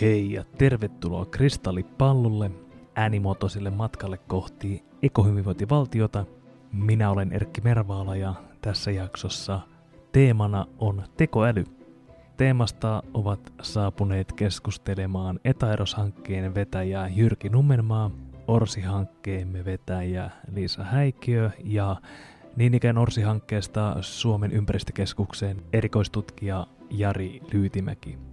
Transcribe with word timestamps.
Hei 0.00 0.32
ja 0.32 0.44
tervetuloa 0.58 1.26
Kristallipallolle 1.26 2.50
äänimuotoiselle 2.94 3.70
matkalle 3.70 4.18
kohti 4.18 4.84
ekohyvinvointivaltiota. 5.02 6.24
Minä 6.72 7.10
olen 7.10 7.32
Erkki 7.32 7.60
Mervaala 7.60 8.16
ja 8.16 8.34
tässä 8.60 8.90
jaksossa 8.90 9.60
teemana 10.12 10.66
on 10.78 11.02
tekoäly. 11.16 11.64
Teemasta 12.36 13.02
ovat 13.14 13.52
saapuneet 13.62 14.32
keskustelemaan 14.32 15.40
Etaeros-hankkeen 15.44 16.54
vetäjä 16.54 17.08
Jyrki 17.14 17.48
Nummenmaa, 17.48 18.10
Orsi-hankkeemme 18.48 19.64
vetäjä 19.64 20.30
Liisa 20.52 20.84
Häikiö 20.84 21.50
ja 21.64 21.96
niin 22.56 22.74
ikään 22.74 22.98
Orsi-hankkeesta 22.98 23.96
Suomen 24.00 24.52
ympäristökeskuksen 24.52 25.56
erikoistutkija 25.72 26.66
Jari 26.90 27.40
Lyytimäki. 27.52 28.27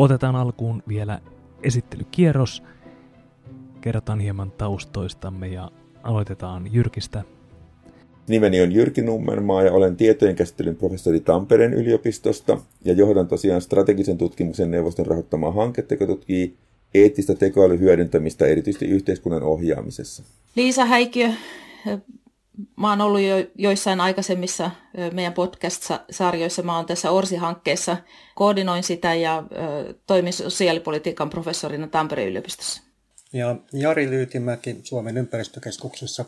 Otetaan 0.00 0.36
alkuun 0.36 0.82
vielä 0.88 1.20
esittelykierros. 1.62 2.62
Kerrotaan 3.80 4.20
hieman 4.20 4.50
taustoistamme 4.50 5.48
ja 5.48 5.70
aloitetaan 6.02 6.68
Jyrkistä. 6.72 7.22
Nimeni 8.28 8.60
on 8.60 8.72
Jyrki 8.72 9.02
Nummenmaa 9.02 9.62
ja 9.62 9.72
olen 9.72 9.96
tietojenkäsittelyn 9.96 10.76
professori 10.76 11.20
Tampereen 11.20 11.74
yliopistosta 11.74 12.58
ja 12.84 12.92
johdan 12.92 13.28
tosiaan 13.28 13.60
strategisen 13.60 14.18
tutkimuksen 14.18 14.70
neuvoston 14.70 15.06
rahoittamaa 15.06 15.52
hanketta, 15.52 15.94
joka 15.94 16.06
tutkii 16.06 16.56
eettistä 16.94 17.34
tekoälyn 17.34 17.80
hyödyntämistä 17.80 18.46
erityisesti 18.46 18.86
yhteiskunnan 18.86 19.42
ohjaamisessa. 19.42 20.22
Liisa 20.56 20.84
Häikiö, 20.84 21.30
Mä 22.76 22.90
oon 22.90 23.00
ollut 23.00 23.20
jo 23.20 23.36
joissain 23.54 24.00
aikaisemmissa 24.00 24.70
meidän 25.12 25.32
podcast-sarjoissa. 25.32 26.62
Mä 26.62 26.76
oon 26.76 26.86
tässä 26.86 27.10
Orsi-hankkeessa, 27.10 27.96
koordinoin 28.34 28.82
sitä 28.82 29.14
ja 29.14 29.42
toimin 30.06 30.32
sosiaalipolitiikan 30.32 31.30
professorina 31.30 31.86
Tampereen 31.86 32.28
yliopistossa. 32.28 32.82
Ja 33.32 33.56
Jari 33.72 34.10
Lyytimäki 34.10 34.80
Suomen 34.82 35.16
ympäristökeskuksessa 35.16 36.24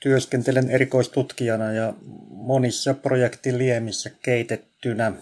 työskentelen 0.00 0.70
erikoistutkijana 0.70 1.72
ja 1.72 1.94
monissa 2.30 2.94
projektiliemissä 2.94 4.10
keitettynä 4.22 5.12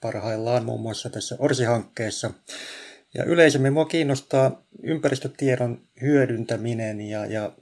parhaillaan 0.00 0.64
muun 0.64 0.80
muassa 0.80 1.10
tässä 1.10 1.36
Orsi-hankkeessa. 1.38 2.30
Ja 3.14 3.24
yleisemmin 3.24 3.72
mua 3.72 3.84
kiinnostaa 3.84 4.62
ympäristötiedon 4.82 5.80
hyödyntäminen 6.02 7.00
ja, 7.00 7.26
ja 7.26 7.52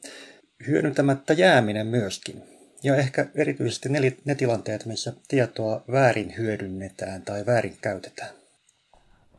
hyödyntämättä 0.66 1.32
jääminen 1.32 1.86
myöskin. 1.86 2.42
Ja 2.82 2.96
ehkä 2.96 3.26
erityisesti 3.34 3.88
ne, 3.88 4.16
ne 4.24 4.34
tilanteet, 4.34 4.86
missä 4.86 5.12
tietoa 5.28 5.84
väärin 5.92 6.34
hyödynnetään 6.38 7.22
tai 7.22 7.46
väärin 7.46 7.76
käytetään. 7.80 8.30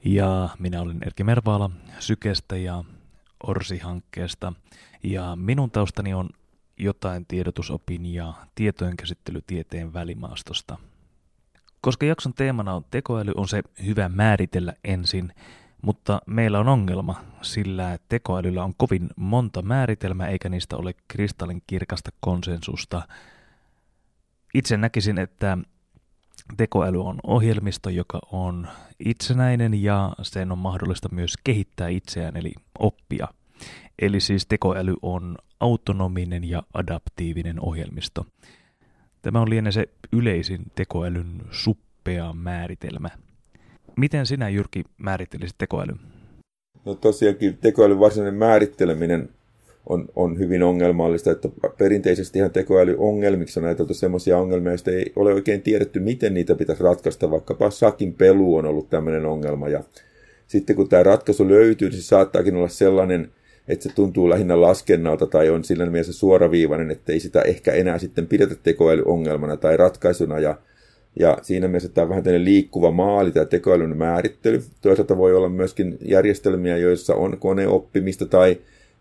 Ja 0.05 0.49
minä 0.59 0.81
olen 0.81 0.97
Erkki 1.05 1.23
Mervaala 1.23 1.71
Sykestä 1.99 2.57
ja 2.57 2.83
Orsi-hankkeesta. 3.47 4.53
Ja 5.03 5.35
minun 5.35 5.71
taustani 5.71 6.13
on 6.13 6.29
jotain 6.77 7.25
tiedotusopin 7.25 8.05
ja 8.05 8.33
tietojenkäsittelytieteen 8.55 9.93
välimaastosta. 9.93 10.77
Koska 11.81 12.05
jakson 12.05 12.33
teemana 12.33 12.73
on 12.73 12.85
tekoäly, 12.91 13.31
on 13.35 13.47
se 13.47 13.61
hyvä 13.85 14.09
määritellä 14.09 14.73
ensin, 14.83 15.33
mutta 15.81 16.21
meillä 16.25 16.59
on 16.59 16.67
ongelma, 16.67 17.21
sillä 17.41 17.97
tekoälyllä 18.09 18.63
on 18.63 18.73
kovin 18.77 19.09
monta 19.15 19.61
määritelmää 19.61 20.27
eikä 20.27 20.49
niistä 20.49 20.77
ole 20.77 20.93
kristallin 21.07 21.63
kirkasta 21.67 22.09
konsensusta. 22.19 23.01
Itse 24.53 24.77
näkisin, 24.77 25.17
että 25.17 25.57
tekoäly 26.57 27.01
on 27.01 27.19
ohjelmisto, 27.23 27.89
joka 27.89 28.19
on 28.31 28.67
itsenäinen 28.99 29.83
ja 29.83 30.13
sen 30.21 30.51
on 30.51 30.57
mahdollista 30.57 31.09
myös 31.11 31.33
kehittää 31.43 31.87
itseään 31.87 32.37
eli 32.37 32.51
oppia. 32.79 33.27
Eli 33.99 34.19
siis 34.19 34.45
tekoäly 34.45 34.95
on 35.01 35.37
autonominen 35.59 36.43
ja 36.43 36.63
adaptiivinen 36.73 37.59
ohjelmisto. 37.59 38.25
Tämä 39.21 39.41
on 39.41 39.49
liene 39.49 39.71
se 39.71 39.89
yleisin 40.11 40.61
tekoälyn 40.75 41.41
suppea 41.51 42.33
määritelmä– 42.33 43.09
Miten 43.99 44.25
sinä, 44.25 44.49
Jyrki, 44.49 44.83
määrittelisit 44.97 45.57
tekoälyn? 45.57 45.99
No 46.85 46.95
tosiaankin 46.95 47.57
tekoälyn 47.57 47.99
varsinainen 47.99 48.39
määritteleminen 48.39 49.29
on, 49.85 50.09
on 50.15 50.39
hyvin 50.39 50.63
ongelmallista, 50.63 51.31
että 51.31 51.49
perinteisesti 51.77 52.39
ihan 52.39 52.51
tekoälyongelmiksi 52.51 53.59
on 53.59 53.65
ajateltu 53.65 53.93
sellaisia 53.93 54.37
ongelmia, 54.37 54.71
joista 54.71 54.91
ei 54.91 55.13
ole 55.15 55.33
oikein 55.33 55.61
tiedetty, 55.61 55.99
miten 55.99 56.33
niitä 56.33 56.55
pitäisi 56.55 56.83
ratkaista, 56.83 57.31
vaikkapa 57.31 57.69
sakin 57.71 58.13
pelu 58.13 58.55
on 58.55 58.65
ollut 58.65 58.89
tämmöinen 58.89 59.25
ongelma, 59.25 59.69
ja 59.69 59.83
sitten 60.47 60.75
kun 60.75 60.89
tämä 60.89 61.03
ratkaisu 61.03 61.49
löytyy, 61.49 61.89
niin 61.89 62.01
se 62.01 62.07
saattaakin 62.07 62.55
olla 62.55 62.67
sellainen, 62.67 63.31
että 63.67 63.83
se 63.83 63.95
tuntuu 63.95 64.29
lähinnä 64.29 64.61
laskennalta 64.61 65.25
tai 65.25 65.49
on 65.49 65.63
sillä 65.63 65.85
mielessä 65.85 66.13
suoraviivainen, 66.13 66.91
että 66.91 67.11
ei 67.13 67.19
sitä 67.19 67.41
ehkä 67.41 67.71
enää 67.71 67.97
sitten 67.97 68.27
pidetä 68.27 68.55
tekoälyongelmana 68.63 69.57
tai 69.57 69.77
ratkaisuna, 69.77 70.39
ja 70.39 70.57
ja 71.19 71.37
siinä 71.41 71.67
mielessä 71.67 71.89
tämä 71.89 72.03
on 72.03 72.09
vähän 72.09 72.23
tämmöinen 72.23 72.45
liikkuva 72.45 72.91
maali, 72.91 73.31
tämä 73.31 73.45
tekoälyn 73.45 73.97
määrittely. 73.97 74.63
Toisaalta 74.81 75.17
voi 75.17 75.35
olla 75.35 75.49
myöskin 75.49 75.97
järjestelmiä, 76.01 76.77
joissa 76.77 77.15
on 77.15 77.37
koneoppimista 77.37 78.25
tai, 78.25 78.57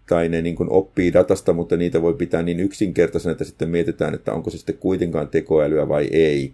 tai 0.09 0.29
ne 0.29 0.43
niin 0.43 0.57
kuin 0.57 0.71
oppii 0.71 1.13
datasta, 1.13 1.53
mutta 1.53 1.77
niitä 1.77 2.03
voi 2.03 2.15
pitää 2.15 2.43
niin 2.43 2.61
yksinkertaisena, 2.61 3.33
että 3.33 3.45
sitten 3.45 3.69
mietitään, 3.69 4.15
että 4.15 4.33
onko 4.33 4.51
se 4.51 4.59
sitten 4.59 4.79
kuitenkaan 4.79 5.29
tekoälyä 5.29 5.89
vai 5.89 6.09
ei. 6.13 6.53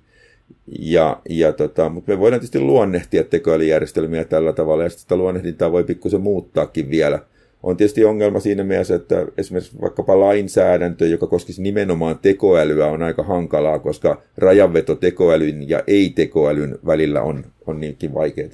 Ja, 0.78 1.20
ja 1.28 1.52
tota, 1.52 1.88
mutta 1.88 2.12
me 2.12 2.18
voidaan 2.18 2.40
tietysti 2.40 2.60
luonnehtia 2.60 3.24
tekoälyjärjestelmiä 3.24 4.24
tällä 4.24 4.52
tavalla, 4.52 4.82
ja 4.84 4.90
sitä 4.90 5.16
luonnehdintaa 5.16 5.72
voi 5.72 5.84
pikkusen 5.84 6.20
muuttaakin 6.20 6.90
vielä– 6.90 7.18
on 7.64 7.76
tietysti 7.76 8.04
ongelma 8.04 8.40
siinä 8.40 8.64
mielessä, 8.64 8.94
että 8.94 9.26
esimerkiksi 9.38 9.80
vaikkapa 9.80 10.20
lainsäädäntö, 10.20 11.06
joka 11.06 11.26
koskisi 11.26 11.62
nimenomaan 11.62 12.18
tekoälyä, 12.18 12.86
on 12.86 13.02
aika 13.02 13.22
hankalaa, 13.22 13.78
koska 13.78 14.22
rajanveto 14.36 14.94
tekoälyn 14.94 15.68
ja 15.68 15.82
ei-tekoälyn 15.86 16.78
välillä 16.86 17.22
on, 17.22 17.44
on 17.66 17.80
niinkin 17.80 18.14
vaikeaa. 18.14 18.48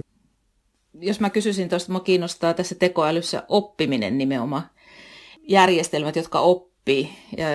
Jos 1.01 1.21
mä 1.21 1.31
kysyisin 1.31 1.69
tuosta, 1.69 1.93
mä 1.93 2.01
kiinnostaa 2.01 2.55
tässä 2.55 2.75
tekoälyssä 2.75 3.43
oppiminen 3.49 4.19
nimenomaan. 4.19 4.63
Järjestelmät, 5.43 6.17
jotka 6.17 6.41
oppii, 6.41 7.11
ja, 7.37 7.47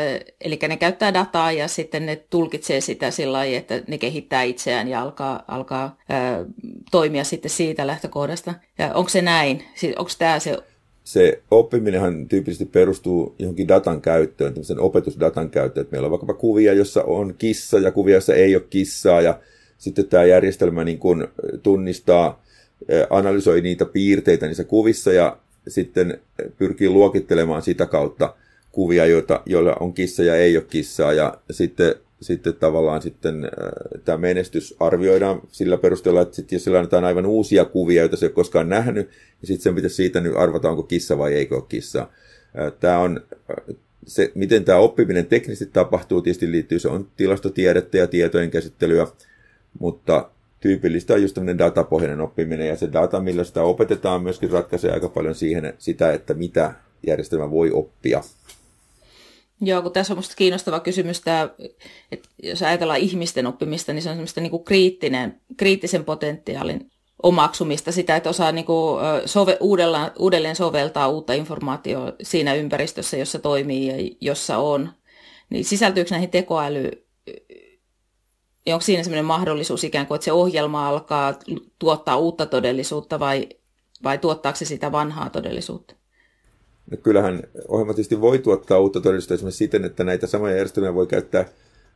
eli 0.41 0.59
ne 0.67 0.77
käyttää 0.77 1.13
dataa 1.13 1.51
ja 1.51 1.67
sitten 1.67 2.05
ne 2.05 2.15
tulkitsee 2.15 2.81
sitä 2.81 3.11
sillä 3.11 3.37
lailla, 3.37 3.57
että 3.57 3.81
ne 3.87 3.97
kehittää 3.97 4.43
itseään 4.43 4.87
ja 4.87 5.01
alkaa, 5.01 5.43
alkaa 5.47 5.97
ää, 6.09 6.45
toimia 6.91 7.23
sitten 7.23 7.51
siitä 7.51 7.87
lähtökohdasta. 7.87 8.53
Ja 8.77 8.93
onko 8.93 9.09
se 9.09 9.21
näin? 9.21 9.63
Onko 9.97 10.11
tämä 10.17 10.39
se 10.39 10.57
se 11.05 11.41
oppiminenhan 11.51 12.27
tyypillisesti 12.27 12.65
perustuu 12.65 13.35
johonkin 13.39 13.67
datan 13.67 14.01
käyttöön, 14.01 14.53
tämmöisen 14.53 14.79
opetusdatan 14.79 15.49
käyttöön, 15.49 15.81
että 15.81 15.91
meillä 15.91 16.05
on 16.05 16.11
vaikkapa 16.11 16.33
kuvia, 16.33 16.73
jossa 16.73 17.03
on 17.03 17.35
kissa 17.37 17.79
ja 17.79 17.91
kuvia, 17.91 18.15
jossa 18.15 18.35
ei 18.35 18.55
ole 18.55 18.63
kissaa 18.69 19.21
ja 19.21 19.39
sitten 19.77 20.07
tämä 20.07 20.23
järjestelmä 20.23 20.83
niin 20.83 20.99
kuin 20.99 21.27
tunnistaa, 21.63 22.43
analysoi 23.09 23.61
niitä 23.61 23.85
piirteitä 23.85 24.45
niissä 24.45 24.63
kuvissa 24.63 25.13
ja 25.13 25.37
sitten 25.67 26.19
pyrkii 26.57 26.89
luokittelemaan 26.89 27.61
sitä 27.61 27.85
kautta 27.85 28.35
kuvia, 28.71 29.05
joita, 29.05 29.41
joilla 29.45 29.75
on 29.79 29.93
kissa 29.93 30.23
ja 30.23 30.35
ei 30.35 30.57
ole 30.57 30.65
kissaa 30.69 31.13
ja 31.13 31.37
sitten 31.51 31.95
sitten 32.21 32.53
tavallaan 32.53 33.01
sitten 33.01 33.45
äh, 33.45 33.51
tämä 34.05 34.17
menestys 34.17 34.75
arvioidaan 34.79 35.41
sillä 35.47 35.77
perusteella, 35.77 36.21
että 36.21 36.35
sit, 36.35 36.51
jos 36.51 36.63
sillä 36.63 36.77
annetaan 36.77 37.05
aivan 37.05 37.25
uusia 37.25 37.65
kuvia, 37.65 38.01
joita 38.01 38.17
se 38.17 38.25
ei 38.25 38.27
ole 38.27 38.33
koskaan 38.33 38.69
nähnyt, 38.69 39.07
niin 39.07 39.47
sitten 39.47 39.63
sen 39.63 39.75
pitäisi 39.75 39.95
siitä 39.95 40.21
nyt 40.21 40.35
arvata, 40.35 40.69
onko 40.69 40.83
kissa 40.83 41.17
vai 41.17 41.33
eikö 41.33 41.55
ole 41.55 41.63
kissa. 41.69 41.99
Äh, 42.59 42.73
tämä 42.79 42.99
on, 42.99 43.21
äh, 43.33 43.75
se, 44.05 44.31
miten 44.35 44.65
tämä 44.65 44.79
oppiminen 44.79 45.25
teknisesti 45.25 45.73
tapahtuu, 45.73 46.21
tietysti 46.21 46.51
liittyy, 46.51 46.79
se 46.79 46.87
on 46.87 47.07
tilastotiedettä 47.17 47.97
ja 47.97 48.07
tietojen 48.07 48.51
käsittelyä, 48.51 49.07
mutta 49.79 50.29
tyypillistä 50.59 51.13
on 51.13 51.21
just 51.21 51.33
tämmöinen 51.33 51.57
datapohjainen 51.57 52.21
oppiminen, 52.21 52.67
ja 52.67 52.75
se 52.75 52.89
data, 52.93 53.19
millä 53.19 53.43
sitä 53.43 53.63
opetetaan, 53.63 54.23
myöskin 54.23 54.51
ratkaisee 54.51 54.91
aika 54.91 55.09
paljon 55.09 55.35
siihen 55.35 55.73
sitä, 55.77 56.13
että 56.13 56.33
mitä 56.33 56.73
järjestelmä 57.07 57.51
voi 57.51 57.71
oppia. 57.71 58.23
Joo, 59.61 59.81
kun 59.81 59.91
tässä 59.91 60.13
on 60.13 60.17
minusta 60.17 60.35
kiinnostava 60.35 60.79
kysymys 60.79 61.21
tämä, 61.21 61.49
että 62.11 62.29
jos 62.43 62.63
ajatellaan 62.63 62.99
ihmisten 62.99 63.47
oppimista, 63.47 63.93
niin 63.93 64.01
se 64.01 64.09
on 64.09 64.15
semmoista 64.15 64.41
niin 64.41 64.51
kuin 64.51 64.63
kriittinen, 64.63 65.41
kriittisen 65.57 66.05
potentiaalin 66.05 66.91
omaksumista, 67.23 67.91
sitä, 67.91 68.15
että 68.15 68.29
osaa 68.29 68.51
niin 68.51 68.65
kuin 68.65 69.01
sove, 69.25 69.57
uudelleen, 69.59 70.11
uudelleen 70.19 70.55
soveltaa 70.55 71.07
uutta 71.07 71.33
informaatiota 71.33 72.13
siinä 72.23 72.53
ympäristössä, 72.53 73.17
jossa 73.17 73.39
toimii 73.39 73.87
ja 73.87 74.15
jossa 74.21 74.57
on. 74.57 74.89
Niin 75.49 75.65
sisältyykö 75.65 76.11
näihin 76.11 76.29
tekoäly, 76.29 76.91
onko 78.67 78.81
siinä 78.81 79.03
sellainen 79.03 79.25
mahdollisuus 79.25 79.83
ikään 79.83 80.07
kuin, 80.07 80.15
että 80.15 80.25
se 80.25 80.31
ohjelma 80.31 80.87
alkaa 80.89 81.33
tuottaa 81.79 82.17
uutta 82.17 82.45
todellisuutta 82.45 83.19
vai, 83.19 83.49
vai 84.03 84.17
tuottaako 84.17 84.57
se 84.57 84.65
sitä 84.65 84.91
vanhaa 84.91 85.29
todellisuutta? 85.29 85.95
No 86.91 86.97
kyllähän 86.97 87.43
ohjelma 87.67 87.93
tietysti 87.93 88.21
voi 88.21 88.39
tuottaa 88.39 88.79
uutta 88.79 89.01
todellisuutta 89.01 89.33
esimerkiksi 89.33 89.57
siten, 89.57 89.85
että 89.85 90.03
näitä 90.03 90.27
samoja 90.27 90.55
järjestelmiä 90.55 90.93
voi 90.93 91.07
käyttää 91.07 91.45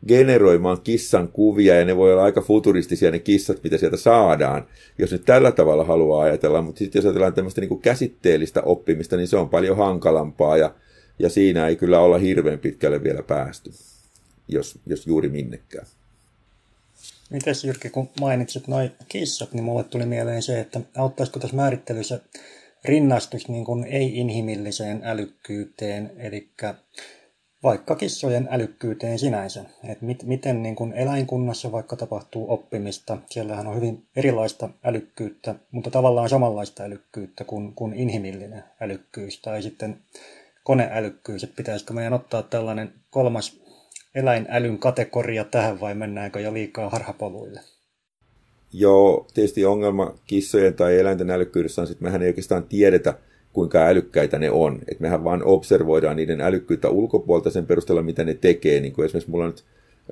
generoimaan 0.07 0.81
kissan 0.81 1.27
kuvia 1.27 1.75
ja 1.75 1.86
ne 1.86 1.97
voi 1.97 2.13
olla 2.13 2.24
aika 2.24 2.41
futuristisia 2.41 3.12
ne 3.12 3.19
kissat, 3.19 3.63
mitä 3.63 3.77
sieltä 3.77 3.97
saadaan, 3.97 4.68
jos 4.97 5.12
nyt 5.12 5.25
tällä 5.25 5.51
tavalla 5.51 5.83
haluaa 5.83 6.24
ajatella, 6.24 6.62
mutta 6.62 6.80
sitten 6.80 7.00
jos 7.00 7.06
ajatellaan 7.06 7.33
tämmöistä 7.33 7.62
niin 7.62 7.69
kuin 7.69 7.81
käsitteellistä 7.81 8.62
oppimista, 8.62 9.18
niin 9.18 9.27
se 9.27 9.38
on 9.38 9.50
paljon 9.50 9.77
hankalampaa 9.77 10.57
ja, 10.57 10.75
ja 11.19 11.30
siinä 11.30 11.68
ei 11.68 11.75
kyllä 11.75 12.00
olla 12.00 12.18
hirveän 12.18 12.59
pitkälle 12.59 13.03
vielä 13.03 13.24
päästy, 13.24 13.71
jos, 14.47 14.80
jos 14.85 15.07
juuri 15.07 15.30
minnekään. 15.30 15.88
Mites 17.30 17.63
Jyrki, 17.63 17.89
kun 17.89 18.09
mainitsit 18.19 18.68
noin 18.68 18.92
kissat, 19.07 19.53
niin 19.53 19.63
mulle 19.63 19.83
tuli 19.83 20.06
mieleen 20.06 20.42
se, 20.42 20.59
että 20.59 20.81
auttaisiko 20.97 21.39
tässä 21.39 21.56
määrittelyssä 21.56 22.19
rinnastus 22.86 23.48
niin 23.50 23.66
kuin 23.66 23.84
ei-inhimilliseen 23.84 25.02
älykkyyteen, 25.04 26.12
eli 26.18 26.50
vaikka 27.64 27.96
kissojen 27.96 28.48
älykkyyteen 28.52 29.20
sinänsä. 29.20 29.66
Et 29.84 30.02
mit, 30.02 30.24
miten 30.24 30.64
niin 30.64 30.76
kuin 30.76 30.94
eläinkunnassa 30.94 31.72
vaikka 31.72 31.96
tapahtuu 31.96 32.52
oppimista, 32.52 33.18
siellähän 33.30 33.68
on 33.68 33.76
hyvin 33.76 34.08
erilaista 34.16 34.70
älykkyyttä, 34.84 35.56
mutta 35.72 35.92
tavallaan 35.92 36.30
samanlaista 36.30 36.84
älykkyyttä 36.84 37.44
kuin, 37.44 37.76
kuin 37.76 37.94
inhimillinen 37.94 38.64
älykkyys 38.81 39.42
tai 39.42 39.62
sitten 39.62 39.98
koneälykkyys. 40.64 41.44
Et 41.44 41.56
pitäisikö 41.56 41.94
meidän 41.94 42.14
ottaa 42.14 42.44
tällainen 42.44 42.94
kolmas 43.10 43.62
eläinälyn 44.16 44.78
kategoria 44.78 45.44
tähän 45.44 45.80
vai 45.80 45.96
mennäänkö 45.96 46.40
jo 46.40 46.54
liikaa 46.54 46.90
harhapoluille? 46.90 47.62
Joo, 48.74 49.27
tietysti 49.33 49.66
ongelma 49.66 50.16
kissojen 50.27 50.74
tai 50.74 51.00
eläinten 51.00 51.30
älykkyydessä 51.30 51.81
on, 51.81 51.88
että 51.92 52.04
mehän 52.04 52.21
ei 52.21 52.27
oikeastaan 52.27 52.63
tiedetä, 52.63 53.13
kuinka 53.54 53.86
älykkäitä 53.86 54.39
ne 54.39 54.51
on. 54.51 54.80
Et 54.92 55.00
mehän 55.00 55.24
vaan 55.24 55.44
observoidaan 55.44 56.16
niiden 56.16 56.42
älykkyyttä 56.42 56.89
ulkopuolta 56.89 57.50
sen 57.50 57.66
perusteella, 57.66 58.01
mitä 58.01 58.24
ne 58.24 58.33
tekee. 58.33 58.80
Niin 58.80 58.94
kuin 58.94 59.06
esimerkiksi 59.06 59.31
mulla 59.31 59.45
on 59.45 59.50
nyt 59.50 59.63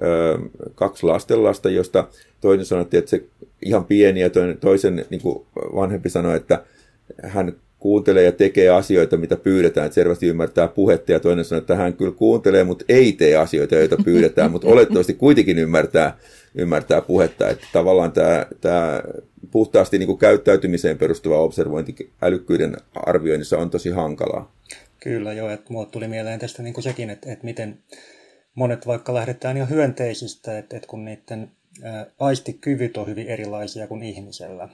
ö, 0.01 0.39
kaksi 0.75 1.05
lastenlasta, 1.05 1.69
josta 1.69 2.07
toinen 2.41 2.65
sanoi, 2.65 2.85
että 2.91 3.09
se 3.09 3.23
ihan 3.65 3.85
pieni 3.85 4.21
ja 4.21 4.29
toinen, 4.29 4.57
toisen 4.57 5.05
niin 5.09 5.21
kuin 5.21 5.45
vanhempi 5.55 6.09
sanoi, 6.09 6.37
että 6.37 6.63
hän 7.23 7.55
kuuntelee 7.79 8.23
ja 8.23 8.31
tekee 8.31 8.69
asioita, 8.69 9.17
mitä 9.17 9.35
pyydetään, 9.35 9.85
että 9.85 9.95
selvästi 9.95 10.27
ymmärtää 10.27 10.67
puhetta, 10.67 11.11
ja 11.11 11.19
toinen 11.19 11.45
sanoo, 11.45 11.61
että 11.61 11.75
hän 11.75 11.93
kyllä 11.93 12.11
kuuntelee, 12.11 12.63
mutta 12.63 12.85
ei 12.89 13.11
tee 13.11 13.35
asioita, 13.35 13.75
joita 13.75 13.97
pyydetään, 14.05 14.51
mutta 14.51 14.67
olettavasti 14.73 15.13
kuitenkin 15.13 15.59
ymmärtää, 15.59 16.17
ymmärtää 16.57 17.01
puhetta, 17.01 17.49
että 17.49 17.67
tavallaan 17.73 18.11
tämä, 18.11 18.45
tämä 18.61 19.01
puhtaasti 19.51 19.97
niin 19.97 20.07
kuin 20.07 20.17
käyttäytymiseen 20.19 20.97
perustuva 20.97 21.39
observointi 21.39 22.11
älykkyyden 22.21 22.77
arvioinnissa 22.93 23.57
on 23.57 23.69
tosi 23.69 23.89
hankalaa. 23.89 24.51
Kyllä 24.99 25.33
joo, 25.33 25.49
että 25.49 25.73
mulle 25.73 25.87
tuli 25.91 26.07
mieleen 26.07 26.39
tästä 26.39 26.63
niin 26.63 26.73
kuin 26.73 26.83
sekin, 26.83 27.09
että, 27.09 27.31
että 27.31 27.45
miten 27.45 27.83
monet 28.55 28.87
vaikka 28.87 29.13
lähdetään 29.13 29.57
jo 29.57 29.65
hyönteisistä, 29.65 30.57
että, 30.57 30.75
että 30.75 30.87
kun 30.87 31.05
niiden 31.05 31.51
aistikyvyt 32.19 32.97
on 32.97 33.07
hyvin 33.07 33.27
erilaisia 33.27 33.87
kuin 33.87 34.03
ihmisellä, 34.03 34.69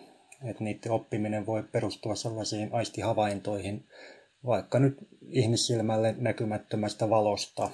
että 0.50 0.64
niiden 0.64 0.92
oppiminen 0.92 1.46
voi 1.46 1.64
perustua 1.64 2.16
sellaisiin 2.16 2.70
aistihavaintoihin, 2.72 3.86
vaikka 4.46 4.80
nyt 4.80 4.98
ihmissilmälle 5.30 6.16
näkymättömästä 6.18 7.10
valosta, 7.10 7.70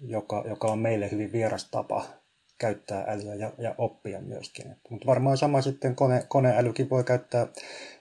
joka, 0.00 0.44
joka 0.48 0.68
on 0.68 0.78
meille 0.78 1.10
hyvin 1.10 1.32
vieras 1.32 1.70
tapa 1.70 2.23
käyttää 2.58 3.04
älyä 3.08 3.34
ja, 3.34 3.52
ja 3.58 3.74
oppia 3.78 4.20
myöskin. 4.20 4.64
Mutta 4.90 5.06
varmaan 5.06 5.36
sama 5.36 5.60
sitten 5.60 5.94
kone, 5.94 6.24
koneälykin 6.28 6.90
voi 6.90 7.04
käyttää 7.04 7.46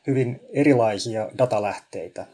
hyvin 0.07 0.39
erilaisia 0.50 1.29
datalähteitä. 1.38 2.25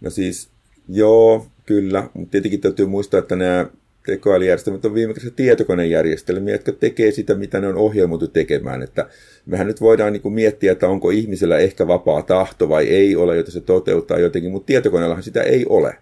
No 0.00 0.10
siis, 0.10 0.50
joo, 0.88 1.46
kyllä, 1.66 2.08
mutta 2.14 2.30
tietenkin 2.30 2.60
täytyy 2.60 2.86
muistaa, 2.86 3.20
että 3.20 3.36
nämä 3.36 3.66
tekoälyjärjestelmät 4.06 4.84
on 4.84 4.94
viimeksi 4.94 5.30
tietokonejärjestelmiä, 5.30 6.54
jotka 6.54 6.72
tekee 6.72 7.10
sitä, 7.10 7.34
mitä 7.34 7.60
ne 7.60 7.68
on 7.68 7.76
ohjelmoitu 7.76 8.28
tekemään. 8.28 8.82
Että 8.82 9.08
mehän 9.46 9.66
nyt 9.66 9.80
voidaan 9.80 10.12
niin 10.12 10.22
kuin 10.22 10.34
miettiä, 10.34 10.72
että 10.72 10.88
onko 10.88 11.10
ihmisellä 11.10 11.58
ehkä 11.58 11.86
vapaa 11.86 12.22
tahto 12.22 12.68
vai 12.68 12.88
ei 12.88 13.16
ole, 13.16 13.36
jota 13.36 13.50
se 13.50 13.60
toteuttaa 13.60 14.18
jotenkin, 14.18 14.52
mutta 14.52 14.66
tietokoneellahan 14.66 15.22
sitä 15.22 15.42
ei 15.42 15.66
ole. 15.68 15.96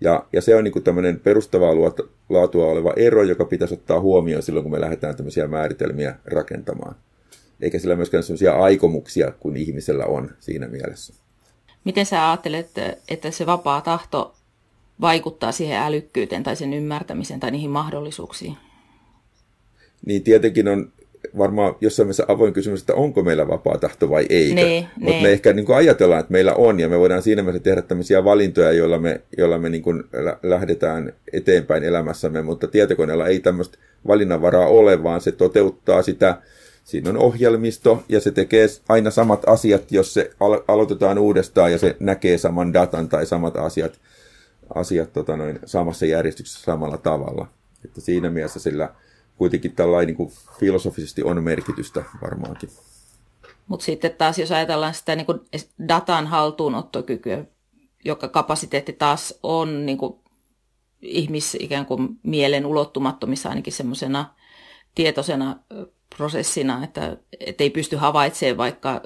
Ja, 0.00 0.26
ja 0.32 0.42
se 0.42 0.56
on 0.56 0.64
niin 0.64 0.82
tämmöinen 0.84 1.20
perustavaa 1.20 1.74
laatua 2.28 2.66
oleva 2.66 2.92
ero, 2.96 3.22
joka 3.22 3.44
pitäisi 3.44 3.74
ottaa 3.74 4.00
huomioon 4.00 4.42
silloin, 4.42 4.64
kun 4.64 4.72
me 4.72 4.80
lähdetään 4.80 5.16
tämmöisiä 5.16 5.48
määritelmiä 5.48 6.16
rakentamaan. 6.24 6.96
Eikä 7.60 7.78
sillä 7.78 7.96
myöskään 7.96 8.22
sellaisia 8.22 8.52
aikomuksia 8.52 9.32
kuin 9.40 9.56
ihmisellä 9.56 10.06
on 10.06 10.30
siinä 10.38 10.68
mielessä. 10.68 11.14
Miten 11.84 12.06
sä 12.06 12.30
ajattelet, 12.30 12.70
että 13.08 13.30
se 13.30 13.46
vapaa 13.46 13.80
tahto 13.80 14.34
vaikuttaa 15.00 15.52
siihen 15.52 15.78
älykkyyteen 15.78 16.42
tai 16.42 16.56
sen 16.56 16.74
ymmärtämiseen 16.74 17.40
tai 17.40 17.50
niihin 17.50 17.70
mahdollisuuksiin? 17.70 18.56
Niin 20.06 20.22
tietenkin 20.22 20.68
on 20.68 20.92
varmaan 21.38 21.74
jossain 21.80 22.06
mielessä 22.06 22.24
avoin 22.28 22.52
kysymys, 22.52 22.80
että 22.80 22.94
onko 22.94 23.22
meillä 23.22 23.48
vapaa 23.48 23.78
tahto 23.78 24.10
vai 24.10 24.26
ei. 24.30 24.54
Niin, 24.54 24.86
Mutta 24.96 25.04
me 25.04 25.22
niin. 25.22 25.26
ehkä 25.26 25.52
niin 25.52 25.66
kuin 25.66 25.76
ajatellaan, 25.76 26.20
että 26.20 26.32
meillä 26.32 26.54
on, 26.54 26.80
ja 26.80 26.88
me 26.88 26.98
voidaan 26.98 27.22
siinä 27.22 27.42
mielessä 27.42 27.62
tehdä 27.62 27.82
tämmöisiä 27.82 28.24
valintoja, 28.24 28.72
joilla 28.72 28.98
me, 28.98 29.20
joilla 29.38 29.58
me 29.58 29.68
niin 29.68 29.82
kuin 29.82 30.04
lähdetään 30.42 31.12
eteenpäin 31.32 31.84
elämässämme, 31.84 32.42
mutta 32.42 32.68
tietokoneella 32.68 33.26
ei 33.26 33.40
tämmöistä 33.40 33.78
valinnanvaraa 34.06 34.66
ole, 34.66 35.02
vaan 35.02 35.20
se 35.20 35.32
toteuttaa 35.32 36.02
sitä, 36.02 36.38
siinä 36.84 37.10
on 37.10 37.16
ohjelmisto, 37.18 38.04
ja 38.08 38.20
se 38.20 38.30
tekee 38.30 38.66
aina 38.88 39.10
samat 39.10 39.42
asiat, 39.46 39.92
jos 39.92 40.14
se 40.14 40.30
alo- 40.40 40.64
aloitetaan 40.68 41.18
uudestaan, 41.18 41.72
ja 41.72 41.78
se 41.78 41.96
näkee 42.00 42.38
saman 42.38 42.72
datan 42.72 43.08
tai 43.08 43.26
samat 43.26 43.56
asiat, 43.56 44.00
asiat 44.74 45.12
tota 45.12 45.36
noin, 45.36 45.58
samassa 45.64 46.06
järjestyksessä 46.06 46.64
samalla 46.64 46.98
tavalla. 46.98 47.48
Että 47.84 48.00
siinä 48.00 48.30
mielessä 48.30 48.60
sillä 48.60 48.88
kuitenkin 49.36 49.72
tällainen 49.72 50.06
niin 50.06 50.16
kuin 50.16 50.32
filosofisesti 50.58 51.22
on 51.22 51.44
merkitystä 51.44 52.04
varmaankin. 52.22 52.70
Mutta 53.66 53.84
sitten 53.84 54.14
taas, 54.18 54.38
jos 54.38 54.52
ajatellaan 54.52 54.94
sitä 54.94 55.16
niin 55.16 55.26
kuin 55.26 55.40
datan 55.88 56.26
haltuunottokykyä, 56.26 57.44
joka 58.04 58.28
kapasiteetti 58.28 58.92
taas 58.92 59.38
on 59.42 59.86
niin 59.86 59.98
kuin 59.98 60.14
ihmis 61.02 61.56
ikään 61.60 61.86
kuin 61.86 62.08
mielen 62.22 62.66
ulottumattomissa 62.66 63.48
ainakin 63.48 63.72
semmoisena 63.72 64.34
tietoisena 64.94 65.58
prosessina, 66.16 66.84
että, 66.84 67.16
että 67.40 67.64
ei 67.64 67.70
pysty 67.70 67.96
havaitsemaan 67.96 68.56
vaikka 68.56 69.02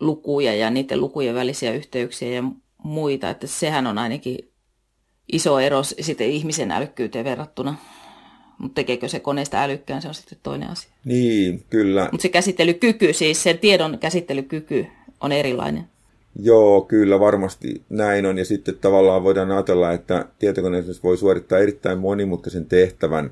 lukuja 0.00 0.54
ja 0.54 0.70
niiden 0.70 1.00
lukujen 1.00 1.34
välisiä 1.34 1.72
yhteyksiä 1.72 2.28
ja 2.28 2.42
muita, 2.78 3.30
että 3.30 3.46
sehän 3.46 3.86
on 3.86 3.98
ainakin 3.98 4.38
iso 5.32 5.60
ero 5.60 5.82
sitten 5.82 6.30
ihmisen 6.30 6.70
älykkyyteen 6.70 7.24
verrattuna. 7.24 7.74
Mutta 8.58 8.74
tekeekö 8.74 9.08
se 9.08 9.20
koneesta 9.20 9.62
älykkään, 9.62 10.02
se 10.02 10.08
on 10.08 10.14
sitten 10.14 10.38
toinen 10.42 10.70
asia. 10.70 10.90
Niin, 11.04 11.64
kyllä. 11.70 12.08
Mutta 12.12 12.22
se 12.22 12.28
käsittelykyky, 12.28 13.12
siis 13.12 13.42
se 13.42 13.54
tiedon 13.54 13.98
käsittelykyky 13.98 14.86
on 15.20 15.32
erilainen. 15.32 15.84
Joo, 16.42 16.80
kyllä 16.80 17.20
varmasti 17.20 17.82
näin 17.88 18.26
on. 18.26 18.38
Ja 18.38 18.44
sitten 18.44 18.78
tavallaan 18.80 19.24
voidaan 19.24 19.50
ajatella, 19.50 19.92
että 19.92 20.26
tietokone 20.38 20.84
voi 21.02 21.16
suorittaa 21.16 21.58
erittäin 21.58 21.98
monimutkaisen 21.98 22.66
tehtävän, 22.66 23.30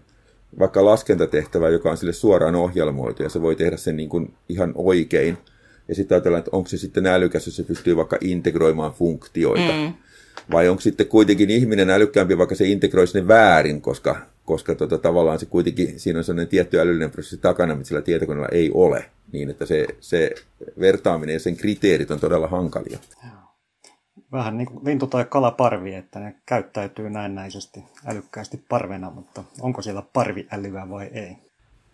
vaikka 0.59 0.85
laskentatehtävä, 0.85 1.69
joka 1.69 1.91
on 1.91 1.97
sille 1.97 2.13
suoraan 2.13 2.55
ohjelmoitu, 2.55 3.23
ja 3.23 3.29
se 3.29 3.43
voi 3.43 3.57
tehdä 3.57 3.77
sen 3.77 3.97
niin 3.97 4.09
kuin 4.09 4.35
ihan 4.49 4.73
oikein. 4.75 5.39
Ja 5.89 5.95
sitten 5.95 6.17
ajatellaan, 6.17 6.39
että 6.39 6.57
onko 6.57 6.69
se 6.69 6.77
sitten 6.77 7.07
älykäs, 7.07 7.47
jos 7.47 7.57
se 7.57 7.63
pystyy 7.63 7.97
vaikka 7.97 8.19
integroimaan 8.21 8.93
funktioita. 8.93 9.73
Mm. 9.73 9.93
Vai 10.51 10.69
onko 10.69 10.81
sitten 10.81 11.07
kuitenkin 11.07 11.51
ihminen 11.51 11.91
älykkäämpi, 11.91 12.39
vaikka 12.39 12.55
se 12.55 12.65
integroi 12.65 13.07
sinne 13.07 13.29
väärin, 13.29 13.81
koska 13.81 14.17
koska 14.45 14.75
tota, 14.75 14.99
tavallaan 14.99 15.39
se 15.39 15.47
kuitenkin, 15.47 16.01
siinä 16.01 16.19
on 16.19 16.25
sellainen 16.25 16.49
tietty 16.49 16.81
älyllinen 16.81 17.11
prosessi 17.11 17.39
takana, 17.39 17.75
mitä 17.75 17.89
sillä 17.89 18.03
tietokoneella 18.03 18.49
ei 18.53 18.71
ole, 18.75 19.05
niin 19.33 19.51
että 19.51 19.67
se, 19.67 19.87
se 20.01 20.31
vertaaminen 20.81 21.33
ja 21.33 21.41
sen 21.41 21.57
kriteerit 21.57 22.11
on 22.11 22.21
todella 22.21 22.47
hankalia. 22.47 22.99
Vähän 24.33 24.59
niin 24.59 24.67
kuin 24.67 24.85
lintu 24.85 25.07
tai 25.07 25.25
kalaparvi, 25.25 25.95
että 25.95 26.21
ne 26.21 26.35
käyttäytyy 26.47 27.11
näennäisesti 27.11 27.85
älykkäästi 28.07 28.65
parvena, 28.69 29.11
mutta 29.11 29.45
onko 29.61 29.83
siellä 29.83 30.03
parviälyä 30.13 30.91
vai 30.91 31.07
ei? 31.13 31.37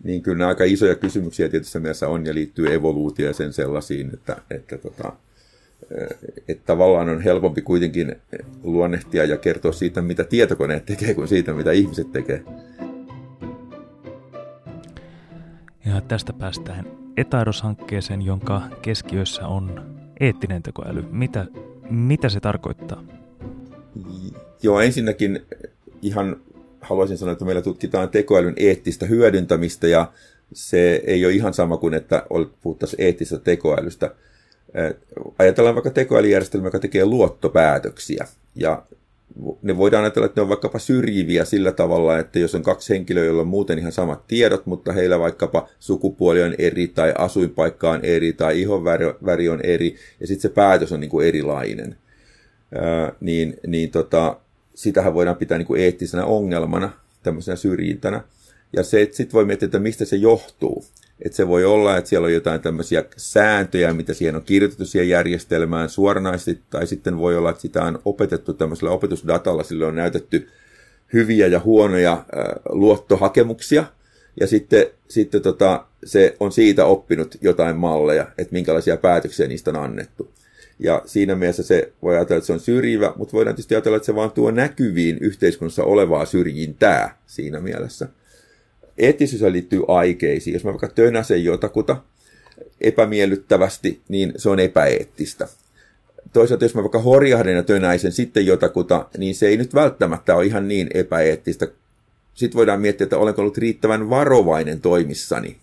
Niin 0.04 0.22
kyllä 0.22 0.48
aika 0.48 0.64
isoja 0.64 0.94
kysymyksiä 0.94 1.48
tietysti 1.48 1.80
mielessä 1.80 2.08
on 2.08 2.26
ja 2.26 2.34
liittyy 2.34 2.74
evoluutioon 2.74 3.28
ja 3.28 3.34
sen 3.34 3.52
sellaisiin, 3.52 4.10
että, 4.14 4.36
että 4.50 4.78
tota, 4.78 5.12
että 6.48 6.62
tavallaan 6.66 7.08
on 7.08 7.20
helpompi 7.20 7.62
kuitenkin 7.62 8.16
luonnehtia 8.62 9.24
ja 9.24 9.36
kertoa 9.36 9.72
siitä, 9.72 10.02
mitä 10.02 10.24
tietokoneet 10.24 10.86
tekee, 10.86 11.14
kuin 11.14 11.28
siitä, 11.28 11.52
mitä 11.52 11.72
ihmiset 11.72 12.12
tekee. 12.12 12.44
Ja 15.86 16.00
tästä 16.00 16.32
päästään 16.32 16.84
Etairos-hankkeeseen, 17.16 18.22
jonka 18.22 18.62
keskiössä 18.82 19.46
on 19.46 19.96
eettinen 20.20 20.62
tekoäly. 20.62 21.04
Mitä, 21.10 21.46
mitä 21.90 22.28
se 22.28 22.40
tarkoittaa? 22.40 23.04
Joo, 24.62 24.80
ensinnäkin 24.80 25.42
ihan 26.02 26.36
haluaisin 26.80 27.18
sanoa, 27.18 27.32
että 27.32 27.44
meillä 27.44 27.62
tutkitaan 27.62 28.08
tekoälyn 28.08 28.54
eettistä 28.56 29.06
hyödyntämistä 29.06 29.86
ja 29.86 30.12
se 30.52 31.02
ei 31.06 31.24
ole 31.24 31.32
ihan 31.32 31.54
sama 31.54 31.76
kuin, 31.76 31.94
että 31.94 32.26
puhuttaisiin 32.62 33.02
eettistä 33.04 33.38
tekoälystä 33.38 34.14
ajatellaan 35.38 35.74
vaikka 35.74 35.90
tekoälyjärjestelmä, 35.90 36.66
joka 36.66 36.78
tekee 36.78 37.04
luottopäätöksiä. 37.04 38.26
Ja 38.54 38.82
ne 39.62 39.76
voidaan 39.76 40.04
ajatella, 40.04 40.26
että 40.26 40.40
ne 40.40 40.42
on 40.42 40.48
vaikkapa 40.48 40.78
syrjiviä 40.78 41.44
sillä 41.44 41.72
tavalla, 41.72 42.18
että 42.18 42.38
jos 42.38 42.54
on 42.54 42.62
kaksi 42.62 42.94
henkilöä, 42.94 43.24
joilla 43.24 43.42
on 43.42 43.48
muuten 43.48 43.78
ihan 43.78 43.92
samat 43.92 44.26
tiedot, 44.26 44.66
mutta 44.66 44.92
heillä 44.92 45.18
vaikkapa 45.18 45.68
sukupuoli 45.78 46.42
on 46.42 46.54
eri 46.58 46.88
tai 46.88 47.14
asuinpaikka 47.18 47.90
on 47.90 48.00
eri 48.02 48.32
tai 48.32 48.60
ihonväri 48.60 49.48
on 49.48 49.60
eri 49.62 49.96
ja 50.20 50.26
sitten 50.26 50.42
se 50.42 50.54
päätös 50.54 50.92
on 50.92 51.00
niin 51.00 51.10
kuin 51.10 51.28
erilainen, 51.28 51.96
ää, 52.74 53.12
niin, 53.20 53.56
niin 53.66 53.90
tota, 53.90 54.36
sitähän 54.74 55.14
voidaan 55.14 55.36
pitää 55.36 55.58
niin 55.58 55.66
kuin 55.66 55.80
eettisenä 55.80 56.24
ongelmana, 56.24 56.90
tämmöisenä 57.22 57.56
syrjintänä. 57.56 58.22
Ja 58.72 58.82
se, 58.82 59.02
että 59.02 59.16
sitten 59.16 59.34
voi 59.34 59.44
miettiä, 59.44 59.66
että 59.66 59.78
mistä 59.78 60.04
se 60.04 60.16
johtuu. 60.16 60.84
Että 61.22 61.36
se 61.36 61.48
voi 61.48 61.64
olla, 61.64 61.96
että 61.96 62.10
siellä 62.10 62.26
on 62.26 62.32
jotain 62.32 62.60
tämmöisiä 62.60 63.04
sääntöjä, 63.16 63.92
mitä 63.92 64.14
siihen 64.14 64.36
on 64.36 64.42
kirjoitettu 64.42 64.84
siihen 64.84 65.08
järjestelmään 65.08 65.88
suoranaisesti, 65.88 66.62
tai 66.70 66.86
sitten 66.86 67.18
voi 67.18 67.36
olla, 67.36 67.50
että 67.50 67.62
sitä 67.62 67.84
on 67.84 67.98
opetettu 68.04 68.52
tämmöisellä 68.52 68.90
opetusdatalla, 68.90 69.62
sille 69.62 69.86
on 69.86 69.94
näytetty 69.94 70.48
hyviä 71.12 71.46
ja 71.46 71.60
huonoja 71.60 72.12
äh, 72.12 72.24
luottohakemuksia, 72.68 73.84
ja 74.40 74.46
sitten, 74.46 74.86
sitten 75.08 75.42
tota, 75.42 75.86
se 76.04 76.36
on 76.40 76.52
siitä 76.52 76.84
oppinut 76.84 77.36
jotain 77.40 77.76
malleja, 77.76 78.26
että 78.38 78.52
minkälaisia 78.52 78.96
päätöksiä 78.96 79.48
niistä 79.48 79.70
on 79.70 79.76
annettu. 79.76 80.30
Ja 80.78 81.02
siinä 81.06 81.34
mielessä 81.34 81.62
se 81.62 81.92
voi 82.02 82.14
ajatella, 82.14 82.38
että 82.38 82.46
se 82.46 82.52
on 82.52 82.60
syrjivä, 82.60 83.12
mutta 83.16 83.32
voidaan 83.32 83.56
tietysti 83.56 83.74
ajatella, 83.74 83.96
että 83.96 84.06
se 84.06 84.14
vaan 84.14 84.30
tuo 84.30 84.50
näkyviin 84.50 85.18
yhteiskunnassa 85.20 85.84
olevaa 85.84 86.26
syrjintää 86.26 87.18
siinä 87.26 87.60
mielessä 87.60 88.08
eettisyys 88.98 89.52
liittyy 89.52 89.82
aikeisiin. 89.88 90.54
Jos 90.54 90.64
mä 90.64 90.70
vaikka 90.70 90.88
tönäsen 90.88 91.44
jotakuta 91.44 91.96
epämiellyttävästi, 92.80 94.00
niin 94.08 94.32
se 94.36 94.48
on 94.48 94.60
epäeettistä. 94.60 95.48
Toisaalta 96.32 96.64
jos 96.64 96.74
mä 96.74 96.82
vaikka 96.82 96.98
horjahden 96.98 97.56
ja 97.56 97.62
tönäisen 97.62 98.12
sitten 98.12 98.46
jotakuta, 98.46 99.06
niin 99.18 99.34
se 99.34 99.48
ei 99.48 99.56
nyt 99.56 99.74
välttämättä 99.74 100.36
ole 100.36 100.46
ihan 100.46 100.68
niin 100.68 100.88
epäeettistä. 100.94 101.68
Sitten 102.34 102.56
voidaan 102.56 102.80
miettiä, 102.80 103.04
että 103.04 103.18
olenko 103.18 103.42
ollut 103.42 103.58
riittävän 103.58 104.10
varovainen 104.10 104.80
toimissani. 104.80 105.56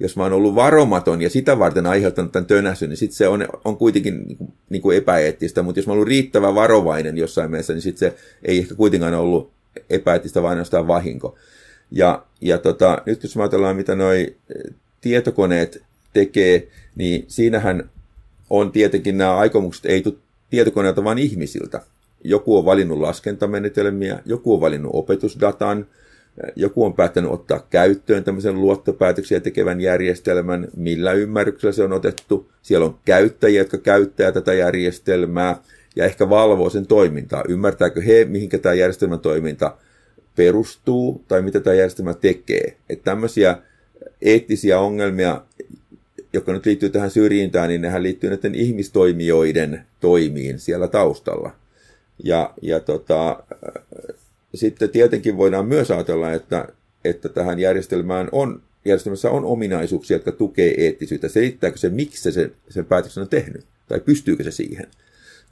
Jos 0.00 0.16
mä 0.16 0.22
oon 0.22 0.32
ollut 0.32 0.54
varomaton 0.54 1.22
ja 1.22 1.30
sitä 1.30 1.58
varten 1.58 1.86
aiheuttanut 1.86 2.32
tämän 2.32 2.46
tönäsyn, 2.46 2.88
niin 2.88 2.96
sitten 2.96 3.16
se 3.16 3.28
on, 3.28 3.48
on 3.64 3.76
kuitenkin 3.76 4.24
niin 4.26 4.36
kuin, 4.36 4.52
niin 4.70 4.82
kuin 4.82 4.96
epäeettistä. 4.96 5.62
Mutta 5.62 5.78
jos 5.78 5.86
mä 5.86 5.90
oon 5.90 5.96
ollut 5.96 6.08
riittävän 6.08 6.54
varovainen 6.54 7.18
jossain 7.18 7.50
mielessä, 7.50 7.72
niin 7.72 7.82
sitten 7.82 8.10
se 8.10 8.16
ei 8.44 8.58
ehkä 8.58 8.74
kuitenkaan 8.74 9.14
ollut 9.14 9.50
epäeettistä, 9.90 10.42
vaan 10.42 10.50
ainoastaan 10.50 10.86
vahinko. 10.86 11.38
Ja, 11.92 12.22
ja 12.40 12.58
tota, 12.58 13.02
nyt 13.06 13.22
jos 13.22 13.36
ajatellaan, 13.36 13.76
mitä 13.76 13.94
noi 13.94 14.20
eh, 14.20 14.74
tietokoneet 15.00 15.82
tekee, 16.12 16.68
niin 16.96 17.24
siinähän 17.28 17.90
on 18.50 18.72
tietenkin 18.72 19.18
nämä 19.18 19.36
aikomukset 19.36 19.86
ei 19.86 20.02
tule 20.02 20.14
tietokoneelta, 20.50 21.04
vaan 21.04 21.18
ihmisiltä. 21.18 21.80
Joku 22.24 22.56
on 22.56 22.64
valinnut 22.64 22.98
laskentamenetelmiä, 22.98 24.18
joku 24.26 24.54
on 24.54 24.60
valinnut 24.60 24.90
opetusdatan, 24.94 25.86
eh, 26.44 26.52
joku 26.56 26.84
on 26.84 26.94
päättänyt 26.94 27.30
ottaa 27.30 27.66
käyttöön 27.70 28.24
tämmöisen 28.24 28.60
luottopäätöksiä 28.60 29.40
tekevän 29.40 29.80
järjestelmän, 29.80 30.68
millä 30.76 31.12
ymmärryksellä 31.12 31.72
se 31.72 31.82
on 31.82 31.92
otettu. 31.92 32.50
Siellä 32.62 32.86
on 32.86 32.98
käyttäjiä, 33.04 33.60
jotka 33.60 33.78
käyttää 33.78 34.32
tätä 34.32 34.54
järjestelmää 34.54 35.62
ja 35.96 36.04
ehkä 36.04 36.30
valvoo 36.30 36.70
sen 36.70 36.86
toimintaa. 36.86 37.44
Ymmärtääkö 37.48 38.02
he, 38.02 38.24
mihinkä 38.24 38.58
tämä 38.58 38.74
järjestelmän 38.74 39.20
toiminta 39.20 39.76
perustuu 40.36 41.24
tai 41.28 41.42
mitä 41.42 41.60
tämä 41.60 41.74
järjestelmä 41.74 42.14
tekee. 42.14 42.76
Että 42.88 43.04
tämmöisiä 43.04 43.58
eettisiä 44.22 44.80
ongelmia, 44.80 45.42
jotka 46.32 46.52
nyt 46.52 46.66
liittyy 46.66 46.90
tähän 46.90 47.10
syrjintään, 47.10 47.68
niin 47.68 47.80
nehän 47.80 48.02
liittyy 48.02 48.30
näiden 48.30 48.54
ihmistoimijoiden 48.54 49.82
toimiin 50.00 50.58
siellä 50.58 50.88
taustalla. 50.88 51.54
Ja, 52.24 52.54
ja 52.62 52.80
tota, 52.80 53.42
sitten 54.54 54.90
tietenkin 54.90 55.36
voidaan 55.36 55.66
myös 55.66 55.90
ajatella, 55.90 56.32
että, 56.32 56.68
että 57.04 57.28
tähän 57.28 57.58
järjestelmään 57.58 58.28
on, 58.32 58.62
järjestelmässä 58.84 59.30
on 59.30 59.44
ominaisuuksia, 59.44 60.14
jotka 60.14 60.32
tukee 60.32 60.74
eettisyyttä. 60.84 61.28
Selittääkö 61.28 61.78
se, 61.78 61.88
miksi 61.88 62.22
se 62.22 62.32
sen, 62.32 62.52
sen 62.68 62.84
päätöksen 62.84 63.22
on 63.22 63.28
tehnyt, 63.28 63.64
tai 63.88 64.00
pystyykö 64.00 64.44
se 64.44 64.50
siihen. 64.50 64.86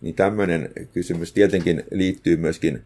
Niin 0.01 0.15
tämmöinen 0.15 0.71
kysymys 0.93 1.33
tietenkin 1.33 1.85
liittyy 1.91 2.37
myöskin 2.37 2.83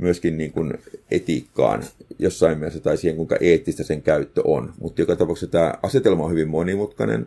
myöskin 0.00 0.38
niin 0.38 0.52
kuin 0.52 0.74
etiikkaan 1.10 1.82
jossain 2.18 2.58
mielessä 2.58 2.80
tai 2.80 2.96
siihen, 2.96 3.16
kuinka 3.16 3.36
eettistä 3.40 3.82
sen 3.82 4.02
käyttö 4.02 4.40
on. 4.44 4.72
Mutta 4.80 5.02
joka 5.02 5.16
tapauksessa 5.16 5.52
tämä 5.52 5.74
asetelma 5.82 6.24
on 6.24 6.30
hyvin 6.30 6.48
monimutkainen. 6.48 7.26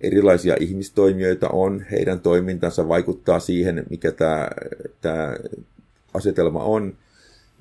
Erilaisia 0.00 0.56
ihmistoimijoita 0.60 1.48
on, 1.48 1.84
heidän 1.90 2.20
toimintansa 2.20 2.88
vaikuttaa 2.88 3.40
siihen, 3.40 3.86
mikä 3.90 4.12
tämä, 4.12 4.48
tämä 5.00 5.36
asetelma 6.14 6.64
on. 6.64 6.94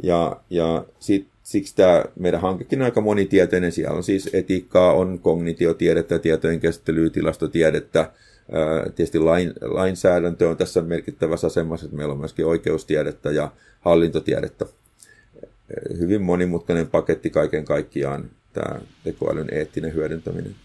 Ja, 0.03 0.41
ja 0.49 0.85
sit, 0.99 1.27
siksi 1.43 1.75
tämä 1.75 2.03
meidän 2.19 2.41
hankekin 2.41 2.81
on 2.81 2.85
aika 2.85 3.01
monitieteinen. 3.01 3.71
Siellä 3.71 3.97
on 3.97 4.03
siis 4.03 4.29
etiikkaa, 4.33 4.93
on 4.93 5.19
kognitiotiedettä, 5.19 6.19
tietojen 6.19 6.59
käsittelyä, 6.59 7.09
tilastotiedettä, 7.09 8.11
Tietysti 8.95 9.19
lain, 9.19 9.53
lainsäädäntö 9.61 10.49
on 10.49 10.57
tässä 10.57 10.81
merkittävässä 10.81 11.47
asemassa, 11.47 11.85
että 11.85 11.97
meillä 11.97 12.11
on 12.11 12.19
myöskin 12.19 12.45
oikeustiedettä 12.45 13.31
ja 13.31 13.51
hallintotiedettä. 13.81 14.65
Hyvin 15.99 16.21
monimutkainen 16.21 16.87
paketti 16.87 17.29
kaiken 17.29 17.65
kaikkiaan 17.65 18.29
tämä 18.53 18.79
tekoälyn 19.03 19.47
eettinen 19.51 19.93
hyödyntäminen. 19.93 20.55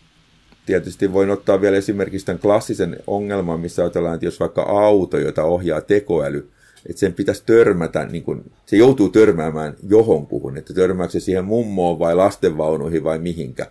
Tietysti 0.67 1.13
voin 1.13 1.31
ottaa 1.31 1.61
vielä 1.61 1.77
esimerkiksi 1.77 2.27
tämän 2.27 2.41
klassisen 2.41 2.97
ongelman, 3.07 3.61
missä 3.61 3.83
ajatellaan, 3.83 4.15
että 4.15 4.27
jos 4.27 4.41
vaikka 4.41 4.63
auto, 4.63 5.19
jota 5.19 5.45
ohjaa 5.45 5.81
tekoäly, 5.81 6.49
että 6.87 7.01
sen 7.01 7.13
pitäisi 7.13 7.43
törmätä, 7.47 8.07
niin 8.07 8.23
kun, 8.23 8.45
se 8.67 8.77
joutuu 8.77 9.09
törmäämään 9.09 9.77
johonkuhun, 9.89 10.57
että 10.57 10.75
törmääkö 10.75 11.13
se 11.13 11.21
siihen 11.21 11.45
mummoon 11.45 11.99
vai 11.99 12.15
lastenvaunuihin 12.15 13.05
vai 13.05 13.19
mihinkä. 13.19 13.67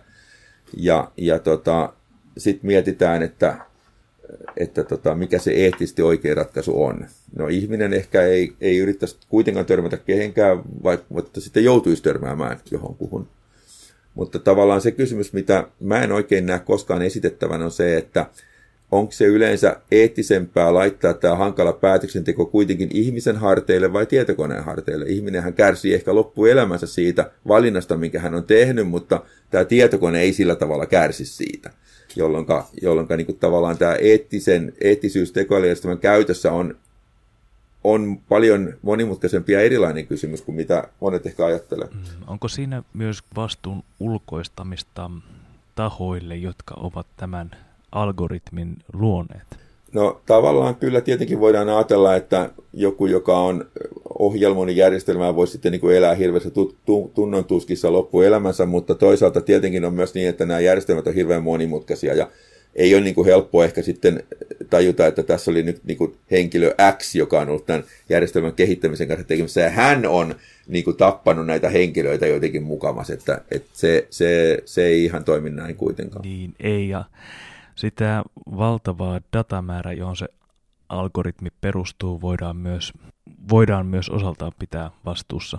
Ja, 0.76 1.12
ja 1.16 1.38
tota, 1.38 1.92
sitten 2.38 2.66
mietitään, 2.66 3.22
että 3.22 3.69
että 4.56 4.84
tota, 4.84 5.14
mikä 5.14 5.38
se 5.38 5.50
eettisesti 5.50 6.02
oikea 6.02 6.34
ratkaisu 6.34 6.82
on. 6.82 7.06
No 7.36 7.48
ihminen 7.48 7.92
ehkä 7.92 8.22
ei, 8.22 8.52
ei 8.60 8.78
yrittäisi 8.78 9.16
kuitenkaan 9.28 9.66
törmätä 9.66 9.96
kehenkään, 9.96 10.62
vaikka 10.82 11.04
sitten 11.38 11.64
joutuisi 11.64 12.02
törmäämään 12.02 12.58
johonkuhun. 12.70 13.28
Mutta 14.14 14.38
tavallaan 14.38 14.80
se 14.80 14.90
kysymys, 14.90 15.32
mitä 15.32 15.66
mä 15.80 16.02
en 16.02 16.12
oikein 16.12 16.46
näe 16.46 16.58
koskaan 16.58 17.02
esitettävän, 17.02 17.62
on 17.62 17.70
se, 17.70 17.96
että 17.96 18.26
onko 18.90 19.12
se 19.12 19.24
yleensä 19.24 19.76
eettisempää 19.90 20.74
laittaa 20.74 21.14
tämä 21.14 21.36
hankala 21.36 21.72
päätöksenteko 21.72 22.46
kuitenkin 22.46 22.88
ihmisen 22.92 23.36
harteille 23.36 23.92
vai 23.92 24.06
tietokoneen 24.06 24.64
harteille. 24.64 25.04
Ihminenhän 25.08 25.54
kärsii 25.54 25.94
ehkä 25.94 26.14
loppuelämänsä 26.14 26.86
siitä 26.86 27.30
valinnasta, 27.48 27.96
minkä 27.96 28.20
hän 28.20 28.34
on 28.34 28.44
tehnyt, 28.44 28.88
mutta 28.88 29.22
tämä 29.50 29.64
tietokone 29.64 30.20
ei 30.20 30.32
sillä 30.32 30.56
tavalla 30.56 30.86
kärsi 30.86 31.24
siitä 31.24 31.70
jolloin, 32.16 32.46
jolloin 32.82 33.08
niin 33.16 33.38
tavallaan 33.38 33.78
tämä 33.78 33.94
eettisen, 33.94 34.72
eettisyys 34.80 35.32
tekoälyjärjestelmän 35.32 35.98
käytössä 35.98 36.52
on, 36.52 36.76
on 37.84 38.20
paljon 38.28 38.74
monimutkaisempi 38.82 39.52
ja 39.52 39.60
erilainen 39.60 40.06
kysymys 40.06 40.42
kuin 40.42 40.56
mitä 40.56 40.88
monet 41.00 41.26
ehkä 41.26 41.46
ajattelee. 41.46 41.88
Mm, 41.92 42.00
onko 42.26 42.48
siinä 42.48 42.82
myös 42.94 43.22
vastuun 43.36 43.82
ulkoistamista 44.00 45.10
tahoille, 45.74 46.36
jotka 46.36 46.74
ovat 46.74 47.06
tämän 47.16 47.50
algoritmin 47.92 48.76
luoneet? 48.92 49.60
No 49.92 50.20
tavallaan 50.26 50.76
kyllä 50.76 51.00
tietenkin 51.00 51.40
voidaan 51.40 51.68
ajatella, 51.68 52.16
että 52.16 52.50
joku, 52.72 53.06
joka 53.06 53.38
on 53.38 53.66
ohjelmoinnin 54.18 54.76
järjestelmää, 54.76 55.36
voi 55.36 55.46
sitten 55.46 55.72
niin 55.72 55.80
kuin 55.80 55.96
elää 55.96 56.14
hirveässä 56.14 56.50
tunnon 57.14 57.44
tuskissa 57.44 57.92
loppuelämänsä, 57.92 58.66
mutta 58.66 58.94
toisaalta 58.94 59.40
tietenkin 59.40 59.84
on 59.84 59.94
myös 59.94 60.14
niin, 60.14 60.28
että 60.28 60.46
nämä 60.46 60.60
järjestelmät 60.60 61.06
on 61.06 61.14
hirveän 61.14 61.42
monimutkaisia 61.42 62.14
ja 62.14 62.28
ei 62.74 62.94
ole 62.94 63.02
niin 63.02 63.14
kuin 63.14 63.26
helppo 63.26 63.64
ehkä 63.64 63.82
sitten 63.82 64.22
tajuta, 64.70 65.06
että 65.06 65.22
tässä 65.22 65.50
oli 65.50 65.62
nyt 65.62 65.80
niin 65.84 65.98
kuin 65.98 66.16
henkilö 66.30 66.74
X, 66.98 67.14
joka 67.14 67.40
on 67.40 67.48
ollut 67.48 67.66
tämän 67.66 67.84
järjestelmän 68.08 68.52
kehittämisen 68.52 69.08
kanssa 69.08 69.26
tekemässä, 69.26 69.60
ja 69.60 69.70
hän 69.70 70.06
on 70.06 70.34
niin 70.68 70.84
kuin 70.84 70.96
tappanut 70.96 71.46
näitä 71.46 71.68
henkilöitä 71.68 72.26
jotenkin 72.26 72.62
mukamas, 72.62 73.10
että, 73.10 73.40
että 73.50 73.70
se, 73.72 74.06
se, 74.10 74.58
se 74.64 74.86
ei 74.86 75.04
ihan 75.04 75.24
toimi 75.24 75.50
näin 75.50 75.76
kuitenkaan. 75.76 76.22
Niin, 76.22 76.54
ei, 76.60 76.88
ja 76.88 77.04
sitä 77.80 78.22
valtavaa 78.56 79.20
datamäärää, 79.32 79.92
johon 79.92 80.16
se 80.16 80.28
algoritmi 80.88 81.48
perustuu, 81.60 82.20
voidaan 82.20 82.56
myös, 82.56 82.92
voidaan 83.50 83.86
myös 83.86 84.08
osaltaan 84.08 84.52
pitää 84.58 84.90
vastuussa. 85.04 85.58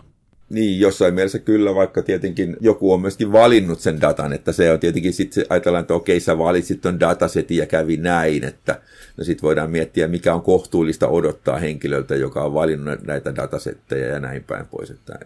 Niin, 0.49 0.79
jossain 0.79 1.13
mielessä 1.13 1.39
kyllä, 1.39 1.75
vaikka 1.75 2.01
tietenkin 2.01 2.57
joku 2.59 2.93
on 2.93 3.01
myöskin 3.01 3.31
valinnut 3.31 3.79
sen 3.79 4.01
datan, 4.01 4.33
että 4.33 4.51
se 4.51 4.71
on 4.71 4.79
tietenkin 4.79 5.13
sitten 5.13 5.45
ajatellaan, 5.49 5.81
että 5.81 5.93
okei, 5.93 6.19
sä 6.19 6.37
valitsit 6.37 6.81
ton 6.81 6.99
datasetin 6.99 7.57
ja 7.57 7.65
kävi 7.65 7.97
näin, 7.97 8.43
että 8.43 8.81
no 9.17 9.23
sitten 9.23 9.43
voidaan 9.43 9.71
miettiä, 9.71 10.07
mikä 10.07 10.33
on 10.33 10.41
kohtuullista 10.41 11.07
odottaa 11.07 11.59
henkilöltä, 11.59 12.15
joka 12.15 12.43
on 12.43 12.53
valinnut 12.53 13.01
näitä 13.01 13.35
datasetteja 13.35 14.07
ja 14.07 14.19
näin 14.19 14.43
päin 14.43 14.67
pois, 14.67 14.89
että 14.89 15.19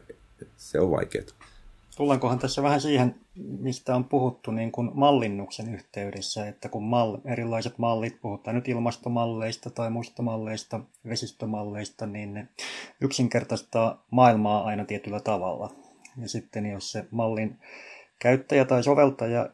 se 0.57 0.79
on 0.79 0.91
vaikeaa. 0.91 1.44
Tullaankohan 1.95 2.39
tässä 2.39 2.63
vähän 2.63 2.81
siihen, 2.81 3.15
mistä 3.59 3.95
on 3.95 4.03
puhuttu 4.03 4.51
niin 4.51 4.71
kuin 4.71 4.91
mallinnuksen 4.93 5.73
yhteydessä, 5.73 6.47
että 6.47 6.69
kun 6.69 6.83
mal, 6.83 7.17
erilaiset 7.25 7.77
mallit, 7.77 8.21
puhutaan 8.21 8.55
nyt 8.55 8.67
ilmastomalleista 8.67 9.69
tai 9.69 9.89
muista 9.89 10.21
malleista, 10.21 10.79
vesistömalleista, 11.09 12.05
niin 12.05 12.33
ne 12.33 12.47
yksinkertaistaa 13.01 14.05
maailmaa 14.11 14.63
aina 14.63 14.85
tietyllä 14.85 15.19
tavalla. 15.19 15.75
Ja 16.21 16.29
sitten 16.29 16.65
jos 16.65 16.91
se 16.91 17.05
mallin 17.11 17.59
käyttäjä 18.19 18.65
tai 18.65 18.83
soveltaja 18.83 19.49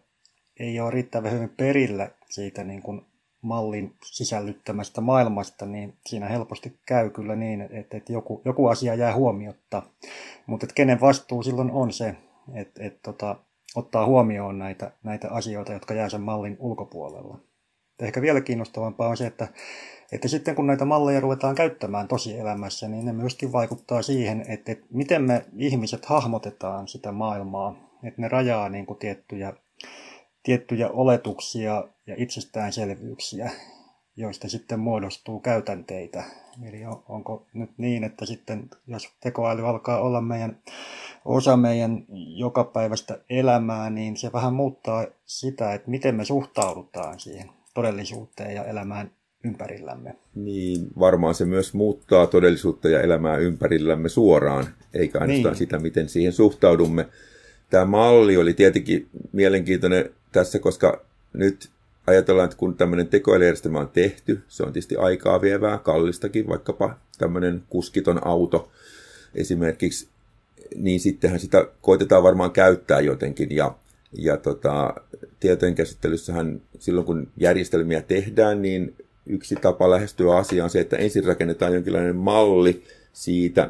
ei 0.60 0.80
ole 0.80 0.92
riittävän 0.92 1.32
hyvin 1.32 1.54
perillä 1.58 2.10
siitä 2.30 2.64
niin 2.64 2.82
kuin 2.82 3.06
mallin 3.42 3.96
sisällyttämästä 4.06 5.02
maailmasta, 5.02 5.66
niin 5.66 5.94
siinä 6.06 6.28
helposti 6.28 6.80
käy 6.86 7.10
kyllä 7.10 7.36
niin, 7.36 7.62
että, 7.62 7.98
että 7.98 8.14
joku, 8.14 8.42
joku 8.46 8.68
asia 8.68 8.96
jää 8.96 9.16
huomiotta. 9.16 9.84
Mutta 10.46 10.68
kenen 10.76 11.02
vastuu 11.02 11.44
silloin 11.44 11.72
on 11.72 11.94
se, 11.94 12.16
että, 12.54 12.84
että 12.84 13.00
tota, 13.04 13.36
ottaa 13.76 14.06
huomioon 14.06 14.60
näitä, 14.60 14.92
näitä 15.04 15.30
asioita, 15.30 15.74
jotka 15.74 15.94
jää 15.94 16.10
sen 16.10 16.22
mallin 16.22 16.58
ulkopuolella. 16.60 17.40
Ehkä 18.00 18.22
vielä 18.22 18.42
kiinnostavampaa 18.42 19.08
on 19.08 19.18
se, 19.18 19.28
että, 19.28 19.48
että 20.12 20.28
sitten 20.28 20.56
kun 20.56 20.68
näitä 20.68 20.86
malleja 20.86 21.20
ruvetaan 21.20 21.56
käyttämään 21.56 22.08
tosielämässä, 22.08 22.88
niin 22.88 23.06
ne 23.06 23.14
myöskin 23.14 23.52
vaikuttaa 23.52 24.02
siihen, 24.02 24.46
että, 24.48 24.72
että 24.72 24.88
miten 24.90 25.24
me 25.24 25.46
ihmiset 25.58 26.06
hahmotetaan 26.06 26.88
sitä 26.88 27.12
maailmaa, 27.12 27.76
että 28.04 28.22
ne 28.22 28.28
rajaa 28.28 28.70
niin 28.70 28.86
kuin 28.86 29.00
tiettyjä 29.00 29.54
tiettyjä 30.44 30.90
oletuksia 30.90 31.84
ja 32.08 32.16
itsestäänselvyyksiä, 32.18 33.52
joista 34.18 34.50
sitten 34.50 34.80
muodostuu 34.80 35.40
käytänteitä. 35.40 36.24
Eli 36.68 36.82
onko 37.10 37.46
nyt 37.54 37.70
niin, 37.78 38.04
että 38.04 38.26
sitten 38.26 38.70
jos 38.88 39.10
tekoäly 39.22 39.68
alkaa 39.68 40.02
olla 40.02 40.22
meidän 40.22 40.58
osa 41.26 41.58
meidän 41.58 42.06
jokapäiväistä 42.38 43.20
elämää, 43.30 43.90
niin 43.90 44.18
se 44.18 44.32
vähän 44.34 44.54
muuttaa 44.54 45.06
sitä, 45.26 45.74
että 45.74 45.90
miten 45.90 46.16
me 46.16 46.26
suhtaudutaan 46.26 47.20
siihen 47.20 47.50
todellisuuteen 47.74 48.56
ja 48.56 48.66
elämään 48.66 49.12
ympärillämme. 49.44 50.16
Niin, 50.36 50.88
varmaan 51.00 51.36
se 51.36 51.46
myös 51.46 51.74
muuttaa 51.74 52.28
todellisuutta 52.28 52.90
ja 52.90 53.02
elämää 53.02 53.38
ympärillämme 53.38 54.10
suoraan, 54.10 54.68
eikä 54.94 55.20
ainoastaan 55.20 55.54
niin. 55.54 55.58
sitä, 55.58 55.80
miten 55.80 56.10
siihen 56.10 56.34
suhtaudumme. 56.34 57.08
Tämä 57.70 57.86
malli 57.86 58.38
oli 58.38 58.54
tietenkin 58.54 59.10
mielenkiintoinen 59.32 60.10
tässä, 60.32 60.60
koska 60.60 61.02
nyt 61.34 61.70
ajatellaan, 62.08 62.46
että 62.46 62.58
kun 62.58 62.76
tämmöinen 62.76 63.08
tekoälyjärjestelmä 63.08 63.80
on 63.80 63.90
tehty, 63.90 64.42
se 64.48 64.64
on 64.64 64.74
tietysti 64.74 64.96
aikaa 64.96 65.42
vievää, 65.42 65.78
kallistakin, 65.78 66.48
vaikkapa 66.48 66.98
tämmöinen 67.18 67.64
kuskiton 67.70 68.28
auto 68.28 68.72
esimerkiksi, 69.36 70.08
niin 70.76 71.00
sittenhän 71.00 71.40
sitä 71.40 71.68
koitetaan 71.82 72.24
varmaan 72.24 72.52
käyttää 72.52 73.00
jotenkin. 73.00 73.56
Ja, 73.56 73.76
ja 74.18 74.38
tota, 74.38 74.94
tietojenkäsittelyssähän 75.40 76.62
silloin, 76.80 77.06
kun 77.06 77.28
järjestelmiä 77.38 78.02
tehdään, 78.02 78.62
niin 78.62 78.96
yksi 79.26 79.56
tapa 79.56 79.90
lähestyä 79.90 80.38
asiaa 80.38 80.64
on 80.64 80.70
se, 80.70 80.80
että 80.80 80.98
ensin 80.98 81.24
rakennetaan 81.24 81.74
jonkinlainen 81.74 82.16
malli 82.16 82.84
siitä, 83.14 83.70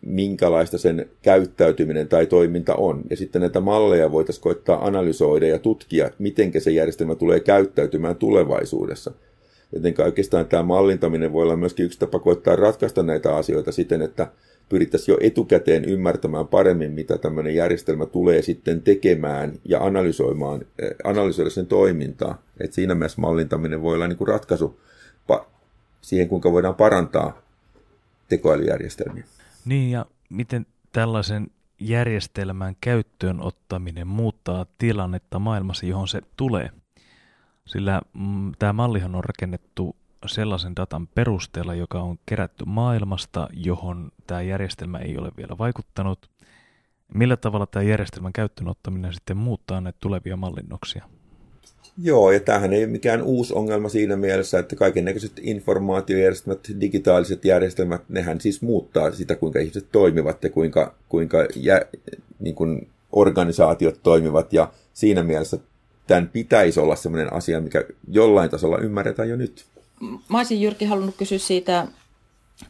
minkälaista 0.00 0.78
sen 0.78 1.10
käyttäytyminen 1.22 2.08
tai 2.08 2.26
toiminta 2.26 2.74
on. 2.74 3.02
Ja 3.10 3.16
sitten 3.16 3.40
näitä 3.40 3.60
malleja 3.60 4.12
voitaisiin 4.12 4.42
koittaa 4.42 4.86
analysoida 4.86 5.46
ja 5.46 5.58
tutkia, 5.58 6.10
miten 6.18 6.52
se 6.58 6.70
järjestelmä 6.70 7.14
tulee 7.14 7.40
käyttäytymään 7.40 8.16
tulevaisuudessa. 8.16 9.12
Joten 9.72 9.94
oikeastaan 10.04 10.46
tämä 10.46 10.62
mallintaminen 10.62 11.32
voi 11.32 11.42
olla 11.42 11.56
myöskin 11.56 11.86
yksi 11.86 11.98
tapa 11.98 12.18
koittaa 12.18 12.56
ratkaista 12.56 13.02
näitä 13.02 13.36
asioita 13.36 13.72
siten, 13.72 14.02
että 14.02 14.26
pyrittäisiin 14.68 15.12
jo 15.12 15.18
etukäteen 15.20 15.84
ymmärtämään 15.84 16.48
paremmin, 16.48 16.92
mitä 16.92 17.18
tämmöinen 17.18 17.54
järjestelmä 17.54 18.06
tulee 18.06 18.42
sitten 18.42 18.82
tekemään 18.82 19.52
ja 19.64 19.84
analysoimaan, 19.84 20.66
eh, 20.78 20.90
analysoida 21.04 21.50
sen 21.50 21.66
toimintaa. 21.66 22.42
Et 22.60 22.72
siinä 22.72 22.94
mielessä 22.94 23.20
mallintaminen 23.20 23.82
voi 23.82 23.94
olla 23.94 24.08
niin 24.08 24.18
kuin 24.18 24.28
ratkaisu 24.28 24.80
siihen, 26.00 26.28
kuinka 26.28 26.52
voidaan 26.52 26.74
parantaa 26.74 27.42
tekoälyjärjestelmiä. 28.28 29.24
Niin 29.64 29.90
ja 29.90 30.06
miten 30.30 30.66
tällaisen 30.92 31.50
järjestelmän 31.80 32.76
käyttöön 32.80 33.40
ottaminen 33.40 34.06
muuttaa 34.06 34.66
tilannetta 34.78 35.38
maailmassa, 35.38 35.86
johon 35.86 36.08
se 36.08 36.20
tulee. 36.36 36.70
Sillä 37.66 38.00
mm, 38.12 38.52
tämä 38.58 38.72
mallihan 38.72 39.14
on 39.14 39.24
rakennettu 39.24 39.96
sellaisen 40.26 40.76
datan 40.76 41.06
perusteella, 41.06 41.74
joka 41.74 42.00
on 42.00 42.18
kerätty 42.26 42.64
maailmasta, 42.64 43.48
johon 43.52 44.12
tämä 44.26 44.42
järjestelmä 44.42 44.98
ei 44.98 45.18
ole 45.18 45.30
vielä 45.36 45.58
vaikuttanut. 45.58 46.30
Millä 47.14 47.36
tavalla 47.36 47.66
tämä 47.66 47.82
järjestelmän 47.82 48.32
käyttöön 48.32 48.68
ottaminen 48.68 49.14
sitten 49.14 49.36
muuttaa 49.36 49.80
näitä 49.80 49.98
tulevia 50.00 50.36
mallinnoksia? 50.36 51.08
Joo, 52.02 52.32
ja 52.32 52.40
tämähän 52.40 52.72
ei 52.72 52.84
ole 52.84 52.86
mikään 52.86 53.22
uusi 53.22 53.54
ongelma 53.54 53.88
siinä 53.88 54.16
mielessä, 54.16 54.58
että 54.58 54.76
kaiken 54.76 55.04
näköiset 55.04 55.32
informaatiojärjestelmät, 55.40 56.60
digitaaliset 56.80 57.44
järjestelmät, 57.44 58.02
nehän 58.08 58.40
siis 58.40 58.62
muuttaa 58.62 59.10
sitä, 59.10 59.36
kuinka 59.36 59.58
ihmiset 59.58 59.86
toimivat 59.92 60.44
ja 60.44 60.50
kuinka, 60.50 60.94
kuinka 61.08 61.38
jä, 61.56 61.82
niin 62.38 62.54
kuin 62.54 62.88
organisaatiot 63.12 64.00
toimivat, 64.02 64.52
ja 64.52 64.72
siinä 64.94 65.22
mielessä 65.22 65.58
tämän 66.06 66.28
pitäisi 66.28 66.80
olla 66.80 66.96
sellainen 66.96 67.32
asia, 67.32 67.60
mikä 67.60 67.84
jollain 68.10 68.50
tasolla 68.50 68.78
ymmärretään 68.78 69.28
jo 69.28 69.36
nyt. 69.36 69.64
Mä 70.28 70.38
olisin 70.38 70.62
Jyrki 70.62 70.84
halunnut 70.84 71.16
kysyä 71.16 71.38
siitä 71.38 71.86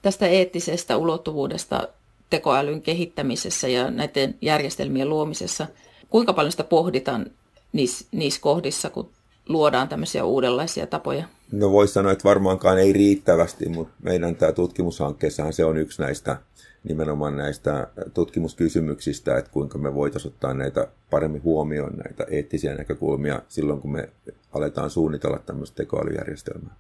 tästä 0.03 0.27
eettisestä 0.27 0.97
ulottuvuudesta 0.97 1.89
tekoälyn 2.31 2.83
kehittämisessä 2.83 3.69
ja 3.69 3.91
näiden 3.91 4.35
järjestelmien 4.41 5.09
luomisessa. 5.09 5.67
Kuinka 6.11 6.33
paljon 6.33 6.51
sitä 6.51 6.65
pohditaan 6.65 7.27
niissä, 7.73 8.07
niissä 8.13 8.41
kohdissa, 8.41 8.91
kun 8.91 9.09
luodaan 9.49 9.89
tämmöisiä 9.89 10.25
uudenlaisia 10.25 10.87
tapoja? 10.87 11.25
No 11.53 11.73
voisi 11.73 11.93
sanoa, 11.93 12.13
että 12.13 12.29
varmaankaan 12.29 12.79
ei 12.79 12.93
riittävästi, 12.93 13.69
mutta 13.69 13.95
meidän 14.03 14.37
tämä 14.37 14.53
tutkimushankkeessahan 14.53 15.53
se 15.53 15.65
on 15.65 15.77
yksi 15.77 16.03
näistä 16.03 16.37
nimenomaan 16.85 17.37
näistä 17.37 17.87
tutkimuskysymyksistä, 18.15 19.39
että 19.39 19.51
kuinka 19.51 19.79
me 19.79 19.95
voitaisiin 19.95 20.33
ottaa 20.33 20.55
näitä 20.55 20.89
paremmin 21.11 21.43
huomioon, 21.43 21.93
näitä 22.05 22.25
eettisiä 22.31 22.75
näkökulmia 22.75 23.43
silloin, 23.49 23.81
kun 23.81 23.93
me 23.93 24.09
aletaan 24.53 24.91
suunnitella 24.91 25.39
tämmöistä 25.39 25.77
tekoälyjärjestelmää. 25.77 26.75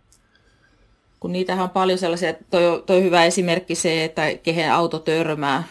Kun 1.21 1.33
niitähän 1.33 1.65
on 1.65 1.71
paljon 1.71 1.99
sellaisia, 1.99 2.35
toi, 2.51 2.83
toi 2.87 3.03
hyvä 3.03 3.25
esimerkki 3.25 3.75
se, 3.75 4.05
että 4.05 4.23
kehen 4.43 4.73
auto 4.73 4.99
törmää, 4.99 5.65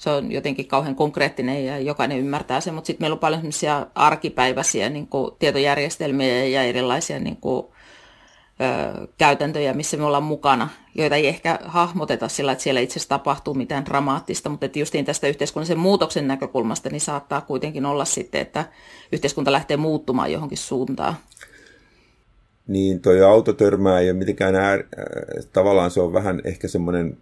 se 0.00 0.10
on 0.10 0.32
jotenkin 0.32 0.66
kauhean 0.66 0.94
konkreettinen 0.94 1.66
ja 1.66 1.78
jokainen 1.78 2.18
ymmärtää 2.18 2.60
sen, 2.60 2.74
mutta 2.74 2.86
sitten 2.86 3.02
meillä 3.02 3.14
on 3.14 3.20
paljon 3.20 3.40
sellaisia 3.40 3.86
arkipäiväisiä 3.94 4.88
niin 4.88 5.06
kuin 5.06 5.30
tietojärjestelmiä 5.38 6.44
ja 6.44 6.62
erilaisia 6.62 7.18
niin 7.18 7.36
kuin, 7.36 7.66
ö, 8.60 9.06
käytäntöjä, 9.18 9.72
missä 9.72 9.96
me 9.96 10.04
ollaan 10.04 10.22
mukana, 10.22 10.68
joita 10.94 11.16
ei 11.16 11.26
ehkä 11.26 11.58
hahmoteta 11.64 12.28
sillä, 12.28 12.52
että 12.52 12.64
siellä 12.64 12.80
itse 12.80 12.92
asiassa 12.92 13.08
tapahtuu 13.08 13.54
mitään 13.54 13.84
dramaattista, 13.84 14.48
mutta 14.48 14.66
että 14.66 14.78
justiin 14.78 15.04
tästä 15.04 15.28
yhteiskunnallisen 15.28 15.78
muutoksen 15.78 16.28
näkökulmasta 16.28 16.90
niin 16.90 17.00
saattaa 17.00 17.40
kuitenkin 17.40 17.86
olla 17.86 18.04
sitten, 18.04 18.40
että 18.40 18.64
yhteiskunta 19.12 19.52
lähtee 19.52 19.76
muuttumaan 19.76 20.32
johonkin 20.32 20.58
suuntaan. 20.58 21.14
Niin, 22.66 23.00
toi 23.00 23.22
autotörmää 23.22 24.00
ei 24.00 24.10
ole 24.10 24.18
mitenkään 24.18 24.54
äär, 24.54 24.84
tavallaan 25.52 25.90
se 25.90 26.00
on 26.00 26.12
vähän 26.12 26.40
ehkä 26.44 26.68
semmoinen 26.68 27.18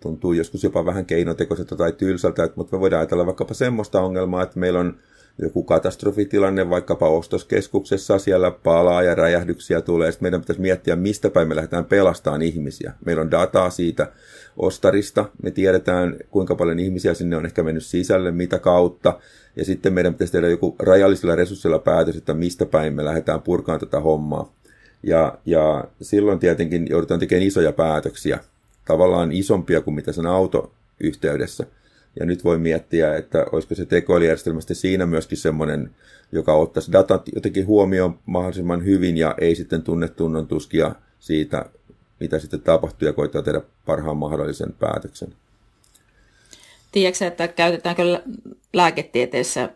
tuntuu 0.00 0.32
joskus 0.32 0.64
jopa 0.64 0.84
vähän 0.84 1.06
keinotekoiselta 1.06 1.76
tai 1.76 1.92
tylsältä, 1.92 2.48
mutta 2.56 2.76
me 2.76 2.80
voidaan 2.80 3.00
ajatella 3.00 3.26
vaikkapa 3.26 3.54
semmoista 3.54 4.00
ongelmaa, 4.00 4.42
että 4.42 4.58
meillä 4.58 4.80
on 4.80 4.96
joku 5.42 5.62
katastrofitilanne 5.62 6.70
vaikkapa 6.70 7.08
ostoskeskuksessa, 7.08 8.18
siellä 8.18 8.50
palaa 8.50 9.02
ja 9.02 9.14
räjähdyksiä 9.14 9.80
tulee, 9.80 10.12
sitten 10.12 10.24
meidän 10.24 10.40
pitäisi 10.40 10.60
miettiä, 10.60 10.96
mistä 10.96 11.30
päin 11.30 11.48
me 11.48 11.56
lähdetään 11.56 11.84
pelastamaan 11.84 12.42
ihmisiä. 12.42 12.92
Meillä 13.04 13.20
on 13.20 13.30
dataa 13.30 13.70
siitä 13.70 14.12
ostarista, 14.56 15.24
me 15.42 15.50
tiedetään, 15.50 16.16
kuinka 16.30 16.54
paljon 16.54 16.78
ihmisiä 16.78 17.14
sinne 17.14 17.36
on 17.36 17.46
ehkä 17.46 17.62
mennyt 17.62 17.84
sisälle, 17.84 18.30
mitä 18.30 18.58
kautta, 18.58 19.18
ja 19.56 19.64
sitten 19.64 19.92
meidän 19.92 20.14
pitäisi 20.14 20.32
tehdä 20.32 20.48
joku 20.48 20.76
rajallisilla 20.78 21.36
resursseilla 21.36 21.78
päätös, 21.78 22.16
että 22.16 22.34
mistä 22.34 22.66
päin 22.66 22.94
me 22.94 23.04
lähdetään 23.04 23.42
purkaan 23.42 23.80
tätä 23.80 24.00
hommaa. 24.00 24.52
Ja, 25.02 25.38
ja 25.46 25.84
silloin 26.02 26.38
tietenkin 26.38 26.86
joudutaan 26.90 27.20
tekemään 27.20 27.46
isoja 27.46 27.72
päätöksiä, 27.72 28.38
tavallaan 28.88 29.32
isompia 29.32 29.80
kuin 29.80 29.94
mitä 29.94 30.12
sen 30.12 30.26
autoyhteydessä. 30.26 31.66
Ja 32.20 32.26
nyt 32.26 32.44
voi 32.44 32.58
miettiä, 32.58 33.16
että 33.16 33.46
olisiko 33.52 33.74
se 33.74 33.86
tekoälyjärjestelmä 33.86 34.60
siinä 34.60 35.06
myöskin 35.06 35.38
semmoinen, 35.38 35.90
joka 36.32 36.54
ottaisi 36.54 36.92
datat 36.92 37.22
jotenkin 37.34 37.66
huomioon 37.66 38.18
mahdollisimman 38.26 38.84
hyvin 38.84 39.16
ja 39.16 39.34
ei 39.40 39.54
sitten 39.54 39.82
tunne 39.82 40.08
tunnon 40.08 40.46
tuskia 40.46 40.94
siitä, 41.20 41.64
mitä 42.20 42.38
sitten 42.38 42.60
tapahtuu 42.60 43.08
ja 43.08 43.12
koittaa 43.12 43.42
tehdä 43.42 43.60
parhaan 43.86 44.16
mahdollisen 44.16 44.72
päätöksen. 44.72 45.32
Tiedätkö, 46.92 47.26
että 47.26 47.48
käytetäänkö 47.48 48.22
lääketieteessä 48.72 49.70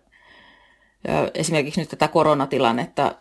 esimerkiksi 1.34 1.80
nyt 1.80 1.88
tätä 1.88 2.08
koronatilannetta 2.08 3.14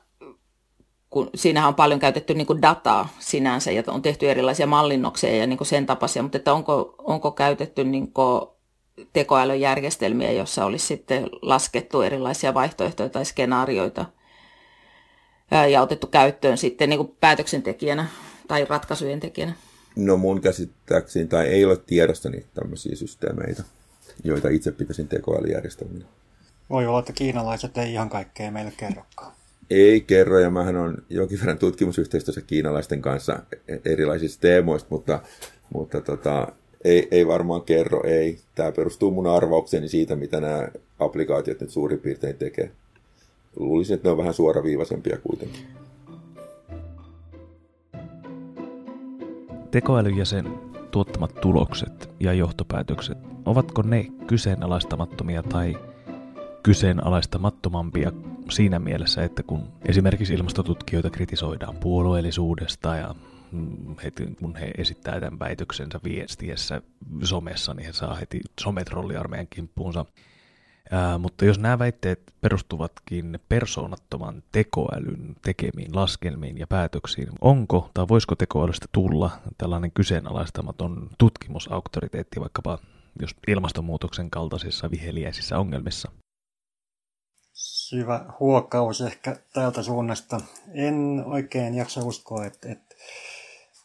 kun 1.12 1.30
siinähän 1.36 1.68
on 1.68 1.76
paljon 1.76 2.00
käytetty 2.00 2.34
niin 2.34 2.48
kuin 2.48 2.62
dataa 2.62 3.10
sinänsä 3.20 3.72
ja 3.72 3.84
on 3.88 4.02
tehty 4.02 4.30
erilaisia 4.30 4.68
mallinnoksia 4.68 5.36
ja 5.36 5.48
niin 5.48 5.58
kuin 5.58 5.68
sen 5.68 5.86
tapaisia, 5.86 6.24
mutta 6.24 6.38
että 6.38 6.54
onko, 6.54 6.96
onko 6.98 7.32
käytetty 7.32 7.84
niin 7.84 8.12
kuin 8.12 8.42
tekoälyjärjestelmiä, 9.14 10.32
jossa 10.32 10.66
olisi 10.66 10.86
sitten 10.86 11.30
laskettu 11.42 12.02
erilaisia 12.02 12.54
vaihtoehtoja 12.54 13.10
tai 13.10 13.26
skenaarioita 13.26 14.06
ja 15.72 15.82
otettu 15.82 16.08
käyttöön 16.08 16.58
sitten 16.58 16.90
niin 16.90 16.98
kuin 16.98 17.16
päätöksentekijänä 17.20 18.08
tai 18.48 18.66
ratkaisujen 18.66 19.20
tekijänä. 19.20 19.54
No 19.96 20.18
mun 20.18 20.42
käsittääkseni, 20.42 21.28
tai 21.28 21.48
ei 21.48 21.66
ole 21.66 21.78
tiedosta 21.78 22.30
niitä 22.30 22.48
tämmöisiä 22.54 22.96
systeemeitä, 22.96 23.64
joita 24.24 24.50
itse 24.50 24.72
pitäisin 24.72 25.08
tekoälyjärjestelminä. 25.08 26.06
Voi 26.70 26.88
olla, 26.88 27.00
että 27.00 27.14
kiinalaiset 27.14 27.78
ei 27.78 27.94
ihan 27.94 28.10
kaikkea 28.10 28.52
meille 28.52 28.74
kerrokaan. 28.78 29.34
Ei 29.72 30.02
kerro, 30.02 30.40
ja 30.40 30.50
mähän 30.50 30.76
on 30.76 30.98
jonkin 31.10 31.40
verran 31.40 31.58
tutkimusyhteistyössä 31.58 32.42
kiinalaisten 32.42 33.02
kanssa 33.02 33.40
erilaisista 33.86 34.42
teemoista, 34.42 34.88
mutta, 34.92 35.20
mutta 35.74 36.02
tota, 36.02 36.48
ei, 36.84 37.08
ei 37.12 37.28
varmaan 37.28 37.62
kerro, 37.62 38.04
ei. 38.04 38.40
Tämä 38.56 38.72
perustuu 38.72 39.12
mun 39.12 39.28
arvaukseni 39.28 39.88
siitä, 39.88 40.16
mitä 40.16 40.42
nämä 40.42 40.68
applikaatiot 41.00 41.62
nyt 41.62 41.70
suurin 41.70 42.00
piirtein 42.00 42.36
tekee. 42.36 42.72
Luulisin, 43.56 43.94
että 43.94 44.08
ne 44.08 44.12
on 44.12 44.18
vähän 44.18 44.34
suoraviivaisempia 44.34 45.18
kuitenkin. 45.18 45.68
Tekoälyn 49.72 50.18
ja 50.18 50.26
sen 50.26 50.48
tuottamat 50.92 51.36
tulokset 51.42 52.10
ja 52.20 52.34
johtopäätökset, 52.34 53.18
ovatko 53.46 53.82
ne 53.82 54.06
kyseenalaistamattomia 54.28 55.44
tai 55.44 55.78
kyseenalaistamattomampia 56.64 58.12
siinä 58.52 58.80
mielessä, 58.80 59.24
että 59.24 59.44
kun 59.44 59.68
esimerkiksi 59.86 60.34
ilmastotutkijoita 60.34 61.10
kritisoidaan 61.10 61.78
puolueellisuudesta 61.78 62.96
ja 62.96 63.16
mm, 63.52 63.96
heti, 64.04 64.36
kun 64.40 64.56
he 64.56 64.72
esittää 64.78 65.20
tämän 65.20 65.40
väitöksensä 65.40 66.00
viestiessä 66.04 66.82
somessa, 67.24 67.74
niin 67.74 67.86
he 67.86 67.94
saa 67.94 68.16
heti 68.16 68.40
sometrolliarmeijan 68.62 69.48
kimppuunsa. 69.50 70.06
Ää, 70.92 71.18
mutta 71.18 71.46
jos 71.46 71.60
nämä 71.60 71.80
väitteet 71.80 72.34
perustuvatkin 72.42 73.40
persoonattoman 73.50 74.44
tekoälyn 74.52 75.36
tekemiin 75.42 75.96
laskelmiin 75.96 76.58
ja 76.58 76.68
päätöksiin, 76.68 77.30
onko 77.42 77.90
tai 77.94 78.08
voisiko 78.08 78.36
tekoälystä 78.36 78.86
tulla 78.92 79.32
tällainen 79.58 79.92
kyseenalaistamaton 79.92 81.10
tutkimusauktoriteetti 81.18 82.40
vaikkapa 82.40 82.80
jos 83.22 83.36
ilmastonmuutoksen 83.48 84.30
kaltaisissa 84.30 84.92
viheliäisissä 84.92 85.60
ongelmissa? 85.60 86.12
Syvä 87.92 88.26
huokaus 88.40 89.02
ehkä 89.02 89.36
tältä 89.54 89.84
suunnasta. 89.84 90.42
En 90.74 91.24
oikein 91.26 91.76
jaksa 91.76 92.02
uskoa, 92.06 92.46
että, 92.46 92.72
että, 92.72 92.96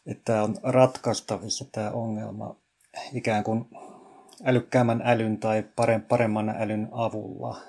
että 0.06 0.22
tämä 0.24 0.42
on 0.42 0.56
ratkaistavissa 0.62 1.64
tämä 1.72 1.90
ongelma 1.90 2.56
ikään 3.12 3.44
kuin 3.44 3.64
älykkäämmän 4.44 5.02
älyn 5.04 5.38
tai 5.38 5.64
paremman 6.08 6.48
älyn 6.48 6.88
avulla. 6.92 7.60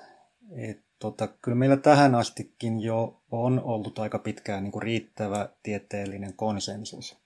Et 0.56 0.80
tota, 0.98 1.26
kyllä 1.26 1.54
meillä 1.54 1.76
tähän 1.76 2.14
astikin 2.14 2.80
jo 2.80 3.22
on 3.30 3.60
ollut 3.64 3.98
aika 3.98 4.18
pitkään 4.18 4.62
niin 4.62 4.72
kuin 4.72 4.82
riittävä 4.82 5.48
tieteellinen 5.62 6.34
konsensus. 6.34 7.16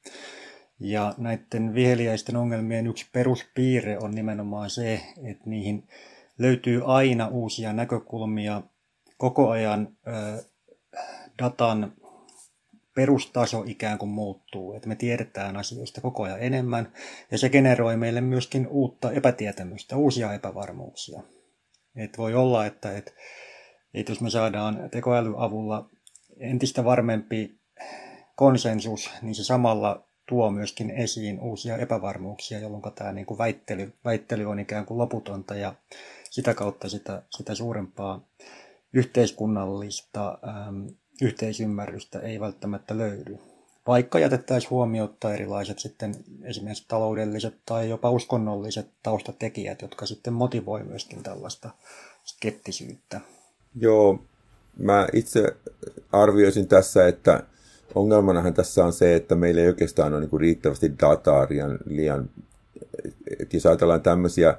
Ja 0.80 1.14
näiden 1.18 1.74
viheliäisten 1.74 2.36
ongelmien 2.36 2.86
yksi 2.86 3.06
peruspiirre 3.12 3.98
on 3.98 4.14
nimenomaan 4.14 4.70
se, 4.70 5.00
että 5.24 5.50
niihin 5.50 5.88
löytyy 6.38 6.82
aina 6.84 7.26
uusia 7.28 7.72
näkökulmia, 7.72 8.62
koko 9.22 9.50
ajan 9.50 9.96
datan 11.42 11.92
perustaso 12.94 13.64
ikään 13.66 13.98
kuin 13.98 14.08
muuttuu, 14.08 14.74
että 14.74 14.88
me 14.88 14.96
tiedetään 14.96 15.56
asioista 15.56 16.00
koko 16.00 16.22
ajan 16.22 16.40
enemmän, 16.40 16.92
ja 17.30 17.38
se 17.38 17.48
generoi 17.48 17.96
meille 17.96 18.20
myöskin 18.20 18.66
uutta 18.66 19.12
epätietämystä, 19.12 19.96
uusia 19.96 20.32
epävarmuuksia. 20.32 21.22
Et 21.96 22.18
voi 22.18 22.34
olla, 22.34 22.66
että 22.66 22.96
et, 22.96 23.14
et 23.94 24.08
jos 24.08 24.20
me 24.20 24.30
saadaan 24.30 24.88
tekoälyavulla 24.90 25.90
entistä 26.40 26.84
varmempi 26.84 27.58
konsensus, 28.36 29.10
niin 29.22 29.34
se 29.34 29.44
samalla 29.44 30.08
tuo 30.28 30.50
myöskin 30.50 30.90
esiin 30.90 31.40
uusia 31.40 31.76
epävarmuuksia, 31.76 32.58
jolloin 32.58 32.82
tämä 32.94 33.12
niin 33.12 33.26
kuin 33.26 33.38
väittely, 33.38 33.92
väittely 34.04 34.44
on 34.44 34.58
ikään 34.58 34.86
kuin 34.86 34.98
loputonta 34.98 35.54
ja 35.54 35.74
sitä 36.30 36.54
kautta 36.54 36.88
sitä, 36.88 37.22
sitä 37.30 37.54
suurempaa 37.54 38.28
yhteiskunnallista 38.92 40.38
ähm, 40.48 40.86
yhteisymmärrystä 41.22 42.18
ei 42.18 42.40
välttämättä 42.40 42.98
löydy. 42.98 43.38
Vaikka 43.86 44.18
jätettäisiin 44.18 44.70
huomiota 44.70 45.34
erilaiset 45.34 45.78
sitten 45.78 46.14
esimerkiksi 46.42 46.84
taloudelliset 46.88 47.54
tai 47.66 47.88
jopa 47.88 48.10
uskonnolliset 48.10 48.86
taustatekijät, 49.02 49.82
jotka 49.82 50.06
sitten 50.06 50.32
motivoi 50.32 50.84
myöskin 50.84 51.22
tällaista 51.22 51.70
skeptisyyttä. 52.24 53.20
Joo, 53.74 54.24
mä 54.78 55.06
itse 55.12 55.56
arvioisin 56.12 56.68
tässä, 56.68 57.08
että 57.08 57.42
ongelmanahan 57.94 58.54
tässä 58.54 58.84
on 58.84 58.92
se, 58.92 59.14
että 59.14 59.34
meillä 59.34 59.60
ei 59.60 59.68
oikeastaan 59.68 60.14
ole 60.14 60.20
niin 60.20 60.40
riittävästi 60.40 60.92
dataa 61.00 61.46
liian, 61.50 61.78
liian 61.86 62.30
jos 63.52 63.66
ajatellaan 63.66 64.02
tämmöisiä 64.02 64.58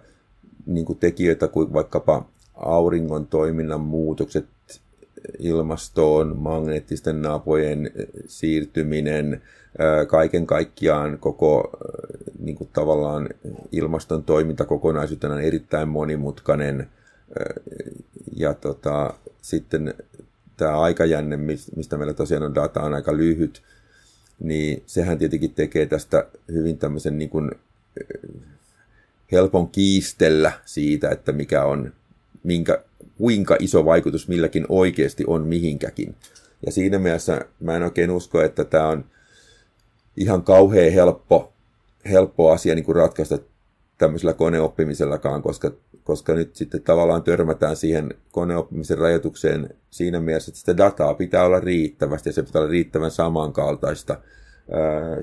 niin 0.65 0.85
kuin 0.85 0.99
tekijöitä 0.99 1.47
kuin 1.47 1.73
vaikkapa 1.73 2.29
auringon 2.53 3.27
toiminnan 3.27 3.81
muutokset 3.81 4.45
ilmastoon, 5.39 6.37
magneettisten 6.37 7.21
napojen 7.21 7.91
siirtyminen, 8.27 9.41
kaiken 10.07 10.47
kaikkiaan 10.47 11.17
koko 11.19 11.69
niin 12.39 12.55
kuin 12.55 12.69
tavallaan 12.73 13.29
ilmaston 13.71 14.23
toiminta 14.23 14.65
kokonaisuutena 14.65 15.33
on 15.33 15.41
erittäin 15.41 15.87
monimutkainen. 15.89 16.89
Ja 18.35 18.53
tota, 18.53 19.13
sitten 19.41 19.93
tämä 20.57 20.79
aikajänne, 20.79 21.37
mistä 21.75 21.97
meillä 21.97 22.13
tosiaan 22.13 22.43
on 22.43 22.55
data, 22.55 22.81
on 22.81 22.93
aika 22.93 23.17
lyhyt, 23.17 23.61
niin 24.39 24.83
sehän 24.85 25.17
tietenkin 25.17 25.53
tekee 25.53 25.85
tästä 25.85 26.27
hyvin 26.51 26.77
tämmöisen 26.77 27.17
niin 27.17 27.29
kuin 27.29 27.51
helpon 29.31 29.69
kiistellä 29.69 30.51
siitä, 30.65 31.09
että 31.09 31.31
mikä 31.31 31.63
on, 31.63 31.93
minkä, 32.43 32.83
kuinka 33.17 33.57
iso 33.59 33.85
vaikutus 33.85 34.27
milläkin 34.27 34.65
oikeasti 34.69 35.23
on 35.27 35.47
mihinkäkin. 35.47 36.15
Ja 36.65 36.71
siinä 36.71 36.99
mielessä 36.99 37.41
mä 37.59 37.75
en 37.75 37.83
oikein 37.83 38.11
usko, 38.11 38.41
että 38.41 38.63
tämä 38.63 38.87
on 38.87 39.05
ihan 40.17 40.43
kauhean 40.43 40.93
helppo, 40.93 41.53
helppo 42.11 42.51
asia 42.51 42.75
niin 42.75 42.85
kuin 42.85 42.95
ratkaista 42.95 43.37
tämmöisellä 43.97 44.33
koneoppimisellakaan, 44.33 45.41
koska, 45.41 45.71
koska 46.03 46.33
nyt 46.33 46.55
sitten 46.55 46.81
tavallaan 46.81 47.23
törmätään 47.23 47.75
siihen 47.75 48.13
koneoppimisen 48.31 48.97
rajoitukseen 48.97 49.69
siinä 49.89 50.19
mielessä, 50.19 50.49
että 50.49 50.59
sitä 50.59 50.77
dataa 50.77 51.13
pitää 51.13 51.45
olla 51.45 51.59
riittävästi 51.59 52.29
ja 52.29 52.33
se 52.33 52.43
pitää 52.43 52.61
olla 52.61 52.71
riittävän 52.71 53.11
samankaltaista 53.11 54.13
ää, 54.71 55.17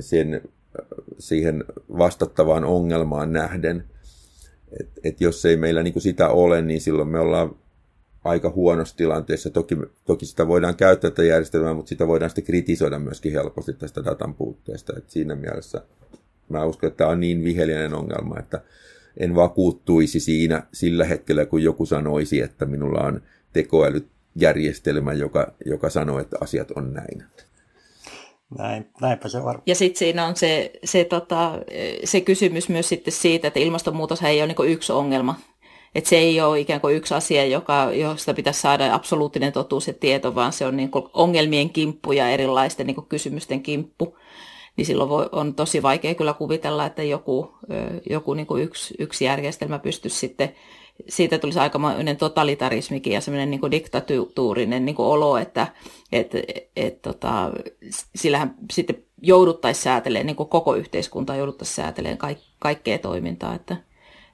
siihen 1.18 1.64
vastattavaan 1.98 2.64
ongelmaan 2.64 3.32
nähden. 3.32 3.84
Et, 4.80 4.88
et 5.04 5.20
jos 5.20 5.44
ei 5.44 5.56
meillä 5.56 5.82
niin 5.82 5.92
kuin 5.92 6.02
sitä 6.02 6.28
ole, 6.28 6.62
niin 6.62 6.80
silloin 6.80 7.08
me 7.08 7.20
ollaan 7.20 7.56
aika 8.24 8.50
huonossa 8.50 8.96
tilanteessa. 8.96 9.50
Toki, 9.50 9.76
toki 10.04 10.26
sitä 10.26 10.48
voidaan 10.48 10.76
käyttää 10.76 11.10
tätä 11.10 11.22
järjestelmää, 11.22 11.74
mutta 11.74 11.88
sitä 11.88 12.06
voidaan 12.06 12.30
sitten 12.30 12.44
kritisoida 12.44 12.98
myöskin 12.98 13.32
helposti 13.32 13.72
tästä 13.72 14.04
datan 14.04 14.34
puutteesta. 14.34 14.92
Et 14.96 15.10
siinä 15.10 15.34
mielessä 15.34 15.82
mä 16.48 16.64
uskon, 16.64 16.88
että 16.88 16.98
tämä 16.98 17.10
on 17.10 17.20
niin 17.20 17.44
viheliäinen 17.44 17.94
ongelma, 17.94 18.38
että 18.38 18.60
en 19.16 19.34
vakuuttuisi 19.34 20.20
siinä 20.20 20.66
sillä 20.72 21.04
hetkellä, 21.04 21.46
kun 21.46 21.62
joku 21.62 21.86
sanoisi, 21.86 22.40
että 22.40 22.66
minulla 22.66 23.00
on 23.00 23.22
tekoälyjärjestelmä, 23.52 25.12
joka, 25.12 25.52
joka 25.66 25.90
sanoo, 25.90 26.18
että 26.18 26.36
asiat 26.40 26.70
on 26.70 26.92
näin. 26.92 27.24
Näin, 28.58 28.86
näinpä 29.00 29.28
se 29.28 29.38
varmaan. 29.38 29.62
Ja 29.66 29.74
sitten 29.74 29.98
siinä 29.98 30.26
on 30.26 30.36
se, 30.36 30.72
se, 30.84 31.04
tota, 31.04 31.52
se 32.04 32.20
kysymys 32.20 32.68
myös 32.68 32.88
sitten 32.88 33.12
siitä, 33.12 33.48
että 33.48 33.60
ilmastonmuutos 33.60 34.22
ei 34.22 34.42
ole 34.42 34.46
niin 34.46 34.72
yksi 34.72 34.92
ongelma. 34.92 35.34
Että 35.94 36.10
se 36.10 36.16
ei 36.16 36.40
ole 36.40 36.60
ikään 36.60 36.80
kuin 36.80 36.96
yksi 36.96 37.14
asia, 37.14 37.44
joka, 37.44 37.92
josta 37.92 38.34
pitäisi 38.34 38.60
saada 38.60 38.94
absoluuttinen 38.94 39.52
totuus 39.52 39.86
ja 39.86 39.94
tieto, 39.94 40.34
vaan 40.34 40.52
se 40.52 40.66
on 40.66 40.76
niin 40.76 40.90
ongelmien 41.12 41.70
kimppu 41.70 42.12
ja 42.12 42.30
erilaisten 42.30 42.86
niin 42.86 43.06
kysymysten 43.08 43.62
kimppu. 43.62 44.16
Niin 44.76 44.86
silloin 44.86 45.10
voi, 45.10 45.28
on 45.32 45.54
tosi 45.54 45.82
vaikea 45.82 46.14
kyllä 46.14 46.32
kuvitella, 46.32 46.86
että 46.86 47.02
joku, 47.02 47.54
joku 48.10 48.34
niin 48.34 48.46
yksi, 48.60 48.94
yksi 48.98 49.24
järjestelmä 49.24 49.78
pystyisi 49.78 50.18
sitten 50.18 50.54
siitä 51.08 51.38
tulisi 51.38 51.58
aikamoinen 51.58 52.16
totalitarismikin 52.16 53.12
ja 53.12 53.20
semmoinen 53.20 53.50
niin 53.50 53.70
diktatuurinen 53.70 54.84
niin 54.84 54.96
olo, 54.98 55.36
että 55.36 55.66
et, 56.12 56.32
et, 56.76 57.02
tota, 57.02 57.50
sillähän 58.14 58.54
sitten 58.72 58.96
jouduttaisiin 59.22 59.82
säätelemään, 59.82 60.26
niin 60.26 60.36
koko 60.36 60.74
yhteiskunta 60.74 61.36
jouduttaisiin 61.36 61.76
säätelemään 61.76 62.18
kaik, 62.18 62.38
kaikkea 62.58 62.98
toimintaa, 62.98 63.54
että 63.54 63.76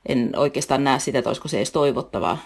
en 0.08 0.32
oikeastaan 0.36 0.84
näe 0.84 0.98
sitä, 0.98 1.18
että 1.18 1.30
olisiko 1.30 1.48
se 1.48 1.56
edes 1.56 1.72
toivottavaa. 1.72 2.38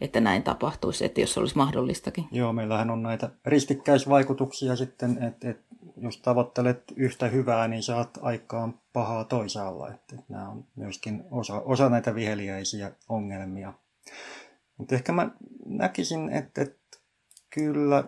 että 0.00 0.20
näin 0.20 0.42
tapahtuisi, 0.42 1.04
että 1.04 1.20
jos 1.20 1.34
se 1.34 1.40
olisi 1.40 1.56
mahdollistakin. 1.56 2.24
Joo, 2.32 2.52
meillähän 2.52 2.90
on 2.90 3.02
näitä 3.02 3.30
ristikkäisvaikutuksia 3.46 4.76
sitten, 4.76 5.22
että, 5.22 5.50
että 5.50 5.64
jos 6.02 6.20
tavoittelet 6.20 6.82
yhtä 6.96 7.28
hyvää, 7.28 7.68
niin 7.68 7.82
saat 7.82 8.18
aikaan 8.22 8.80
pahaa 8.92 9.24
toisaalla. 9.24 9.88
Että, 9.88 10.16
nämä 10.28 10.48
on 10.48 10.64
myöskin 10.76 11.24
osa, 11.30 11.60
osa 11.60 11.88
näitä 11.88 12.14
viheliäisiä 12.14 12.92
ongelmia. 13.08 13.72
Mutta 14.76 14.94
ehkä 14.94 15.12
mä 15.12 15.30
näkisin, 15.66 16.30
että, 16.30 16.62
että 16.62 16.98
kyllä 17.50 18.04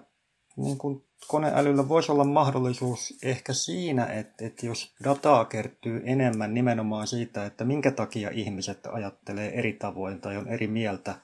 niin 0.56 0.78
kuin 0.78 1.04
koneälyllä 1.28 1.88
voisi 1.88 2.12
olla 2.12 2.24
mahdollisuus 2.24 3.18
ehkä 3.22 3.52
siinä, 3.52 4.06
että, 4.06 4.46
että 4.46 4.66
jos 4.66 4.94
dataa 5.04 5.44
kertyy 5.44 6.02
enemmän 6.04 6.54
nimenomaan 6.54 7.06
siitä, 7.06 7.46
että 7.46 7.64
minkä 7.64 7.90
takia 7.90 8.30
ihmiset 8.30 8.86
ajattelee 8.92 9.58
eri 9.58 9.72
tavoin 9.72 10.20
tai 10.20 10.36
on 10.36 10.48
eri 10.48 10.66
mieltä 10.66 11.14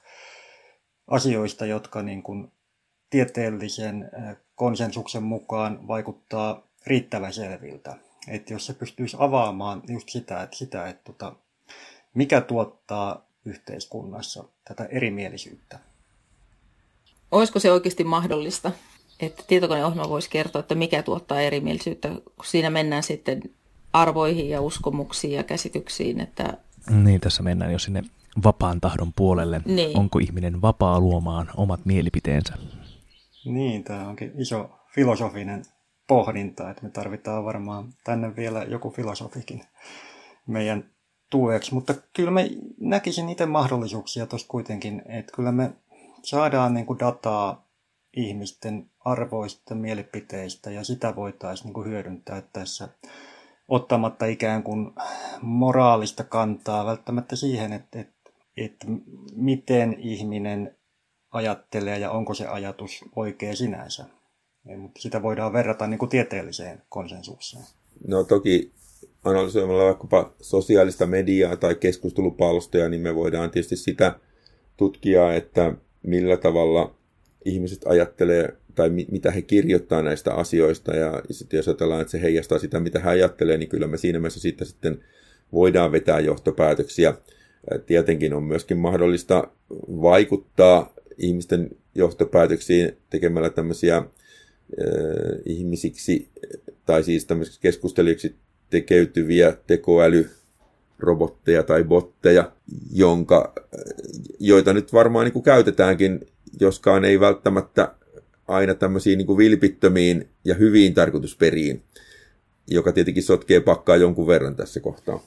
asioista, 1.06 1.66
jotka 1.66 2.02
niin 2.02 2.22
kuin 2.22 2.52
tieteellisen 3.10 4.10
konsensuksen 4.58 5.22
mukaan 5.22 5.88
vaikuttaa 5.88 6.62
riittävän 6.86 7.32
selviltä. 7.32 7.96
Että 8.28 8.52
jos 8.52 8.66
se 8.66 8.74
pystyisi 8.74 9.16
avaamaan 9.20 9.82
just 9.88 10.08
sitä, 10.08 10.42
että, 10.42 10.56
sitä, 10.56 10.88
että 10.88 11.04
tota, 11.04 11.36
mikä 12.14 12.40
tuottaa 12.40 13.26
yhteiskunnassa 13.44 14.44
tätä 14.64 14.84
erimielisyyttä. 14.84 15.78
Olisiko 17.30 17.58
se 17.58 17.72
oikeasti 17.72 18.04
mahdollista? 18.04 18.72
että 19.20 19.44
tietokoneohjelma 19.46 20.08
voisi 20.08 20.30
kertoa, 20.30 20.60
että 20.60 20.74
mikä 20.74 21.02
tuottaa 21.02 21.40
erimielisyyttä, 21.40 22.08
kun 22.08 22.44
siinä 22.44 22.70
mennään 22.70 23.02
sitten 23.02 23.42
arvoihin 23.92 24.50
ja 24.50 24.60
uskomuksiin 24.60 25.32
ja 25.32 25.42
käsityksiin. 25.42 26.20
Että... 26.20 26.58
Niin, 26.90 27.20
tässä 27.20 27.42
mennään 27.42 27.72
jo 27.72 27.78
sinne 27.78 28.02
vapaan 28.44 28.80
tahdon 28.80 29.12
puolelle. 29.16 29.60
Niin. 29.64 29.98
Onko 29.98 30.18
ihminen 30.18 30.62
vapaa 30.62 31.00
luomaan 31.00 31.50
omat 31.56 31.80
mielipiteensä? 31.84 32.54
Niin, 33.44 33.84
tämä 33.84 34.08
onkin 34.08 34.32
iso 34.36 34.70
filosofinen 34.94 35.62
pohdinta, 36.06 36.70
että 36.70 36.82
me 36.82 36.90
tarvitaan 36.90 37.44
varmaan 37.44 37.92
tänne 38.04 38.36
vielä 38.36 38.62
joku 38.62 38.90
filosofikin 38.90 39.64
meidän 40.46 40.84
tueksi, 41.30 41.74
mutta 41.74 41.94
kyllä 42.12 42.30
me 42.30 42.50
näkisin 42.80 43.28
itse 43.28 43.46
mahdollisuuksia 43.46 44.26
tuossa 44.26 44.48
kuitenkin, 44.48 45.02
että 45.06 45.32
kyllä 45.36 45.52
me 45.52 45.70
saadaan 46.22 46.74
niin 46.74 46.86
kuin 46.86 46.98
dataa 46.98 47.68
ihmisten 48.16 48.90
arvoista, 49.00 49.74
mielipiteistä 49.74 50.70
ja 50.70 50.84
sitä 50.84 51.16
voitaisiin 51.16 51.72
niin 51.72 51.84
hyödyntää 51.84 52.42
tässä 52.52 52.88
ottamatta 53.68 54.26
ikään 54.26 54.62
kuin 54.62 54.90
moraalista 55.42 56.24
kantaa 56.24 56.86
välttämättä 56.86 57.36
siihen, 57.36 57.72
että, 57.72 58.00
että, 58.00 58.30
että 58.56 58.86
miten 59.36 59.96
ihminen 59.98 60.77
ajattelee 61.38 61.98
ja 61.98 62.10
onko 62.10 62.34
se 62.34 62.46
ajatus 62.46 63.04
oikea 63.16 63.56
sinänsä. 63.56 64.04
Mutta 64.76 65.00
sitä 65.00 65.22
voidaan 65.22 65.52
verrata 65.52 65.86
niin 65.86 65.98
kuin 65.98 66.08
tieteelliseen 66.08 66.82
konsensukseen. 66.88 67.64
No 68.06 68.24
toki 68.24 68.72
analysoimalla 69.24 69.84
vaikkapa 69.84 70.32
sosiaalista 70.40 71.06
mediaa 71.06 71.56
tai 71.56 71.74
keskustelupalstoja, 71.74 72.88
niin 72.88 73.00
me 73.00 73.14
voidaan 73.14 73.50
tietysti 73.50 73.76
sitä 73.76 74.14
tutkia, 74.76 75.34
että 75.34 75.72
millä 76.02 76.36
tavalla 76.36 76.94
ihmiset 77.44 77.80
ajattelee 77.86 78.56
tai 78.74 78.90
mi- 78.90 79.06
mitä 79.10 79.30
he 79.30 79.42
kirjoittaa 79.42 80.02
näistä 80.02 80.34
asioista 80.34 80.96
ja 80.96 81.22
sitten 81.30 81.56
jos 81.56 81.68
ajatellaan, 81.68 82.00
että 82.00 82.10
se 82.10 82.22
heijastaa 82.22 82.58
sitä, 82.58 82.80
mitä 82.80 83.00
he 83.00 83.10
ajattelee, 83.10 83.58
niin 83.58 83.68
kyllä 83.68 83.86
me 83.86 83.96
siinä 83.96 84.18
mielessä 84.18 84.40
siitä 84.40 84.64
sitten 84.64 85.04
voidaan 85.52 85.92
vetää 85.92 86.20
johtopäätöksiä. 86.20 87.14
Tietenkin 87.86 88.34
on 88.34 88.42
myöskin 88.42 88.78
mahdollista 88.78 89.48
vaikuttaa 89.88 90.94
ihmisten 91.18 91.70
johtopäätöksiin 91.94 92.96
tekemällä 93.10 93.50
tämmöisiä 93.50 93.96
äh, 93.96 94.04
ihmisiksi 95.44 96.28
tai 96.86 97.02
siis 97.02 97.24
tämmöisiksi 97.24 97.60
keskustelijoiksi 97.60 98.36
tekeytyviä 98.70 99.56
tekoälyrobotteja 99.66 101.62
tai 101.62 101.84
botteja, 101.84 102.52
jonka, 102.92 103.52
joita 104.40 104.72
nyt 104.72 104.92
varmaan 104.92 105.24
niin 105.24 105.32
kuin 105.32 105.42
käytetäänkin 105.42 106.20
joskaan 106.60 107.04
ei 107.04 107.20
välttämättä 107.20 107.94
aina 108.48 108.74
tämmöisiin 108.74 109.18
niin 109.18 109.26
kuin 109.26 109.38
vilpittömiin 109.38 110.28
ja 110.44 110.54
hyviin 110.54 110.94
tarkoitusperiin, 110.94 111.82
joka 112.70 112.92
tietenkin 112.92 113.22
sotkee 113.22 113.60
pakkaa 113.60 113.96
jonkun 113.96 114.26
verran 114.26 114.56
tässä 114.56 114.80
kohtaa. 114.80 115.20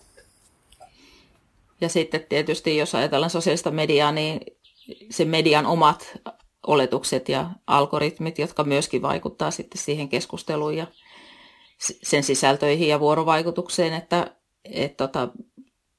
Ja 1.81 1.89
sitten 1.89 2.25
tietysti, 2.29 2.77
jos 2.77 2.95
ajatellaan 2.95 3.29
sosiaalista 3.29 3.71
mediaa, 3.71 4.11
niin 4.11 4.39
se 5.09 5.25
median 5.25 5.65
omat 5.65 6.17
oletukset 6.67 7.29
ja 7.29 7.49
algoritmit, 7.67 8.39
jotka 8.39 8.63
myöskin 8.63 9.01
vaikuttaa 9.01 9.51
sitten 9.51 9.81
siihen 9.81 10.09
keskusteluun 10.09 10.77
ja 10.77 10.87
sen 12.03 12.23
sisältöihin 12.23 12.87
ja 12.87 12.99
vuorovaikutukseen, 12.99 13.93
että 13.93 14.35
et 14.65 14.97
tota, 14.97 15.29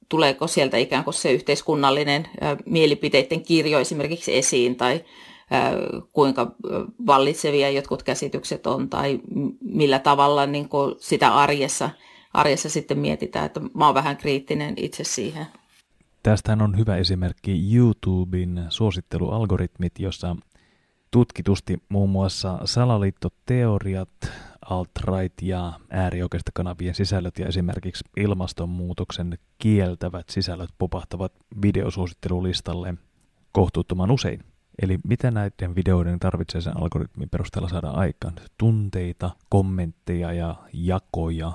tuleeko 0.09 0.47
sieltä 0.47 0.77
ikään 0.77 1.05
kuin 1.05 1.14
se 1.14 1.33
yhteiskunnallinen 1.33 2.29
mielipiteiden 2.66 3.42
kirjo 3.42 3.81
esimerkiksi 3.81 4.37
esiin 4.37 4.77
tai 4.77 5.05
kuinka 6.12 6.55
vallitsevia 7.07 7.71
jotkut 7.71 8.03
käsitykset 8.03 8.66
on 8.66 8.88
tai 8.88 9.21
millä 9.61 9.99
tavalla 9.99 10.47
niin 10.47 10.68
kuin 10.68 10.95
sitä 10.99 11.35
arjessa, 11.35 11.90
arjessa 12.35 12.68
sitten 12.68 12.99
mietitään, 12.99 13.47
että 13.47 13.61
mä 13.75 13.87
oon 13.87 13.95
vähän 13.95 14.16
kriittinen 14.16 14.75
itse 14.77 15.05
siihen. 15.05 15.47
Tästähän 16.22 16.62
on 16.62 16.78
hyvä 16.78 16.96
esimerkki 16.96 17.76
YouTuben 17.76 18.66
suosittelualgoritmit, 18.68 19.98
jossa 19.98 20.37
tutkitusti 21.11 21.82
muun 21.88 22.11
muassa 22.11 22.58
salaliittoteoriat, 22.64 24.08
alt-right 24.70 25.42
ja 25.42 25.72
kanavien 26.54 26.94
sisällöt 26.94 27.38
ja 27.38 27.46
esimerkiksi 27.46 28.04
ilmastonmuutoksen 28.16 29.38
kieltävät 29.58 30.28
sisällöt 30.28 30.70
popahtavat 30.78 31.32
videosuosittelulistalle 31.62 32.94
kohtuuttoman 33.52 34.11
usein. 34.11 34.44
Eli 34.82 34.98
mitä 35.04 35.30
näiden 35.30 35.74
videoiden 35.74 36.18
tarvitsee 36.18 36.61
sen 36.61 36.76
algoritmin 36.76 37.30
perusteella 37.30 37.68
saada 37.68 37.90
aikaan? 37.90 38.35
Tunteita, 38.58 39.30
kommentteja 39.48 40.32
ja 40.32 40.54
jakoja, 40.72 41.52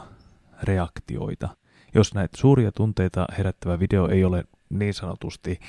reaktioita. 0.63 1.49
Jos 1.95 2.13
näitä 2.13 2.37
suuria 2.37 2.71
tunteita 2.71 3.25
herättävä 3.37 3.79
video 3.79 4.07
ei 4.07 4.23
ole 4.23 4.43
niin 4.69 4.93
sanotusti 4.93 5.59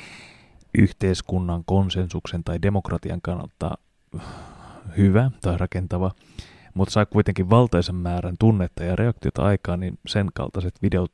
yhteiskunnan 0.78 1.62
konsensuksen 1.64 2.44
tai 2.44 2.62
demokratian 2.62 3.20
kannalta 3.22 3.70
hyvä 4.96 5.30
tai 5.40 5.58
rakentava, 5.58 6.10
mutta 6.74 6.92
saa 6.92 7.06
kuitenkin 7.06 7.50
valtaisen 7.50 7.94
määrän 7.94 8.34
tunnetta 8.38 8.84
ja 8.84 8.96
reaktiota 8.96 9.42
aikaan, 9.42 9.80
niin 9.80 9.98
sen 10.06 10.28
kaltaiset 10.34 10.82
videot 10.82 11.10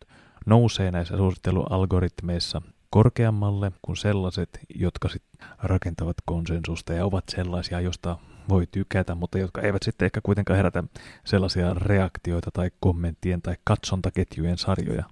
nousee 0.47 0.91
näissä 0.91 1.17
suosittelualgoritmeissa 1.17 2.63
korkeammalle 2.91 3.73
kuin 3.83 3.97
sellaiset, 3.97 4.61
jotka 4.75 5.09
sit 5.09 5.23
rakentavat 5.63 6.17
konsensusta 6.25 6.93
ja 6.93 7.05
ovat 7.05 7.25
sellaisia, 7.29 7.81
josta 7.81 8.19
voi 8.49 8.67
tykätä, 8.71 9.15
mutta 9.15 9.39
jotka 9.39 9.61
eivät 9.61 9.83
sitten 9.83 10.07
ehkä 10.07 10.21
kuitenkaan 10.23 10.57
herätä 10.57 10.85
sellaisia 11.25 11.75
reaktioita 11.75 12.51
tai 12.51 12.71
kommenttien 12.81 13.43
tai 13.43 13.57
katsontaketjujen 13.65 14.59
sarjoja. 14.59 15.05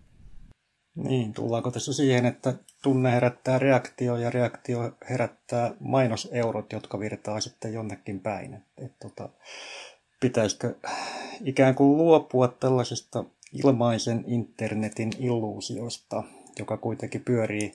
Niin, 0.95 1.33
tullaanko 1.33 1.71
tässä 1.71 1.93
siihen, 1.93 2.27
että 2.27 2.55
tunne 2.83 3.13
herättää 3.13 3.59
reaktio 3.59 4.17
ja 4.17 4.31
reaktio 4.31 4.93
herättää 5.11 5.75
mainoseurot, 5.81 6.73
jotka 6.73 6.99
virtaa 7.01 7.41
sitten 7.41 7.73
jonnekin 7.73 8.21
päin. 8.21 8.55
Et, 8.55 8.63
et, 8.85 8.93
tota, 9.01 9.29
pitäisikö 10.21 10.75
ikään 11.45 11.75
kuin 11.75 11.97
luopua 11.97 12.49
tällaisesta 12.49 13.25
ilmaisen 13.65 14.25
internetin 14.27 15.11
illuusiosta, 15.19 16.23
joka 16.59 16.77
kuitenkin 16.77 17.25
pyörii 17.25 17.73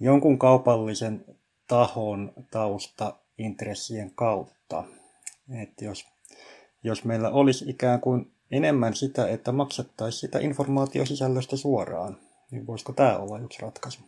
jonkun 0.00 0.38
kaupallisen 0.38 1.24
tahon 1.68 2.32
tausta 2.50 3.16
intressien 3.38 4.10
kautta. 4.14 4.84
Et 5.62 5.80
jos, 5.80 6.06
jos 6.82 7.04
meillä 7.04 7.30
olisi 7.30 7.64
ikään 7.68 8.00
kuin 8.00 8.32
enemmän 8.50 8.94
sitä, 8.94 9.28
että 9.28 9.52
maksettaisiin 9.52 10.20
sitä 10.20 10.38
informaatiosisällöstä 10.38 11.56
suoraan, 11.56 12.25
niin 12.50 12.66
voisiko 12.66 12.92
tämä 12.92 13.18
olla 13.18 13.38
yksi 13.38 13.62
ratkaisu? 13.62 14.00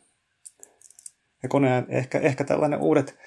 Ja 1.42 1.48
koneen, 1.48 1.86
ehkä, 1.88 2.18
ehkä 2.18 2.44
tällainen 2.44 2.80
uudet, 2.80 3.18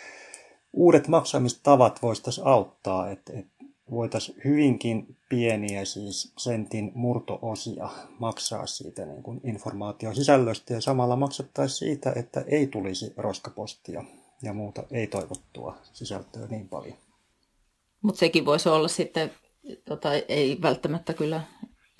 uudet 0.74 1.08
maksamistavat 1.08 2.02
voisi 2.02 2.24
tässä 2.24 2.42
auttaa, 2.46 3.10
että, 3.10 3.34
että 3.36 3.66
voitaisiin 3.92 4.42
hyvinkin 4.46 5.18
pieniä, 5.30 5.86
siis 5.86 6.34
sentin 6.38 6.92
murtoosia 6.96 7.90
maksaa 8.20 8.66
siitä 8.66 9.06
niin 9.06 9.24
kuin 9.24 9.42
informaatiosisällöstä 9.44 10.74
ja 10.74 10.82
samalla 10.82 11.16
maksettaisiin 11.16 11.78
siitä, 11.78 12.14
että 12.16 12.44
ei 12.48 12.68
tulisi 12.68 13.14
roskapostia 13.18 14.04
ja 14.42 14.54
muuta 14.54 14.84
ei-toivottua 14.92 15.78
sisältöä 15.94 16.48
niin 16.48 16.70
paljon. 16.70 16.98
Mutta 18.02 18.20
sekin 18.20 18.46
voisi 18.46 18.70
olla 18.70 18.88
sitten, 18.88 19.32
tota, 19.86 20.14
ei 20.14 20.62
välttämättä 20.62 21.14
kyllä 21.14 21.42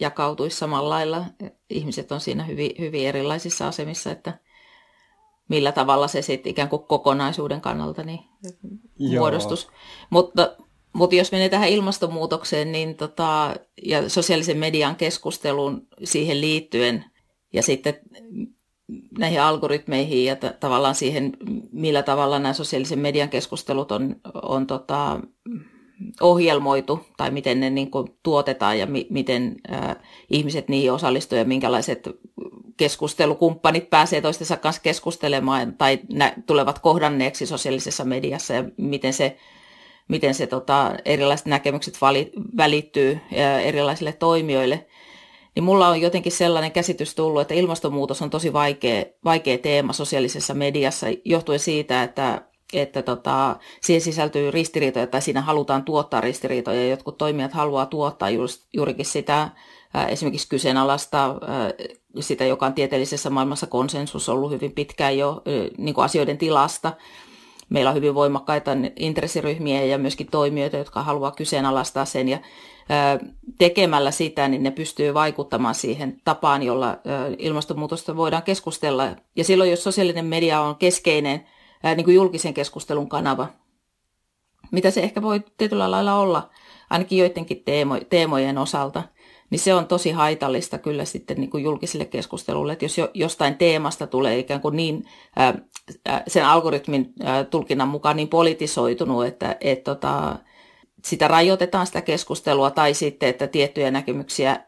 jakautuisi 0.02 0.58
samalla 0.58 0.90
lailla. 0.90 1.26
Ihmiset 1.70 2.12
on 2.12 2.22
siinä 2.22 2.44
hyvin, 2.44 2.72
hyvin 2.80 3.08
erilaisissa 3.08 3.68
asemissa, 3.68 4.12
että 4.12 4.40
millä 5.48 5.72
tavalla 5.72 6.08
se 6.08 6.22
sitten 6.22 6.50
ikään 6.50 6.70
kuin 6.70 6.84
kokonaisuuden 6.84 7.62
kannalta 7.62 8.04
niin 8.04 8.20
muodostus. 9.18 9.68
Mutta, 10.10 10.56
mutta 10.94 11.16
jos 11.16 11.32
menee 11.32 11.50
tähän 11.50 11.70
ilmastonmuutokseen 11.70 12.72
niin 12.72 12.96
tota, 12.96 13.56
ja 13.86 14.10
sosiaalisen 14.10 14.58
median 14.58 14.96
keskusteluun 14.96 15.88
siihen 16.04 16.42
liittyen 16.42 17.06
ja 17.54 17.64
sitten 17.64 18.00
näihin 19.18 19.42
algoritmeihin 19.42 20.26
ja 20.26 20.36
t- 20.36 20.60
tavallaan 20.60 20.96
siihen, 20.96 21.34
millä 21.72 22.04
tavalla 22.04 22.40
nämä 22.40 22.54
sosiaalisen 22.54 23.00
median 23.00 23.30
keskustelut 23.30 23.92
on, 23.92 24.16
on 24.44 24.68
tota, 24.68 25.20
ohjelmoitu 26.22 27.06
tai 27.18 27.32
miten 27.32 27.60
ne 27.60 27.70
niin 27.70 27.92
kuin, 27.92 28.08
tuotetaan 28.24 28.80
ja 28.80 28.86
mi- 28.86 29.08
miten 29.10 29.56
ä, 29.72 29.96
ihmiset 30.30 30.70
niihin 30.70 30.92
osallistuu 30.92 31.38
ja 31.38 31.46
minkälaiset 31.46 32.10
keskustelukumppanit 32.78 33.90
pääsee 33.90 34.22
toistensa 34.22 34.58
kanssa 34.58 34.82
keskustelemaan 34.82 35.74
tai 35.74 36.00
nä- 36.14 36.34
tulevat 36.46 36.80
kohdanneeksi 36.80 37.46
sosiaalisessa 37.46 38.06
mediassa 38.06 38.54
ja 38.54 38.64
miten 38.78 39.14
se, 39.14 39.38
miten 40.08 40.34
se 40.34 40.48
tota, 40.48 40.96
erilaiset 41.06 41.48
näkemykset 41.48 41.98
vali- 42.02 42.32
välittyy 42.58 43.20
ä, 43.40 43.60
erilaisille 43.60 44.14
toimijoille– 44.14 44.86
niin 45.56 45.64
mulla 45.64 45.88
on 45.88 46.02
jotenkin 46.02 46.32
sellainen 46.32 46.72
käsitys 46.72 47.16
tullut, 47.16 47.42
että 47.42 47.54
ilmastonmuutos 47.54 48.22
on 48.22 48.30
tosi 48.30 48.54
vaikea, 48.54 49.06
vaikea 49.26 49.58
teema 49.58 49.94
sosiaalisessa 49.94 50.54
mediassa 50.54 51.08
johtuen 51.26 51.60
siitä, 51.60 52.04
että, 52.04 52.42
että 52.74 53.02
tota, 53.02 53.56
siihen 53.82 54.02
sisältyy 54.02 54.52
ristiriitoja 54.52 55.08
tai 55.08 55.22
siinä 55.22 55.42
halutaan 55.42 55.84
tuottaa 55.84 56.22
ristiriitoja. 56.22 56.88
Jotkut 56.88 57.18
toimijat 57.18 57.54
haluaa 57.54 57.86
tuottaa 57.86 58.30
just, 58.30 58.64
juurikin 58.74 59.06
sitä 59.06 59.50
esimerkiksi 60.08 60.50
kyseenalaista, 60.50 61.36
sitä, 62.20 62.46
joka 62.46 62.66
on 62.66 62.74
tieteellisessä 62.74 63.30
maailmassa 63.30 63.68
konsensus 63.68 64.30
ollut 64.30 64.52
hyvin 64.52 64.72
pitkään 64.72 65.18
jo 65.18 65.42
niin 65.78 65.96
kuin 65.96 66.06
asioiden 66.06 66.38
tilasta. 66.38 66.94
Meillä 67.70 67.90
on 67.90 67.96
hyvin 67.96 68.16
voimakkaita 68.16 68.72
intressiryhmiä 68.96 69.84
ja 69.84 69.98
myöskin 69.98 70.28
toimijoita, 70.32 70.78
jotka 70.78 71.04
haluaa 71.04 71.32
kyseenalaistaa 71.32 72.06
sen. 72.06 72.30
Ja 72.30 72.40
tekemällä 73.58 74.12
sitä, 74.12 74.48
niin 74.48 74.64
ne 74.64 74.72
pystyy 74.72 75.14
vaikuttamaan 75.14 75.76
siihen 75.76 76.22
tapaan, 76.24 76.64
jolla 76.64 76.98
ilmastonmuutosta 77.38 78.16
voidaan 78.16 78.44
keskustella. 78.44 79.08
Ja 79.36 79.44
silloin, 79.44 79.72
jos 79.72 79.84
sosiaalinen 79.84 80.26
media 80.26 80.62
on 80.62 80.76
keskeinen 80.76 81.46
niin 81.84 82.06
kuin 82.06 82.16
julkisen 82.16 82.54
keskustelun 82.54 83.10
kanava, 83.10 83.48
mitä 84.72 84.92
se 84.92 85.02
ehkä 85.02 85.22
voi 85.22 85.44
tietyllä 85.58 85.92
lailla 85.92 86.16
olla, 86.16 86.50
ainakin 86.90 87.18
joidenkin 87.18 87.64
teemo, 87.66 88.00
teemojen 88.10 88.58
osalta, 88.58 89.04
niin 89.50 89.60
se 89.60 89.74
on 89.74 89.88
tosi 89.88 90.12
haitallista 90.12 90.78
kyllä 90.78 91.06
sitten 91.06 91.38
niin 91.38 91.50
kuin 91.50 91.64
julkiselle 91.64 92.06
keskustelulle, 92.06 92.74
että 92.74 92.86
jos 92.86 92.98
jo, 92.98 93.10
jostain 93.14 93.58
teemasta 93.58 94.08
tulee 94.08 94.40
ikään 94.40 94.62
kuin 94.62 94.76
niin 94.76 95.06
ää, 95.36 95.62
sen 96.28 96.46
algoritmin 96.46 97.14
ää, 97.24 97.44
tulkinnan 97.44 97.88
mukaan 97.88 98.16
niin 98.16 98.28
politisoitunut, 98.28 99.26
että 99.26 99.58
et, 99.62 99.84
tota, 99.84 100.40
sitä 101.06 101.28
rajoitetaan 101.28 101.88
sitä 101.88 102.02
keskustelua 102.02 102.72
tai 102.72 102.94
sitten, 102.94 103.30
että 103.30 103.48
tiettyjä 103.48 103.92
näkemyksiä 103.92 104.60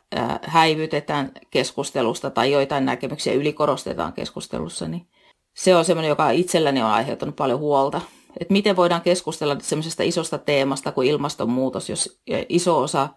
häivytetään 0.42 1.32
keskustelusta 1.50 2.30
tai 2.30 2.52
joitain 2.52 2.86
näkemyksiä 2.86 3.34
ylikorostetaan 3.34 4.14
keskustelussa, 4.14 4.88
niin 4.88 5.08
se 5.54 5.76
on 5.76 5.86
semmoinen, 5.86 6.10
joka 6.10 6.32
itselläni 6.32 6.82
on 6.82 6.90
aiheuttanut 6.90 7.36
paljon 7.36 7.60
huolta. 7.60 8.02
Että 8.40 8.54
miten 8.54 8.76
voidaan 8.76 9.02
keskustella 9.02 9.58
semmoisesta 9.62 10.04
isosta 10.04 10.38
teemasta 10.38 10.92
kuin 10.92 11.08
ilmastonmuutos, 11.08 11.90
jos 11.90 12.20
iso 12.50 12.80
osa 12.80 13.10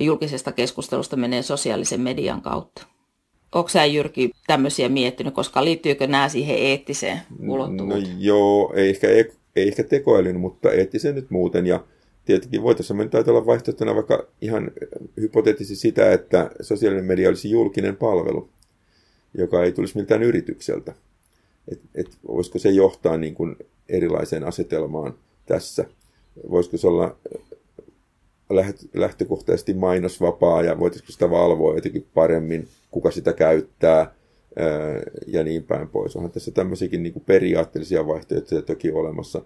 julkisesta 0.00 0.52
keskustelusta 0.52 1.16
menee 1.16 1.42
sosiaalisen 1.42 2.00
median 2.00 2.42
kautta. 2.42 2.86
Onko 3.52 3.68
sä 3.68 3.84
Jyrki 3.84 4.30
tämmöisiä 4.46 4.88
miettinyt, 4.88 5.34
koska 5.34 5.64
liittyykö 5.64 6.06
nämä 6.06 6.28
siihen 6.28 6.56
eettiseen 6.56 7.20
ulottuvuuteen? 7.48 8.02
No 8.02 8.16
joo, 8.18 8.72
ei 8.76 8.90
ehkä, 8.90 9.08
ei 9.56 9.68
ehkä 9.68 9.84
tekoälyn, 9.84 10.40
mutta 10.40 10.72
eettiseen 10.72 11.14
nyt 11.14 11.30
muuten. 11.30 11.66
Ja 11.66 11.84
tietenkin 12.24 12.62
voitaisiin 12.62 12.96
nyt 12.96 13.14
ajatella 13.14 13.46
vaihtoehtona 13.46 13.94
vaikka 13.94 14.26
ihan 14.40 14.70
hypoteettisesti 15.20 15.76
sitä, 15.76 16.12
että 16.12 16.50
sosiaalinen 16.60 17.04
media 17.04 17.28
olisi 17.28 17.50
julkinen 17.50 17.96
palvelu, 17.96 18.48
joka 19.38 19.62
ei 19.62 19.72
tulisi 19.72 19.96
miltään 19.96 20.22
yritykseltä. 20.22 20.94
Et, 21.68 21.80
et 21.94 22.18
voisiko 22.26 22.58
se 22.58 22.70
johtaa 22.70 23.16
niin 23.16 23.34
kuin 23.34 23.56
erilaiseen 23.88 24.44
asetelmaan 24.44 25.14
tässä? 25.46 25.84
Voisiko 26.50 26.76
se 26.76 26.86
olla 26.86 27.16
äh, 28.56 28.74
lähtökohtaisesti 28.94 29.74
mainosvapaa 29.74 30.62
ja 30.62 30.78
voitaisiinko 30.78 31.12
sitä 31.12 31.30
valvoa 31.30 31.74
jotenkin 31.74 32.06
paremmin, 32.14 32.68
kuka 32.90 33.10
sitä 33.10 33.32
käyttää 33.32 34.00
äh, 34.00 34.10
ja 35.26 35.44
niin 35.44 35.62
päin 35.62 35.88
pois. 35.88 36.16
Onhan 36.16 36.32
tässä 36.32 36.50
tämmöisiäkin 36.50 37.02
niin 37.02 37.12
kuin 37.12 37.24
periaatteellisia 37.24 38.06
vaihtoehtoja 38.06 38.62
toki 38.62 38.92
olemassa. 38.92 39.42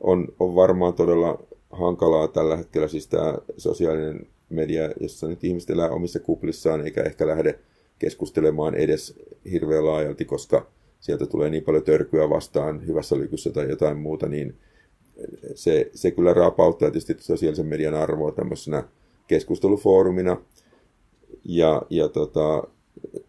On, 0.00 0.28
on 0.40 0.54
varmaan 0.54 0.94
todella 0.94 1.42
hankalaa 1.70 2.28
tällä 2.28 2.56
hetkellä 2.56 2.88
siis 2.88 3.06
tämä 3.06 3.38
sosiaalinen 3.56 4.26
media, 4.48 4.90
jossa 5.00 5.28
nyt 5.28 5.44
ihmiset 5.44 5.70
elää 5.70 5.90
omissa 5.90 6.20
kuplissaan 6.20 6.80
eikä 6.80 7.02
ehkä 7.02 7.26
lähde 7.26 7.58
keskustelemaan 7.98 8.74
edes 8.74 9.14
hirveän 9.50 9.86
laajalti, 9.86 10.24
koska 10.24 10.66
sieltä 11.00 11.26
tulee 11.26 11.50
niin 11.50 11.64
paljon 11.64 11.84
törkyä 11.84 12.30
vastaan 12.30 12.86
hyvässä 12.86 13.18
lykyssä 13.18 13.50
tai 13.50 13.68
jotain 13.68 13.98
muuta, 13.98 14.28
niin 14.28 14.56
se, 15.54 15.90
se 15.94 16.10
kyllä 16.10 16.34
raapauttaa 16.34 16.90
tietysti 16.90 17.16
sosiaalisen 17.18 17.66
median 17.66 17.94
arvoa 17.94 18.32
tämmöisenä 18.32 18.84
keskustelufoorumina. 19.28 20.36
Ja, 21.44 21.82
ja 21.90 22.08
tota, 22.08 22.64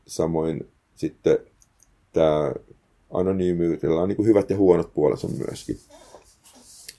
samoin 0.08 0.68
sitten 0.96 1.38
tämä 2.14 2.54
anonyymiydellä 3.12 4.02
on 4.02 4.10
niin 4.10 4.26
hyvät 4.26 4.50
ja 4.50 4.58
huonot 4.58 4.94
puolensa 4.94 5.28
myöskin. 5.28 5.78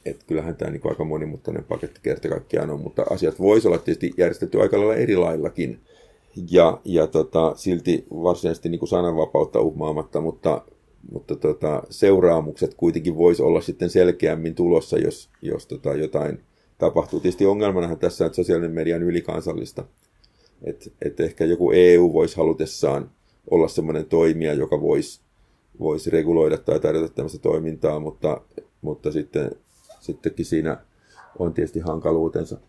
Et 0.04 0.24
kyllähän 0.26 0.56
tämä 0.56 0.70
niin 0.70 0.82
aika 0.85 1.04
monimutkainen 1.04 1.64
paketti 1.64 2.00
kerta 2.02 2.28
kaikkiaan 2.28 2.70
on, 2.70 2.80
mutta 2.80 3.04
asiat 3.11 3.38
voisi 3.38 3.68
olla 3.68 3.78
tietysti 3.78 4.12
järjestetty 4.16 4.61
aika 4.61 4.78
lailla 4.78 4.94
eri 4.94 5.16
laillakin. 5.16 5.80
Ja, 6.50 6.80
ja 6.84 7.06
tota, 7.06 7.52
silti 7.56 8.06
varsinaisesti 8.10 8.68
niin 8.68 8.78
kuin 8.78 8.88
sananvapautta 8.88 9.60
uhmaamatta, 9.60 10.20
mutta, 10.20 10.62
mutta 11.12 11.36
tota, 11.36 11.82
seuraamukset 11.90 12.74
kuitenkin 12.74 13.16
voisi 13.16 13.42
olla 13.42 13.60
sitten 13.60 13.90
selkeämmin 13.90 14.54
tulossa, 14.54 14.98
jos, 14.98 15.30
jos 15.42 15.66
tota, 15.66 15.94
jotain 15.94 16.40
tapahtuu. 16.78 17.20
Tietysti 17.20 17.46
ongelmanahan 17.46 17.98
tässä, 17.98 18.26
että 18.26 18.36
sosiaalinen 18.36 18.70
media 18.70 18.96
on 18.96 19.02
ylikansallista. 19.02 19.84
Että 20.64 20.90
et 21.02 21.20
ehkä 21.20 21.44
joku 21.44 21.72
EU 21.72 22.12
voisi 22.12 22.36
halutessaan 22.36 23.10
olla 23.50 23.68
sellainen 23.68 24.06
toimija, 24.06 24.54
joka 24.54 24.80
voisi, 24.80 25.20
voisi 25.80 26.10
reguloida 26.10 26.58
tai 26.58 26.80
tarjota 26.80 27.14
tämmöistä 27.14 27.38
toimintaa, 27.38 28.00
mutta, 28.00 28.40
mutta 28.82 29.12
sitten 29.12 29.50
sittenkin 30.00 30.46
siinä 30.46 30.76
on 31.38 31.54
tietysti 31.54 31.80
hankaluutensa. 31.80 32.60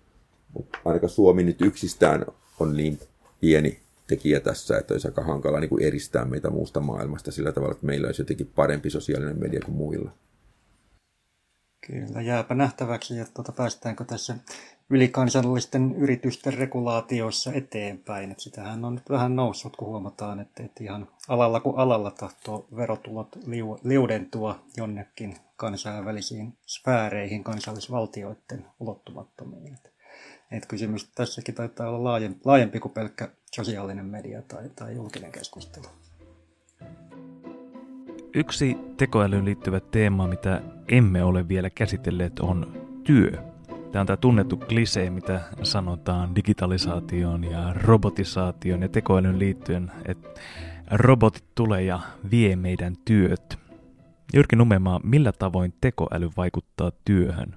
Mutta 0.54 0.78
ainakaan 0.86 1.10
Suomi 1.10 1.44
nyt 1.44 1.62
yksistään 1.62 2.26
on 2.60 2.78
niin 2.78 3.00
pieni 3.44 3.80
tekijä 4.08 4.40
tässä, 4.40 4.78
että 4.78 4.94
olisi 4.94 5.08
aika 5.08 5.24
hankala 5.24 5.60
niin 5.60 5.70
kuin 5.70 5.84
eristää 5.84 6.26
meitä 6.26 6.50
muusta 6.50 6.80
maailmasta 6.80 7.32
sillä 7.32 7.52
tavalla, 7.52 7.72
että 7.72 7.86
meillä 7.86 8.06
olisi 8.06 8.22
jotenkin 8.22 8.52
parempi 8.56 8.90
sosiaalinen 8.90 9.40
media 9.40 9.60
kuin 9.66 9.76
muilla. 9.76 10.12
Kyllä, 11.88 12.22
jääpä 12.22 12.56
nähtäväksi, 12.56 13.20
että 13.20 13.34
tuota, 13.34 13.52
päästäänkö 13.52 14.04
tässä 14.04 14.36
ylikansallisten 14.90 15.96
yritysten 15.96 16.54
regulaatioissa 16.54 17.54
eteenpäin. 17.54 18.32
Että 18.32 18.44
sitähän 18.44 18.86
on 18.86 18.96
nyt 18.96 19.10
vähän 19.10 19.36
noussut, 19.36 19.76
kun 19.76 19.88
huomataan, 19.88 20.40
että, 20.40 20.64
että 20.64 20.84
ihan 20.84 21.08
alalla 21.28 21.60
kuin 21.60 21.78
alalla 21.78 22.12
tahtoo 22.12 22.68
verotulot 22.76 23.36
liu, 23.46 23.80
liudentua 23.84 24.60
jonnekin 24.78 25.36
kansainvälisiin 25.56 26.58
sfääreihin 26.66 27.44
kansallisvaltioiden 27.44 28.66
ulottumattomiin. 28.80 29.74
Että, 29.74 29.90
että 30.54 30.68
kysymys 30.68 31.12
tässäkin 31.16 31.56
taitaa 31.56 31.90
olla 31.90 32.04
laajempi, 32.04 32.40
laajempi 32.46 32.80
kuin 32.80 32.92
pelkkä 32.92 33.30
sosiaalinen 33.56 34.06
media 34.06 34.42
tai, 34.42 34.70
tai 34.76 34.96
julkinen 34.96 35.32
keskustelu. 35.32 35.86
Yksi 38.36 38.78
tekoälyyn 38.98 39.46
liittyvä 39.46 39.80
teema, 39.80 40.28
mitä 40.28 40.62
emme 40.88 41.24
ole 41.24 41.48
vielä 41.48 41.70
käsitelleet, 41.70 42.40
on 42.40 42.84
työ. 43.04 43.32
Tämä 43.92 44.02
on 44.02 44.08
tämä 44.08 44.18
tunnettu 44.18 44.58
klisee, 44.58 45.10
mitä 45.10 45.42
sanotaan 45.64 46.36
digitalisaation 46.36 47.44
ja 47.44 47.74
robotisaation 47.74 48.82
ja 48.82 48.90
tekoälyn 48.90 49.40
liittyen, 49.40 49.92
että 50.06 50.42
robotit 50.92 51.46
tulee 51.56 51.84
ja 51.84 52.00
vie 52.32 52.56
meidän 52.56 52.96
työt. 53.06 53.58
Jyrki 54.34 54.56
Numemaa, 54.56 55.00
millä 55.04 55.32
tavoin 55.32 55.74
tekoäly 55.82 56.30
vaikuttaa 56.38 56.92
työhön? 57.06 57.56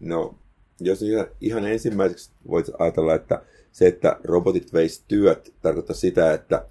No, 0.00 0.34
jos 0.80 1.04
ihan 1.40 1.66
ensimmäiseksi 1.66 2.30
voit 2.48 2.66
ajatella, 2.78 3.14
että 3.14 3.42
se, 3.72 3.86
että 3.86 4.16
robotit 4.24 4.72
veisi 4.72 5.02
työt, 5.08 5.52
tarkoittaa 5.62 5.96
sitä, 5.96 6.32
että 6.32 6.66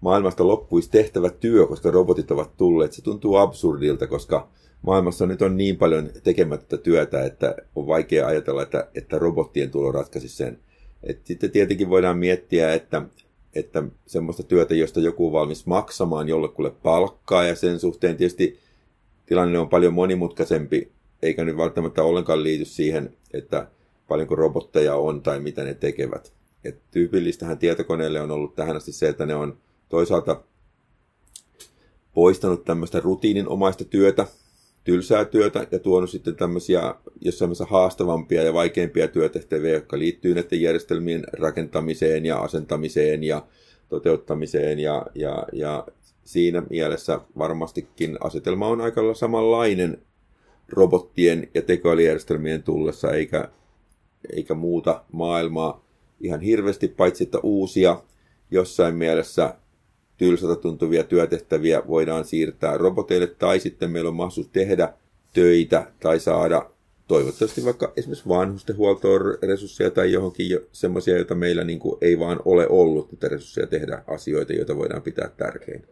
maailmasta 0.00 0.46
loppuisi 0.46 0.90
tehtävä 0.90 1.30
työ, 1.30 1.66
koska 1.66 1.90
robotit 1.90 2.30
ovat 2.30 2.56
tulleet. 2.56 2.92
Se 2.92 3.02
tuntuu 3.02 3.36
absurdilta, 3.36 4.06
koska 4.06 4.48
maailmassa 4.82 5.26
nyt 5.26 5.42
on 5.42 5.56
niin 5.56 5.76
paljon 5.76 6.10
tekemättä 6.24 6.76
työtä, 6.76 7.24
että 7.24 7.56
on 7.74 7.86
vaikea 7.86 8.26
ajatella, 8.26 8.62
että, 8.62 8.88
että 8.94 9.18
robottien 9.18 9.70
tulo 9.70 9.92
ratkaisi 9.92 10.28
sen. 10.28 10.58
Et 11.02 11.26
sitten 11.26 11.50
tietenkin 11.50 11.90
voidaan 11.90 12.18
miettiä, 12.18 12.74
että 12.74 13.02
että 13.54 13.82
semmoista 14.06 14.42
työtä, 14.42 14.74
josta 14.74 15.00
joku 15.00 15.26
on 15.26 15.32
valmis 15.32 15.66
maksamaan 15.66 16.28
jollekulle 16.28 16.70
palkkaa 16.82 17.44
ja 17.44 17.54
sen 17.54 17.80
suhteen 17.80 18.16
tietysti 18.16 18.58
tilanne 19.26 19.58
on 19.58 19.68
paljon 19.68 19.94
monimutkaisempi, 19.94 20.92
eikä 21.22 21.44
nyt 21.44 21.56
välttämättä 21.56 22.02
ollenkaan 22.02 22.42
liity 22.42 22.64
siihen, 22.64 23.16
että 23.32 23.68
paljonko 24.08 24.34
robotteja 24.34 24.94
on 24.94 25.22
tai 25.22 25.40
mitä 25.40 25.64
ne 25.64 25.74
tekevät. 25.74 26.32
Et 26.64 26.80
tyypillistähän 26.90 27.58
tietokoneelle 27.58 28.20
on 28.20 28.30
ollut 28.30 28.54
tähän 28.54 28.76
asti 28.76 28.92
se, 28.92 29.08
että 29.08 29.26
ne 29.26 29.34
on 29.34 29.58
toisaalta 29.88 30.44
poistanut 32.14 32.64
tämmöistä 32.64 33.00
rutiininomaista 33.00 33.84
työtä, 33.84 34.26
tylsää 34.84 35.24
työtä 35.24 35.66
ja 35.70 35.78
tuonut 35.78 36.10
sitten 36.10 36.36
tämmöisiä 36.36 36.94
jossain 37.20 37.52
haastavampia 37.68 38.42
ja 38.42 38.52
vaikeampia 38.52 39.08
työtehtäviä, 39.08 39.72
jotka 39.72 39.98
liittyy 39.98 40.34
näiden 40.34 40.62
järjestelmien 40.62 41.24
rakentamiseen 41.32 42.26
ja 42.26 42.38
asentamiseen 42.38 43.24
ja 43.24 43.46
toteuttamiseen 43.88 44.78
ja, 44.78 45.06
ja, 45.14 45.46
ja 45.52 45.86
siinä 46.24 46.62
mielessä 46.70 47.20
varmastikin 47.38 48.16
asetelma 48.20 48.68
on 48.68 48.80
aika 48.80 49.14
samanlainen 49.14 50.02
robottien 50.68 51.48
ja 51.54 51.62
tekoälyjärjestelmien 51.62 52.62
tullessa, 52.62 53.12
eikä, 53.12 53.48
eikä 54.32 54.54
muuta 54.54 55.04
maailmaa 55.12 55.84
ihan 56.20 56.40
hirveästi, 56.40 56.88
paitsi 56.88 57.24
että 57.24 57.38
uusia 57.42 58.02
jossain 58.50 58.94
mielessä 58.94 59.54
tylsältä 60.16 60.56
tuntuvia 60.56 61.04
työtehtäviä 61.04 61.82
voidaan 61.86 62.24
siirtää 62.24 62.76
roboteille, 62.76 63.26
tai 63.26 63.60
sitten 63.60 63.90
meillä 63.90 64.08
on 64.08 64.16
mahdollisuus 64.16 64.48
tehdä 64.48 64.92
töitä 65.34 65.92
tai 66.00 66.20
saada 66.20 66.70
toivottavasti 67.08 67.64
vaikka 67.64 67.92
esimerkiksi 67.96 68.28
vanhustenhuoltoon 68.28 69.20
resursseja 69.42 69.90
tai 69.90 70.12
johonkin 70.12 70.58
semmoisia, 70.72 71.16
joita 71.16 71.34
meillä 71.34 71.64
niin 71.64 71.78
kuin 71.78 71.98
ei 72.00 72.18
vaan 72.18 72.40
ole 72.44 72.68
ollut, 72.68 73.12
että 73.12 73.28
resursseja 73.28 73.66
tehdä 73.66 74.02
asioita, 74.06 74.52
joita 74.52 74.76
voidaan 74.76 75.02
pitää 75.02 75.28
tärkeinä. 75.36 75.86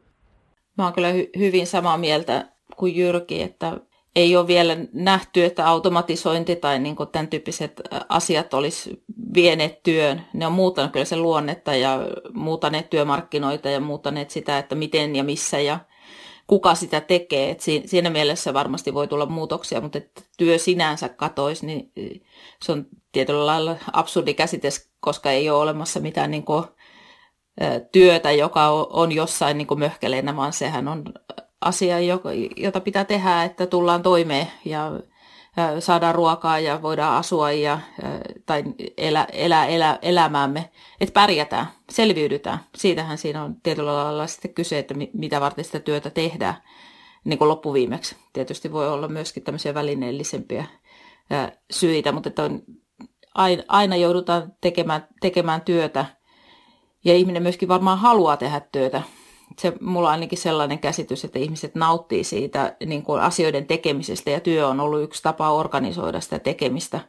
Mä 0.79 0.85
oon 0.85 0.93
kyllä 0.93 1.13
hy- 1.13 1.39
hyvin 1.39 1.67
samaa 1.67 1.99
mieltä 1.99 2.49
kuin 2.77 2.97
Jyrki, 2.97 3.43
että 3.43 3.81
ei 4.17 4.37
ole 4.37 4.47
vielä 4.47 4.77
nähty, 4.93 5.45
että 5.45 5.69
automatisointi 5.69 6.57
tai 6.57 6.79
niin 6.79 6.97
kuin 6.97 7.09
tämän 7.09 7.29
tyyppiset 7.29 7.81
asiat 8.09 8.55
olisi 8.55 9.03
vieneet 9.35 9.83
työn. 9.83 10.23
Ne 10.33 10.47
on 10.47 10.53
muuttanut 10.53 10.93
kyllä 10.93 11.05
sen 11.05 11.23
luonnetta 11.23 11.75
ja 11.75 11.99
muutaneet 12.35 12.91
työmarkkinoita 12.91 13.71
ja 13.71 13.81
muutaneet 13.81 14.31
sitä, 14.31 14.59
että 14.59 14.75
miten 14.75 15.17
ja 15.17 15.25
missä 15.25 15.59
ja 15.59 15.79
kuka 16.47 16.75
sitä 16.75 17.01
tekee. 17.01 17.51
Et 17.51 17.61
siinä 17.87 18.11
mielessä 18.11 18.55
varmasti 18.55 18.95
voi 18.95 19.09
tulla 19.09 19.27
muutoksia, 19.27 19.81
mutta 19.81 19.99
että 19.99 20.23
työ 20.39 20.59
sinänsä 20.59 21.09
katoisi, 21.09 21.67
niin 21.67 21.93
se 22.65 22.73
on 22.73 22.87
tietyllä 23.13 23.47
lailla 23.47 23.77
absurdi 23.93 24.35
käsite, 24.35 24.69
koska 25.01 25.31
ei 25.31 25.51
ole 25.51 25.63
olemassa 25.63 26.01
mitään 26.01 26.31
niin 26.31 26.45
kuin, 26.45 26.65
työtä, 27.93 28.33
joka 28.33 28.69
on 28.71 29.13
jossain 29.13 29.59
niin 29.59 29.67
kuin 29.67 29.81
möhkeleenä, 29.81 30.37
vaan 30.37 30.53
sehän 30.53 30.89
on 30.89 31.05
asia, 31.61 31.97
jota 32.57 32.81
pitää 32.81 33.05
tehdä, 33.05 33.45
että 33.45 33.67
tullaan 33.67 34.03
toimeen 34.03 34.47
ja 34.65 34.93
saadaan 35.79 36.15
ruokaa 36.15 36.59
ja 36.59 36.83
voidaan 36.83 37.17
asua 37.17 37.53
ja, 37.53 37.79
tai 38.47 38.65
elä, 38.97 39.27
elää, 39.33 39.67
elä, 39.67 39.99
elämäämme, 40.03 40.71
että 41.01 41.13
pärjätään, 41.13 41.67
selviydytään. 41.91 42.59
Siitähän 42.77 43.19
siinä 43.19 43.43
on 43.43 43.57
tietyllä 43.63 43.95
lailla 43.95 44.27
sitten 44.27 44.55
kyse, 44.55 44.79
että 44.79 44.95
mitä 45.13 45.41
varten 45.41 45.65
sitä 45.65 45.81
työtä 45.81 46.11
tehdään 46.11 46.55
niin 47.25 47.39
kuin 47.39 47.49
loppuviimeksi. 47.49 48.17
Tietysti 48.33 48.73
voi 48.73 48.89
olla 48.89 49.09
myöskin 49.09 49.43
tämmöisiä 49.43 49.75
välineellisempiä 49.75 50.65
syitä, 51.71 52.13
mutta 52.13 52.29
että 52.29 52.43
on, 52.43 52.63
aina 53.69 53.97
joudutaan 53.97 54.53
tekemään, 54.61 55.09
tekemään 55.21 55.61
työtä 55.61 56.05
ja 57.05 57.15
ihminen 57.15 57.43
myöskin 57.43 57.69
varmaan 57.69 57.99
haluaa 57.99 58.37
tehdä 58.37 58.61
työtä 58.73 59.03
se, 59.59 59.73
mulla 59.81 60.09
on 60.09 60.13
ainakin 60.13 60.39
sellainen 60.39 60.79
käsitys, 60.79 61.25
että 61.25 61.39
ihmiset 61.39 61.75
nauttii 61.75 62.25
siitä 62.25 62.77
niin 62.87 63.03
kuin 63.03 63.21
asioiden 63.21 63.67
tekemisestä 63.67 64.31
ja 64.31 64.41
työ 64.41 64.69
on 64.69 64.81
ollut 64.81 65.03
yksi 65.03 65.23
tapa 65.23 65.51
organisoida 65.51 66.21
sitä 66.21 66.39
tekemistä. 66.39 67.01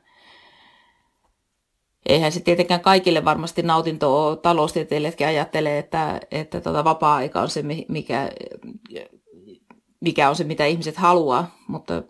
Eihän 2.05 2.31
se 2.31 2.39
tietenkään 2.39 2.81
kaikille 2.81 3.25
varmasti 3.25 3.63
nautinto 3.63 4.27
ole. 4.27 4.37
Taloustieteilijätkin 4.37 5.27
ajattelee, 5.27 5.77
että, 5.77 6.19
että 6.31 6.61
tota 6.61 6.83
vapaa-aika 6.83 7.41
on 7.41 7.49
se, 7.49 7.63
mikä, 7.87 8.29
mikä 9.99 10.29
on 10.29 10.35
se, 10.35 10.43
mitä 10.43 10.65
ihmiset 10.65 10.97
haluaa, 10.97 11.55
mutta, 11.67 12.03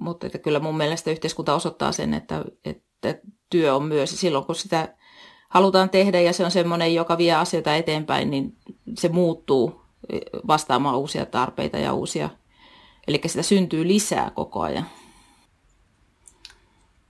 mutta 0.00 0.26
että 0.26 0.38
kyllä 0.38 0.60
mun 0.60 0.76
mielestä 0.76 1.10
yhteiskunta 1.10 1.54
osoittaa 1.54 1.92
sen, 1.92 2.14
että, 2.14 2.44
että 2.64 3.14
työ 3.50 3.74
on 3.74 3.82
myös 3.84 4.20
silloin, 4.20 4.44
kun 4.44 4.54
sitä 4.54 4.94
halutaan 5.50 5.90
tehdä 5.90 6.20
ja 6.20 6.32
se 6.32 6.44
on 6.44 6.50
semmoinen, 6.50 6.94
joka 6.94 7.18
vie 7.18 7.34
asioita 7.34 7.76
eteenpäin, 7.76 8.30
niin 8.30 8.56
se 8.98 9.08
muuttuu 9.08 9.80
vastaamaan 10.46 10.96
uusia 10.98 11.26
tarpeita 11.26 11.78
ja 11.78 11.92
uusia. 11.92 12.30
Eli 13.06 13.20
sitä 13.26 13.42
syntyy 13.42 13.88
lisää 13.88 14.30
koko 14.30 14.60
ajan. 14.60 14.86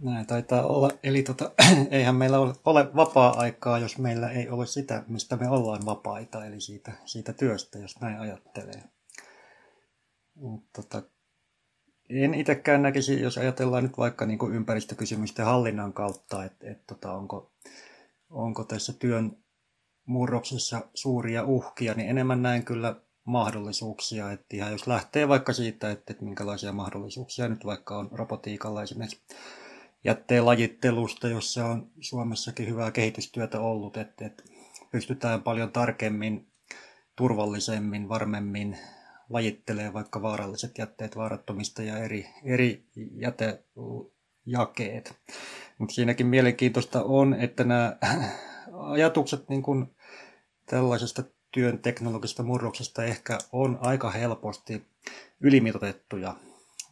Näin 0.01 0.27
taitaa 0.27 0.67
olla. 0.67 0.91
Eli 1.03 1.23
tota, 1.23 1.51
eihän 1.91 2.15
meillä 2.15 2.39
ole, 2.39 2.55
ole 2.65 2.95
vapaa-aikaa, 2.97 3.79
jos 3.79 3.99
meillä 3.99 4.31
ei 4.31 4.49
ole 4.49 4.67
sitä, 4.67 5.05
mistä 5.09 5.37
me 5.37 5.49
ollaan 5.49 5.87
vapaita, 5.87 6.45
eli 6.45 6.61
siitä, 6.61 6.93
siitä 7.05 7.33
työstä, 7.33 7.79
jos 7.79 8.01
näin 8.01 8.21
ajattelee. 8.21 8.83
Mutta 10.35 10.83
tota, 10.83 11.03
en 12.09 12.35
itsekään 12.35 12.83
näkisi, 12.83 13.21
jos 13.21 13.39
ajatellaan 13.39 13.83
nyt 13.83 13.99
vaikka 13.99 14.27
niin 14.27 14.39
kuin 14.39 14.55
ympäristökysymysten 14.55 15.47
hallinnan 15.47 15.93
kautta, 15.93 16.45
että 16.45 16.71
et, 16.71 16.87
tota, 16.87 17.13
onko, 17.13 17.53
onko 18.31 18.65
tässä 18.65 18.93
työn 18.93 19.37
murroksessa 20.07 20.81
suuria 20.95 21.45
uhkia, 21.45 21.95
niin 21.95 22.09
enemmän 22.09 22.43
näen 22.43 22.65
kyllä 22.65 22.97
mahdollisuuksia. 23.25 24.33
Että 24.33 24.57
ihan 24.57 24.73
jos 24.73 24.87
lähtee 24.87 25.29
vaikka 25.29 25.53
siitä, 25.53 25.91
että, 25.91 26.13
että 26.13 26.25
minkälaisia 26.25 26.73
mahdollisuuksia 26.73 27.49
nyt 27.49 27.65
vaikka 27.65 27.99
on 27.99 28.09
robotiikalla 28.13 28.83
esimerkiksi 28.83 29.23
jätteen 30.05 30.47
lajittelusta, 30.47 31.29
jossa 31.29 31.67
on 31.67 31.91
Suomessakin 32.01 32.69
hyvää 32.69 32.91
kehitystyötä 32.91 33.61
ollut, 33.61 33.97
että, 33.97 34.27
että 34.27 34.43
pystytään 34.91 35.43
paljon 35.43 35.73
tarkemmin, 35.73 36.47
turvallisemmin, 37.17 38.09
varmemmin 38.09 38.79
lajittelemaan 39.31 39.95
vaikka 39.95 40.23
vaaralliset 40.23 40.79
jätteet 40.79 41.17
vaarattomista 41.17 41.83
ja 41.83 41.99
eri, 41.99 42.27
eri 42.45 42.85
jätejakeet. 43.17 45.15
Mutta 45.81 45.95
siinäkin 45.95 46.27
mielenkiintoista 46.27 47.03
on, 47.03 47.35
että 47.35 47.65
nämä 47.65 47.97
ajatukset 48.93 49.49
niin 49.49 49.63
kuin 49.63 49.87
tällaisesta 50.67 51.23
työn 51.51 51.79
teknologisesta 51.79 52.43
murroksesta 52.43 53.05
ehkä 53.05 53.39
on 53.53 53.79
aika 53.81 54.11
helposti 54.11 54.87
ylimitotettuja. 55.41 56.35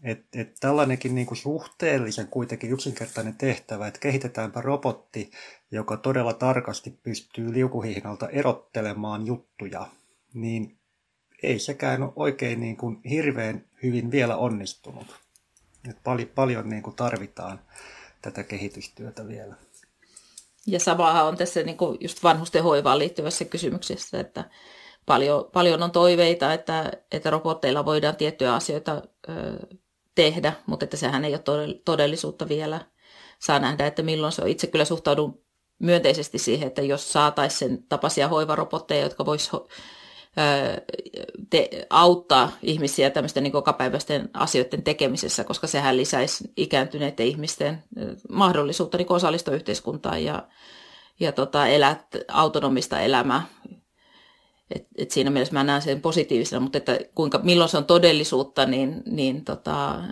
Et, 0.02 0.24
et 0.34 0.56
tällainenkin 0.60 1.14
niin 1.14 1.26
kuin 1.26 1.38
suhteellisen 1.38 2.28
kuitenkin 2.28 2.70
yksinkertainen 2.70 3.34
tehtävä, 3.34 3.86
että 3.86 4.00
kehitetäänpä 4.00 4.60
robotti, 4.60 5.30
joka 5.70 5.96
todella 5.96 6.32
tarkasti 6.32 6.90
pystyy 7.02 7.52
liukuhihnalta 7.52 8.28
erottelemaan 8.28 9.26
juttuja, 9.26 9.86
niin 10.34 10.78
ei 11.42 11.58
sekään 11.58 12.02
ole 12.02 12.12
oikein 12.16 12.60
niin 12.60 12.76
kuin 12.76 13.00
hirveän 13.10 13.64
hyvin 13.82 14.10
vielä 14.10 14.36
onnistunut. 14.36 15.20
Et 15.90 15.96
paljon, 16.04 16.28
paljon 16.34 16.68
niin 16.68 16.82
kuin 16.82 16.96
tarvitaan 16.96 17.60
tätä 18.22 18.42
kehitystyötä 18.42 19.28
vielä. 19.28 19.54
Ja 20.66 20.80
samahan 20.80 21.26
on 21.26 21.36
tässä 21.36 21.62
niin 21.62 21.76
kuin 21.76 21.98
just 22.00 22.22
vanhusten 22.22 22.62
hoivaan 22.62 22.98
liittyvässä 22.98 23.44
kysymyksessä, 23.44 24.20
että 24.20 24.50
paljon, 25.06 25.50
paljon 25.52 25.82
on 25.82 25.90
toiveita, 25.90 26.52
että, 26.52 26.92
että 27.12 27.30
robotteilla 27.30 27.84
voidaan 27.84 28.16
tiettyjä 28.16 28.54
asioita 28.54 29.02
ö, 29.28 29.32
tehdä, 30.14 30.52
mutta 30.66 30.84
että 30.84 30.96
sehän 30.96 31.24
ei 31.24 31.34
ole 31.34 31.80
todellisuutta 31.84 32.48
vielä. 32.48 32.80
Saa 33.38 33.58
nähdä, 33.58 33.86
että 33.86 34.02
milloin 34.02 34.32
se 34.32 34.42
on. 34.42 34.48
Itse 34.48 34.66
kyllä 34.66 34.84
suhtaudun 34.84 35.42
myönteisesti 35.78 36.38
siihen, 36.38 36.68
että 36.68 36.82
jos 36.82 37.12
saataisiin 37.12 37.58
sen 37.58 37.82
tapaisia 37.88 38.28
hoivarobotteja, 38.28 39.02
jotka 39.02 39.26
voisivat 39.26 39.68
te, 41.50 41.86
auttaa 41.90 42.52
ihmisiä 42.62 43.10
tämmöisten 43.10 43.42
niin 43.42 43.52
kokapäiväisten 43.52 44.30
asioiden 44.34 44.82
tekemisessä, 44.82 45.44
koska 45.44 45.66
sehän 45.66 45.96
lisäisi 45.96 46.52
ikääntyneiden 46.56 47.26
ihmisten 47.26 47.84
mahdollisuutta 48.28 48.98
niin 48.98 49.12
osallistua 49.12 49.54
yhteiskuntaan 49.54 50.24
ja, 50.24 50.48
ja 51.20 51.32
tota, 51.32 51.66
elää 51.66 52.08
autonomista 52.28 53.00
elämää. 53.00 53.46
Et, 54.74 54.86
et 54.98 55.10
siinä 55.10 55.30
mielessä 55.30 55.54
mä 55.54 55.64
näen 55.64 55.82
sen 55.82 56.00
positiivisena, 56.00 56.60
mutta 56.60 56.78
että 56.78 56.98
kuinka, 57.14 57.40
milloin 57.42 57.70
se 57.70 57.76
on 57.76 57.84
todellisuutta, 57.84 58.66
niin, 58.66 59.02
niin 59.06 59.44
tota, 59.44 60.02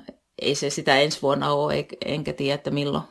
ei 0.42 0.54
se 0.54 0.70
sitä 0.70 0.96
ensi 0.96 1.22
vuonna 1.22 1.52
ole, 1.52 1.86
enkä 2.04 2.32
tiedä, 2.32 2.54
että 2.54 2.70
milloin. 2.70 3.04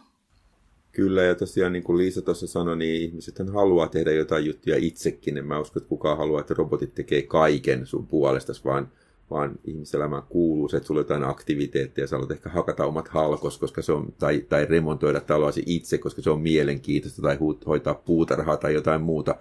Kyllä, 0.96 1.24
ja 1.24 1.36
tosiaan 1.36 1.74
niin 1.74 1.84
kuin 1.84 1.98
Liisa 1.98 2.22
tuossa 2.22 2.48
sanoi, 2.48 2.78
niin 2.78 3.02
ihmiset 3.02 3.40
haluaa 3.54 3.88
tehdä 3.88 4.12
jotain 4.12 4.46
juttuja 4.46 4.76
itsekin. 4.80 5.38
En 5.38 5.46
mä 5.46 5.60
usko, 5.60 5.80
että 5.80 5.90
kukaan 5.90 6.18
haluaa, 6.18 6.42
että 6.42 6.54
robotit 6.54 6.94
tekee 6.94 7.22
kaiken 7.22 7.86
sun 7.86 8.08
puolestasi, 8.08 8.62
vaan 8.66 8.92
vaan 9.32 9.60
ihmiselämään 9.64 10.24
kuuluu 10.30 10.70
se, 10.70 10.78
että 10.78 10.88
sulla 10.88 11.00
on 11.00 11.04
jotain 11.04 11.24
aktiviteetteja, 11.24 12.08
sä 12.08 12.16
haluat 12.16 12.32
ehkä 12.32 12.50
hakata 12.50 12.86
omat 12.86 13.08
halkos, 13.08 13.58
koska 13.58 13.82
se 13.82 13.92
on, 13.92 14.14
tai, 14.20 14.46
tai 14.50 14.66
remontoida 14.66 15.22
taloasi 15.22 15.64
itse, 15.66 15.98
koska 15.98 16.22
se 16.22 16.30
on 16.30 16.42
mielenkiintoista, 16.42 17.22
tai 17.22 17.38
hoitaa 17.68 17.94
puutarhaa 17.94 18.58
tai 18.58 18.74
jotain 18.74 19.02
muuta. 19.02 19.36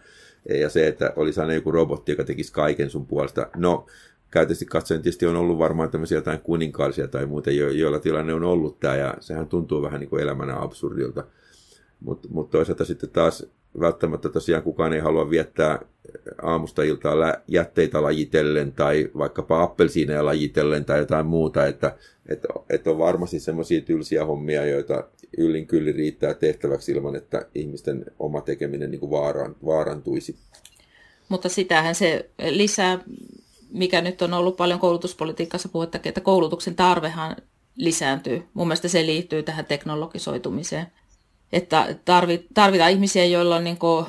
Ja 0.49 0.69
se, 0.69 0.87
että 0.87 1.13
olisi 1.17 1.41
aina 1.41 1.55
joku 1.55 1.71
robotti, 1.71 2.13
joka 2.13 2.25
tekisi 2.25 2.53
kaiken 2.53 2.91
sun 2.91 3.07
puolesta. 3.07 3.47
No, 3.57 3.87
käytösti 4.31 4.67
katsoen 4.67 5.03
tietysti 5.03 5.27
on 5.27 5.37
ollut 5.37 5.59
varmaan 5.59 5.91
tämmöisiä 5.91 6.19
jotain 6.19 6.41
kuninkaallisia 6.41 7.09
tai 7.09 7.27
muuta, 7.27 7.51
jo, 7.51 7.71
joilla 7.71 7.99
tilanne 7.99 8.35
on 8.35 8.45
ollut 8.45 8.81
tämä, 8.81 8.97
ja 8.97 9.15
sehän 9.21 9.49
tuntuu 9.49 9.83
vähän 9.83 10.01
niin 10.01 10.11
kuin 10.11 10.23
elämänä 10.23 10.63
absurdilta. 10.63 11.25
Mutta 12.01 12.29
mut 12.31 12.51
toisaalta 12.51 12.85
sitten 12.85 13.11
taas 13.11 13.47
välttämättä 13.81 14.29
tosiaan 14.29 14.63
kukaan 14.63 14.93
ei 14.93 15.01
halua 15.01 15.31
viettää 15.31 15.79
aamusta 16.43 16.83
iltaa 16.83 17.35
jätteitä 17.49 18.03
lajitellen 18.03 18.73
tai 18.73 19.11
vaikkapa 19.19 19.63
appelsiineja 19.63 20.25
lajitellen 20.25 20.85
tai 20.85 20.99
jotain 20.99 21.27
muuta, 21.27 21.67
että, 21.67 21.97
että, 22.29 22.49
että 22.71 22.91
on 22.91 22.99
varmasti 22.99 23.41
semmoisia 23.41 23.81
tylsiä 23.81 24.25
hommia, 24.25 24.67
joita 24.67 25.05
yllin 25.39 25.67
kyllä 25.67 25.93
riittää 25.93 26.35
tehtäväksi 26.35 26.93
ilman, 26.93 27.17
että 27.17 27.47
ihmisten 27.55 28.05
oma 28.19 28.41
tekeminen 28.41 28.91
niin 28.91 29.01
kuin 29.01 29.11
vaaran, 29.11 29.57
vaarantuisi. 29.65 30.37
Mutta 31.29 31.49
sitähän 31.49 31.95
se 31.95 32.31
lisää, 32.51 32.99
mikä 33.71 34.01
nyt 34.01 34.23
on 34.23 34.35
ollut 34.35 34.57
paljon 34.57 34.81
koulutuspolitiikassa 34.81 35.69
puhettakin, 35.69 36.11
että 36.11 36.21
koulutuksen 36.21 36.75
tarvehan 36.75 37.37
lisääntyy. 37.77 38.43
Mun 38.55 38.67
mielestä 38.67 38.89
se 38.89 39.07
liittyy 39.07 39.43
tähän 39.43 39.67
teknologisoitumiseen 39.67 40.87
että 41.55 41.97
tarvitaan 42.55 42.91
ihmisiä, 42.91 43.25
joilla 43.25 43.57
on 43.57 43.65
niin 43.65 43.79
kuin, 43.79 44.07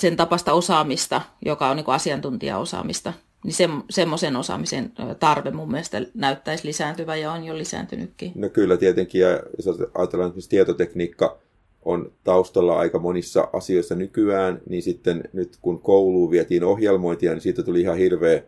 sen 0.00 0.16
tapasta 0.16 0.52
osaamista, 0.52 1.20
joka 1.44 1.68
on 1.68 1.76
niin 1.76 1.84
kuin 1.84 1.94
asiantuntijaosaamista. 1.94 3.12
Niin 3.44 3.54
se, 3.54 3.68
semmoisen 3.90 4.36
osaamisen 4.36 4.92
tarve 5.20 5.50
mun 5.50 5.70
mielestä 5.70 6.02
näyttäisi 6.14 6.66
lisääntyvän 6.66 7.20
ja 7.20 7.32
on 7.32 7.44
jo 7.44 7.58
lisääntynytkin. 7.58 8.32
No 8.34 8.48
kyllä 8.48 8.76
tietenkin, 8.76 9.20
ja 9.20 9.40
jos 9.64 9.78
ajatellaan 9.94 10.30
että 10.30 10.48
tietotekniikka 10.48 11.38
on 11.84 12.12
taustalla 12.24 12.78
aika 12.78 12.98
monissa 12.98 13.48
asioissa 13.52 13.94
nykyään, 13.94 14.60
niin 14.68 14.82
sitten 14.82 15.22
nyt 15.32 15.56
kun 15.62 15.82
kouluun 15.82 16.30
vietiin 16.30 16.64
ohjelmointia, 16.64 17.32
niin 17.32 17.40
siitä 17.40 17.62
tuli 17.62 17.80
ihan 17.80 17.96
hirveä 17.96 18.42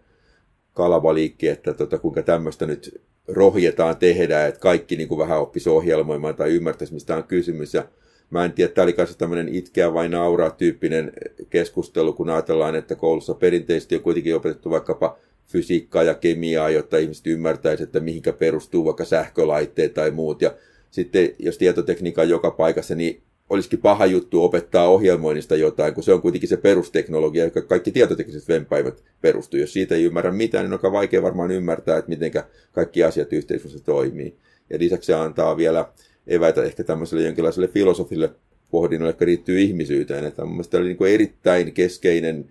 kalavaliikki, 0.75 1.49
että 1.49 1.75
tota, 1.75 1.99
kuinka 1.99 2.23
tämmöistä 2.23 2.67
nyt 2.67 3.03
rohjetaan 3.29 3.97
tehdä, 3.97 4.47
että 4.47 4.61
kaikki 4.61 4.97
niin 4.97 5.09
kuin 5.09 5.19
vähän 5.19 5.41
oppisi 5.41 5.69
ohjelmoimaan 5.69 6.35
tai 6.35 6.51
ymmärtäisi, 6.51 6.95
mistä 6.95 7.17
on 7.17 7.25
kysymys. 7.25 7.75
Ja 7.75 7.85
mä 8.31 8.45
en 8.45 8.53
tiedä, 8.53 8.73
tämä 8.73 8.83
oli 8.83 8.93
kanssa 8.93 9.19
tämmöinen 9.19 9.49
itkeä 9.49 9.95
vai 9.95 10.09
nauraa 10.09 10.51
tyyppinen 10.51 11.13
keskustelu, 11.51 12.13
kun 12.13 12.31
ajatellaan, 12.31 12.75
että 12.75 12.95
koulussa 12.95 13.35
perinteisesti 13.35 13.97
on 13.97 14.03
kuitenkin 14.03 14.37
opetettu 14.37 14.71
vaikkapa 14.71 15.19
fysiikkaa 15.47 16.03
ja 16.03 16.15
kemiaa, 16.15 16.71
jotta 16.71 16.99
ihmiset 16.99 17.27
ymmärtäisivät, 17.27 17.89
että 17.89 18.01
mihinkä 18.01 18.33
perustuu 18.33 18.85
vaikka 18.85 19.05
sähkölaitteet 19.05 19.95
tai 19.95 20.11
muut. 20.11 20.43
Ja 20.43 20.55
sitten 20.91 21.31
jos 21.39 21.59
tietotekniikka 21.59 22.23
on 22.23 22.29
joka 22.29 22.51
paikassa, 22.51 22.95
niin 22.95 23.23
olisikin 23.55 23.79
paha 23.79 24.07
juttu 24.07 24.45
opettaa 24.45 24.89
ohjelmoinnista 24.89 25.57
jotain, 25.57 25.95
kun 25.95 26.05
se 26.05 26.13
on 26.13 26.23
kuitenkin 26.23 26.49
se 26.49 26.57
perusteknologia, 26.57 27.45
joka 27.45 27.63
kaikki 27.63 27.93
tietotekniset 27.93 28.49
venpäivät 28.49 29.03
perustuu. 29.21 29.61
Jos 29.61 29.73
siitä 29.73 29.95
ei 29.95 30.05
ymmärrä 30.05 30.31
mitään, 30.31 30.65
niin 30.65 30.73
on 30.73 30.79
aika 30.79 30.93
vaikea 30.93 31.23
varmaan 31.23 31.51
ymmärtää, 31.51 31.99
että 31.99 32.09
miten 32.09 32.33
kaikki 32.73 33.05
asiat 33.05 33.33
yhteiskunnassa 33.33 33.85
toimii. 33.85 34.35
Ja 34.71 34.79
lisäksi 34.79 35.07
se 35.07 35.15
antaa 35.15 35.57
vielä 35.57 35.89
eväitä 36.27 36.63
ehkä 36.63 36.85
tämmöiselle 36.85 37.25
jonkinlaiselle 37.25 37.69
filosofille 37.69 38.31
pohdinnolle, 38.71 39.11
joka 39.11 39.27
liittyy 39.27 39.61
ihmisyyteen. 39.61 40.25
Että 40.25 40.45
mun 40.45 40.55
mielestä 40.55 40.77
oli 40.77 40.87
niin 40.87 40.97
kuin 40.97 41.13
erittäin 41.13 41.73
keskeinen 41.73 42.51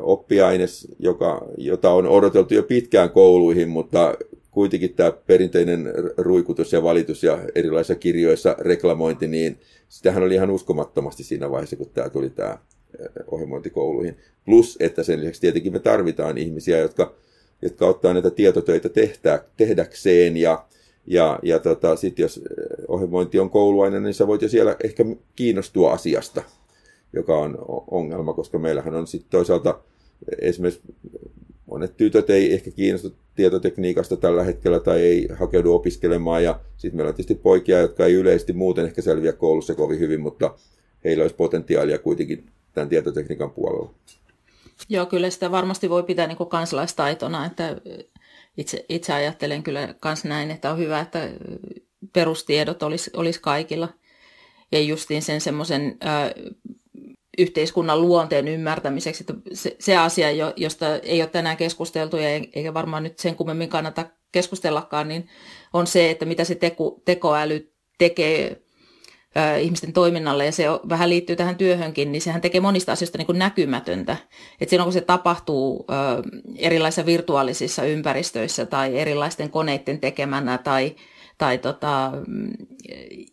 oppiaines, 0.00 0.88
joka, 0.98 1.46
jota 1.56 1.90
on 1.90 2.06
odoteltu 2.06 2.54
jo 2.54 2.62
pitkään 2.62 3.10
kouluihin, 3.10 3.68
mutta 3.68 4.14
kuitenkin 4.58 4.94
tämä 4.94 5.12
perinteinen 5.12 5.92
ruikutus 6.16 6.72
ja 6.72 6.82
valitus 6.82 7.22
ja 7.22 7.38
erilaisissa 7.54 7.94
kirjoissa 7.94 8.56
reklamointi, 8.58 9.28
niin 9.28 9.60
sitähän 9.88 10.22
oli 10.22 10.34
ihan 10.34 10.50
uskomattomasti 10.50 11.24
siinä 11.24 11.50
vaiheessa, 11.50 11.76
kun 11.76 11.90
tämä 11.94 12.08
tuli 12.08 12.30
tämä 12.30 12.58
ohjelmointikouluihin. 13.30 14.16
Plus, 14.44 14.76
että 14.80 15.02
sen 15.02 15.20
lisäksi 15.20 15.40
tietenkin 15.40 15.72
me 15.72 15.78
tarvitaan 15.78 16.38
ihmisiä, 16.38 16.78
jotka, 16.78 17.14
jotka 17.62 17.86
ottaa 17.86 18.12
näitä 18.12 18.30
tietotöitä 18.30 18.88
tehdä, 18.88 19.44
tehdäkseen 19.56 20.36
ja, 20.36 20.66
ja, 21.06 21.38
ja 21.42 21.58
tota, 21.58 21.96
sitten 21.96 22.22
jos 22.22 22.40
ohjelmointi 22.88 23.38
on 23.38 23.50
kouluaine, 23.50 24.00
niin 24.00 24.14
sä 24.14 24.26
voit 24.26 24.42
jo 24.42 24.48
siellä 24.48 24.76
ehkä 24.84 25.04
kiinnostua 25.36 25.92
asiasta, 25.92 26.42
joka 27.12 27.38
on 27.38 27.58
ongelma, 27.90 28.34
koska 28.34 28.58
meillähän 28.58 28.94
on 28.94 29.06
sitten 29.06 29.30
toisaalta 29.30 29.80
esimerkiksi 30.40 30.82
monet 31.70 31.96
tytöt 31.96 32.30
ei 32.30 32.54
ehkä 32.54 32.70
kiinnostu 32.70 33.16
tietotekniikasta 33.34 34.16
tällä 34.16 34.44
hetkellä 34.44 34.80
tai 34.80 35.00
ei 35.00 35.28
hakeudu 35.38 35.74
opiskelemaan. 35.74 36.44
Ja 36.44 36.60
sitten 36.76 36.96
meillä 36.96 37.08
on 37.08 37.14
tietysti 37.14 37.34
poikia, 37.34 37.80
jotka 37.80 38.06
ei 38.06 38.14
yleisesti 38.14 38.52
muuten 38.52 38.84
ehkä 38.84 39.02
selviä 39.02 39.32
koulussa 39.32 39.74
kovin 39.74 39.98
hyvin, 39.98 40.20
mutta 40.20 40.54
heillä 41.04 41.22
olisi 41.22 41.36
potentiaalia 41.36 41.98
kuitenkin 41.98 42.46
tämän 42.72 42.88
tietotekniikan 42.88 43.50
puolella. 43.50 43.94
Joo, 44.88 45.06
kyllä 45.06 45.30
sitä 45.30 45.50
varmasti 45.50 45.90
voi 45.90 46.02
pitää 46.02 46.26
niin 46.26 46.36
kuin 46.36 46.48
kansalaistaitona, 46.48 47.46
että 47.46 47.76
itse, 48.56 48.84
itse 48.88 49.12
ajattelen 49.12 49.62
kyllä 49.62 49.94
myös 50.04 50.24
näin, 50.24 50.50
että 50.50 50.72
on 50.72 50.78
hyvä, 50.78 51.00
että 51.00 51.30
perustiedot 52.12 52.82
olisi, 52.82 53.10
olisi 53.16 53.40
kaikilla. 53.40 53.88
Ja 54.72 54.80
justiin 54.80 55.22
sen 55.22 55.40
semmoisen 55.40 55.98
yhteiskunnan 57.38 58.02
luonteen 58.02 58.48
ymmärtämiseksi. 58.48 59.22
Että 59.22 59.34
se, 59.52 59.76
se 59.78 59.96
asia, 59.96 60.52
josta 60.56 60.96
ei 60.96 61.22
ole 61.22 61.28
tänään 61.28 61.56
keskusteltu 61.56 62.16
ja 62.16 62.28
eikä 62.28 62.74
varmaan 62.74 63.02
nyt 63.02 63.18
sen 63.18 63.34
kummemmin 63.36 63.68
kannata 63.68 64.06
keskustellakaan, 64.32 65.08
niin 65.08 65.28
on 65.72 65.86
se, 65.86 66.10
että 66.10 66.24
mitä 66.24 66.44
se 66.44 66.54
teko, 66.54 67.00
tekoäly 67.04 67.72
tekee 67.98 68.62
ihmisten 69.60 69.92
toiminnalle, 69.92 70.44
ja 70.44 70.52
se 70.52 70.64
vähän 70.88 71.10
liittyy 71.10 71.36
tähän 71.36 71.56
työhönkin, 71.56 72.12
niin 72.12 72.22
sehän 72.22 72.40
tekee 72.40 72.60
monista 72.60 72.92
asioista 72.92 73.18
niin 73.18 73.26
kuin 73.26 73.38
näkymätöntä. 73.38 74.16
Että 74.60 74.70
silloin 74.70 74.86
kun 74.86 74.92
se 74.92 75.00
tapahtuu 75.00 75.86
erilaisissa 76.56 77.06
virtuaalisissa 77.06 77.84
ympäristöissä 77.84 78.66
tai 78.66 78.98
erilaisten 78.98 79.50
koneiden 79.50 80.00
tekemänä 80.00 80.58
tai 80.58 80.96
tai 81.38 81.58
tota, 81.58 82.12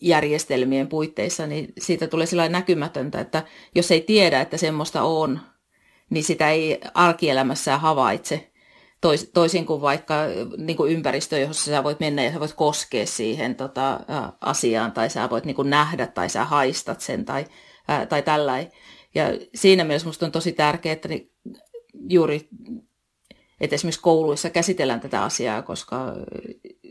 järjestelmien 0.02 0.88
puitteissa, 0.88 1.48
niin 1.48 1.74
siitä 1.80 2.08
tulee 2.08 2.26
sellainen 2.26 2.52
näkymätöntä, 2.52 3.20
että 3.20 3.44
jos 3.76 3.92
ei 3.92 4.02
tiedä, 4.02 4.42
että 4.42 4.58
semmoista 4.58 5.04
on, 5.04 5.40
niin 6.10 6.24
sitä 6.24 6.50
ei 6.50 6.80
arkielämässä 6.94 7.78
havaitse. 7.78 8.52
Tois, 9.02 9.32
toisin 9.34 9.66
kuin 9.66 9.82
vaikka 9.82 10.16
niin 10.58 10.78
kuin 10.78 10.92
ympäristö, 10.92 11.40
jossa 11.40 11.72
sä 11.72 11.84
voit 11.84 12.00
mennä 12.00 12.24
ja 12.24 12.32
sä 12.32 12.40
voit 12.40 12.54
koskea 12.54 13.06
siihen 13.06 13.56
tota, 13.56 14.00
asiaan, 14.42 14.92
tai 14.92 15.10
sä 15.10 15.30
voit 15.30 15.46
niin 15.46 15.56
kuin 15.56 15.70
nähdä, 15.70 16.08
tai 16.08 16.30
sä 16.30 16.44
haistat 16.44 17.02
sen, 17.02 17.26
tai, 17.26 17.46
tai 18.10 18.22
tällainen. 18.22 18.72
Ja 19.16 19.24
siinä 19.56 19.84
mielessä 19.84 20.06
minusta 20.06 20.26
on 20.26 20.32
tosi 20.32 20.52
tärkeää, 20.52 20.94
että 20.94 21.10
juuri 22.10 22.50
että 23.62 23.76
esimerkiksi 23.76 24.02
kouluissa 24.02 24.50
käsitellään 24.50 25.00
tätä 25.00 25.24
asiaa, 25.24 25.62
koska 25.62 26.14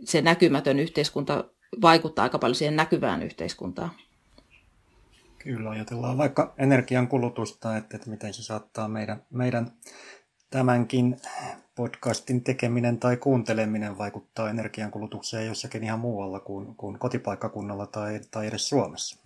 se 0.05 0.23
näkymätön 0.23 0.79
yhteiskunta 0.79 1.45
vaikuttaa 1.83 2.23
aika 2.23 2.39
paljon 2.39 2.55
siihen 2.55 2.77
näkyvään 2.77 3.23
yhteiskuntaan. 3.23 3.91
Kyllä, 5.39 5.71
ajatellaan 5.71 6.19
vaikka 6.19 6.55
energiankulutusta, 6.59 7.77
että, 7.77 7.97
että 7.97 8.11
miten 8.11 8.35
se 8.35 8.43
saattaa 8.43 8.89
meidän, 8.89 9.23
meidän 9.31 9.73
tämänkin 10.51 11.17
podcastin 11.75 12.45
tekeminen 12.45 12.99
tai 12.99 13.17
kuunteleminen 13.17 13.99
vaikuttaa 13.99 14.51
energiankulutukseen 14.51 15.47
jossakin 15.47 15.85
ihan 15.85 16.01
muualla 16.01 16.41
kuin, 16.41 16.75
kuin 16.77 16.99
kotipaikkakunnalla 16.99 17.87
tai, 17.87 18.21
tai 18.31 18.47
edes 18.47 18.69
Suomessa. 18.69 19.25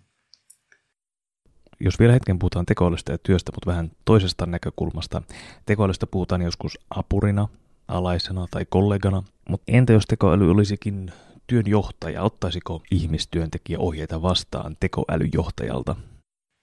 Jos 1.80 1.98
vielä 1.98 2.12
hetken 2.12 2.38
puhutaan 2.38 2.66
tekoälystä 2.66 3.12
ja 3.12 3.18
työstä, 3.18 3.52
mutta 3.54 3.70
vähän 3.70 3.90
toisesta 4.04 4.46
näkökulmasta. 4.46 5.22
Tekoälystä 5.66 6.06
puhutaan 6.06 6.42
joskus 6.42 6.78
apurina, 6.90 7.48
alaisena 7.88 8.46
tai 8.50 8.66
kollegana, 8.68 9.22
mutta 9.48 9.72
entä 9.72 9.92
jos 9.92 10.06
tekoäly 10.06 10.50
olisikin 10.50 11.12
työnjohtaja, 11.46 12.22
ottaisiko 12.22 12.82
ihmistyöntekijä 12.90 13.78
ohjeita 13.78 14.22
vastaan 14.22 14.76
tekoälyjohtajalta? 14.80 15.96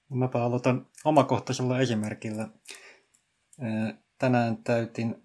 Mäpä 0.09 0.43
aloitan 0.43 0.87
omakohtaisella 1.05 1.79
esimerkillä. 1.79 2.47
Tänään 4.17 4.57
täytin 4.57 5.15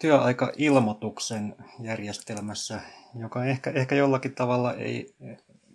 työaikailmoituksen 0.00 1.56
järjestelmässä, 1.80 2.80
joka 3.14 3.44
ehkä, 3.44 3.70
ehkä 3.70 3.94
jollakin 3.94 4.34
tavalla 4.34 4.74
ei 4.74 5.14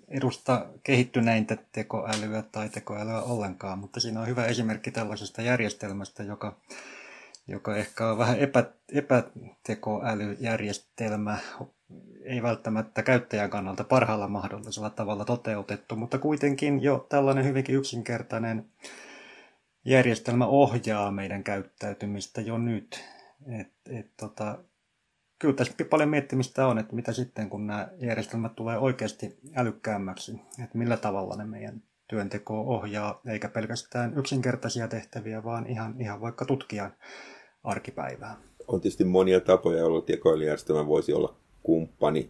edusta 0.08 0.66
kehittyneintä 0.84 1.58
tekoälyä 1.72 2.44
tai 2.52 2.70
tekoälyä 2.70 3.22
ollenkaan, 3.22 3.80
mutta 3.80 4.00
siinä 4.00 4.22
on 4.22 4.28
hyvä 4.28 4.46
esimerkki 4.46 4.92
tällaisesta 4.92 5.42
järjestelmästä, 5.42 6.24
joka, 6.24 6.58
joka 7.50 7.76
ehkä 7.76 8.12
on 8.12 8.18
vähän 8.18 8.40
epä, 8.40 8.66
epätekoälyjärjestelmä, 8.94 11.38
ei 12.24 12.44
välttämättä 12.44 13.04
käyttäjän 13.04 13.50
kannalta 13.50 13.84
parhaalla 13.84 14.28
mahdollisella 14.28 14.90
tavalla 14.90 15.26
toteutettu, 15.26 15.96
mutta 15.96 16.18
kuitenkin 16.18 16.84
jo 16.84 17.06
tällainen 17.10 17.46
hyvinkin 17.46 17.76
yksinkertainen 17.76 18.66
järjestelmä 19.86 20.48
ohjaa 20.48 21.12
meidän 21.12 21.44
käyttäytymistä 21.44 22.42
jo 22.42 22.58
nyt. 22.58 23.04
Et, 23.60 23.72
et 23.90 24.12
tota, 24.18 24.58
kyllä 25.40 25.56
tässä 25.56 25.74
paljon 25.90 26.10
miettimistä 26.10 26.68
on, 26.68 26.78
että 26.78 26.96
mitä 26.96 27.14
sitten, 27.14 27.50
kun 27.50 27.68
nämä 27.68 27.90
järjestelmät 27.98 28.56
tulee 28.56 28.78
oikeasti 28.78 29.40
älykkäämmäksi, 29.56 30.42
että 30.64 30.78
millä 30.78 30.98
tavalla 30.98 31.36
ne 31.36 31.46
meidän 31.46 31.84
työntekoa 32.08 32.60
ohjaa, 32.60 33.22
eikä 33.28 33.50
pelkästään 33.50 34.18
yksinkertaisia 34.18 34.88
tehtäviä, 34.88 35.44
vaan 35.44 35.68
ihan, 35.68 36.02
ihan 36.02 36.22
vaikka 36.22 36.46
tutkijan 36.46 36.94
arkipäivää. 37.70 38.42
On 38.68 38.82
tietysti 38.82 39.04
monia 39.04 39.40
tapoja, 39.40 39.80
joilla 39.80 40.02
tekoälyjärjestelmä 40.02 40.88
voisi 40.88 41.14
olla 41.14 41.36
kumppani. 41.64 42.30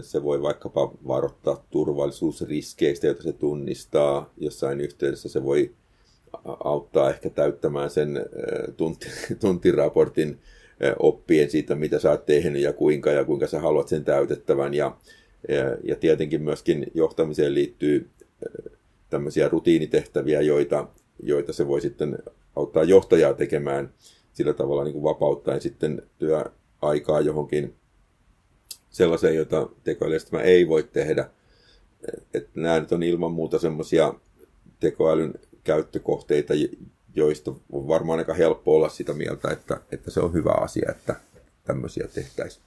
Se 0.00 0.22
voi 0.22 0.42
vaikkapa 0.42 0.92
varoittaa 1.06 1.64
turvallisuusriskeistä, 1.70 3.06
joita 3.06 3.22
se 3.22 3.32
tunnistaa. 3.32 4.30
Jossain 4.36 4.80
yhteydessä 4.80 5.28
se 5.28 5.44
voi 5.44 5.72
auttaa 6.64 7.10
ehkä 7.10 7.30
täyttämään 7.30 7.90
sen 7.90 8.26
tunti, 8.76 9.06
tuntiraportin 9.40 10.38
oppien 10.98 11.50
siitä, 11.50 11.74
mitä 11.74 11.98
sä 11.98 12.10
oot 12.10 12.26
tehnyt 12.26 12.62
ja 12.62 12.72
kuinka 12.72 13.10
ja 13.10 13.24
kuinka 13.24 13.46
sä 13.46 13.60
haluat 13.60 13.88
sen 13.88 14.04
täytettävän. 14.04 14.74
Ja, 14.74 14.96
ja, 15.84 15.96
tietenkin 15.96 16.42
myöskin 16.42 16.86
johtamiseen 16.94 17.54
liittyy 17.54 18.08
tämmöisiä 19.10 19.48
rutiinitehtäviä, 19.48 20.40
joita, 20.40 20.88
joita 21.22 21.52
se 21.52 21.68
voi 21.68 21.80
sitten 21.80 22.18
auttaa 22.56 22.84
johtajaa 22.84 23.34
tekemään 23.34 23.90
sillä 24.32 24.52
tavalla 24.52 24.84
niin 24.84 24.92
kuin 24.92 25.02
vapauttaen 25.02 25.60
sitten 25.60 26.02
työaikaa 26.18 27.20
johonkin 27.20 27.76
sellaiseen, 28.90 29.36
jota 29.36 29.68
tekoälyjärjestelmä 29.84 30.44
ei 30.44 30.68
voi 30.68 30.82
tehdä. 30.82 31.30
Että 32.34 32.50
nämä 32.54 32.80
nyt 32.80 32.92
on 32.92 33.02
ilman 33.02 33.32
muuta 33.32 33.58
semmoisia 33.58 34.14
tekoälyn 34.80 35.34
käyttökohteita, 35.64 36.54
joista 37.14 37.52
on 37.72 37.88
varmaan 37.88 38.18
aika 38.18 38.34
helppo 38.34 38.74
olla 38.76 38.88
sitä 38.88 39.12
mieltä, 39.12 39.50
että, 39.50 39.80
että 39.92 40.10
se 40.10 40.20
on 40.20 40.32
hyvä 40.32 40.52
asia, 40.52 40.90
että 40.90 41.16
tämmöisiä 41.64 42.08
tehtäisiin. 42.08 42.64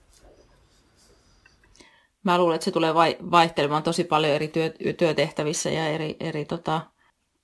Mä 2.23 2.37
luulen, 2.37 2.55
että 2.55 2.65
se 2.65 2.71
tulee 2.71 2.93
vaihtelemaan 3.31 3.83
tosi 3.83 4.03
paljon 4.03 4.33
eri 4.33 4.47
työ, 4.47 4.73
työtehtävissä 4.97 5.69
ja 5.69 5.87
eri, 5.87 6.17
eri 6.19 6.45
tota, 6.45 6.81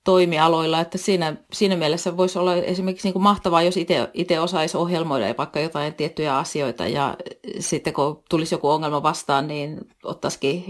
toimialoilla, 0.04 0.80
että 0.80 0.98
siinä, 0.98 1.36
siinä 1.52 1.76
mielessä 1.76 2.16
voisi 2.16 2.38
olla 2.38 2.54
esimerkiksi 2.56 3.06
niin 3.08 3.12
kuin 3.12 3.22
mahtavaa, 3.22 3.62
jos 3.62 3.74
itse 4.14 4.40
osaisi 4.40 4.76
ohjelmoida 4.76 5.34
vaikka 5.38 5.60
jotain 5.60 5.94
tiettyjä 5.94 6.38
asioita 6.38 6.88
ja 6.88 7.16
sitten 7.58 7.92
kun 7.92 8.22
tulisi 8.30 8.54
joku 8.54 8.68
ongelma 8.68 9.02
vastaan, 9.02 9.48
niin 9.48 9.80
ottaisikin 10.04 10.64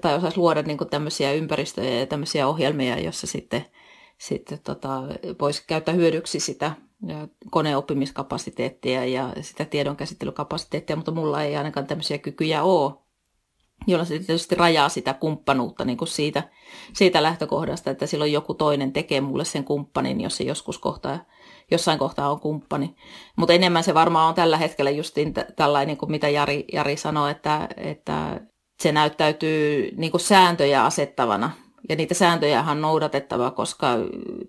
tai 0.00 0.14
osaisi 0.14 0.38
luoda 0.38 0.62
niin 0.62 0.78
kuin 0.78 0.90
tämmöisiä 0.90 1.32
ympäristöjä 1.32 2.00
ja 2.00 2.06
tämmöisiä 2.06 2.46
ohjelmia, 2.48 2.98
jossa 2.98 3.26
sitten, 3.26 3.64
sitten 4.18 4.58
tota, 4.64 5.02
voisi 5.40 5.64
käyttää 5.66 5.94
hyödyksi 5.94 6.40
sitä 6.40 6.72
koneoppimiskapasiteettia 7.50 9.04
ja 9.04 9.32
sitä 9.40 9.64
tiedonkäsittelykapasiteettia, 9.64 10.96
mutta 10.96 11.12
mulla 11.12 11.42
ei 11.42 11.56
ainakaan 11.56 11.86
tämmöisiä 11.86 12.18
kykyjä 12.18 12.62
ole, 12.62 12.92
jolla 13.86 14.04
se 14.04 14.18
tietysti 14.18 14.54
rajaa 14.54 14.88
sitä 14.88 15.14
kumppanuutta 15.14 15.84
niin 15.84 15.96
kuin 15.98 16.08
siitä, 16.08 16.42
siitä 16.92 17.22
lähtökohdasta, 17.22 17.90
että 17.90 18.06
silloin 18.06 18.32
joku 18.32 18.54
toinen 18.54 18.92
tekee 18.92 19.20
mulle 19.20 19.44
sen 19.44 19.64
kumppanin, 19.64 20.20
jos 20.20 20.36
se 20.36 20.44
joskus 20.44 20.78
kohtaa, 20.78 21.18
jossain 21.70 21.98
kohtaa 21.98 22.30
on 22.30 22.40
kumppani. 22.40 22.94
Mutta 23.36 23.52
enemmän 23.52 23.84
se 23.84 23.94
varmaan 23.94 24.28
on 24.28 24.34
tällä 24.34 24.56
hetkellä 24.56 24.90
justiin 24.90 25.34
tällainen, 25.56 25.88
niin 25.88 25.98
kuin 25.98 26.10
mitä 26.10 26.28
Jari, 26.28 26.64
Jari 26.72 26.96
sanoi, 26.96 27.30
että, 27.30 27.68
että 27.76 28.40
se 28.82 28.92
näyttäytyy 28.92 29.90
niin 29.96 30.10
kuin 30.10 30.20
sääntöjä 30.20 30.84
asettavana. 30.84 31.50
Ja 31.88 31.96
niitä 31.96 32.14
sääntöjä 32.14 32.64
on 32.70 32.80
noudatettava, 32.80 33.50
koska 33.50 33.88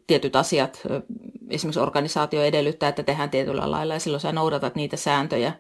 tietyt 0.08 0.36
asiat, 0.36 0.82
esimerkiksi 1.50 1.80
organisaatio 1.80 2.42
edellyttää, 2.44 2.90
että 2.90 3.04
tehdään 3.04 3.30
tietyllä 3.30 3.72
lailla, 3.72 3.94
ja 3.94 4.00
silloin 4.00 4.22
sä 4.22 4.32
noudatat 4.32 4.76
niitä 4.76 4.98
sääntöjä, 4.98 5.54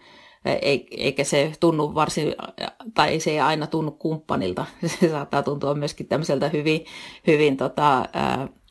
eikä 0.97 1.23
se 1.23 1.51
tunnu 1.59 1.95
varsin, 1.95 2.35
tai 2.93 3.19
se 3.19 3.31
ei 3.31 3.39
aina 3.39 3.67
tunnu 3.67 3.91
kumppanilta. 3.91 4.65
Se 4.99 5.09
saattaa 5.09 5.43
tuntua 5.43 5.73
myöskin 5.73 6.07
tämmöiseltä 6.07 6.49
hyvin, 6.49 6.85
hyvin 7.27 7.57
tota, 7.57 8.05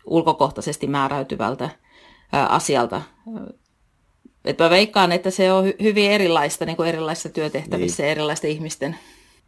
ulkokohtaisesti 0.04 0.86
määräytyvältä 0.86 1.70
asialta. 2.32 3.02
Et 4.44 4.58
mä 4.58 4.70
veikkaan, 4.70 5.12
että 5.12 5.30
se 5.30 5.52
on 5.52 5.64
hyvin 5.82 6.10
erilaista 6.10 6.64
niin 6.64 6.76
kuin 6.76 6.88
erilaisissa 6.88 7.28
työtehtävissä 7.28 8.02
niin. 8.02 8.08
ja 8.08 8.12
erilaisten 8.12 8.50
ihmisten 8.50 8.96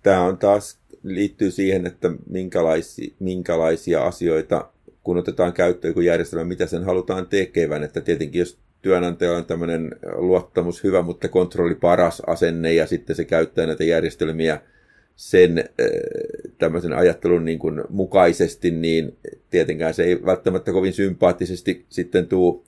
tämä 0.02 0.24
on 0.24 0.38
taas 0.38 0.78
liittyy 1.02 1.50
siihen, 1.50 1.86
että 1.86 2.10
minkälaisia, 2.26 3.14
minkälaisia 3.18 4.04
asioita, 4.04 4.70
kun 5.04 5.16
otetaan 5.16 5.52
käyttöön 5.52 5.90
joku 5.90 6.00
järjestelmä, 6.00 6.44
mitä 6.44 6.66
sen 6.66 6.84
halutaan 6.84 7.26
tekevän. 7.26 7.84
Että 7.84 8.00
tietenkin 8.00 8.38
jos 8.38 8.58
työnantaja 8.82 9.32
on 9.32 9.44
tämmöinen 9.44 9.96
luottamus 10.14 10.84
hyvä, 10.84 11.02
mutta 11.02 11.28
kontrolli 11.28 11.74
paras 11.74 12.22
asenne 12.26 12.72
ja 12.72 12.86
sitten 12.86 13.16
se 13.16 13.24
käyttää 13.24 13.66
näitä 13.66 13.84
järjestelmiä 13.84 14.60
sen 15.16 15.58
äh, 15.58 15.64
tämmöisen 16.58 16.92
ajattelun 16.92 17.44
niin 17.44 17.58
kuin 17.58 17.84
mukaisesti, 17.88 18.70
niin 18.70 19.16
tietenkään 19.50 19.94
se 19.94 20.02
ei 20.02 20.24
välttämättä 20.24 20.72
kovin 20.72 20.92
sympaattisesti 20.92 21.86
sitten 21.88 22.26
tuu 22.26 22.64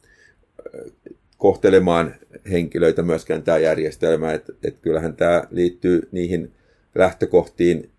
äh, 0.58 1.14
kohtelemaan 1.38 2.14
henkilöitä 2.50 3.02
myöskään 3.02 3.42
tämä 3.42 3.58
järjestelmä, 3.58 4.32
että 4.32 4.52
et 4.64 4.78
kyllähän 4.82 5.16
tämä 5.16 5.44
liittyy 5.50 6.08
niihin 6.12 6.52
lähtökohtiin, 6.94 7.90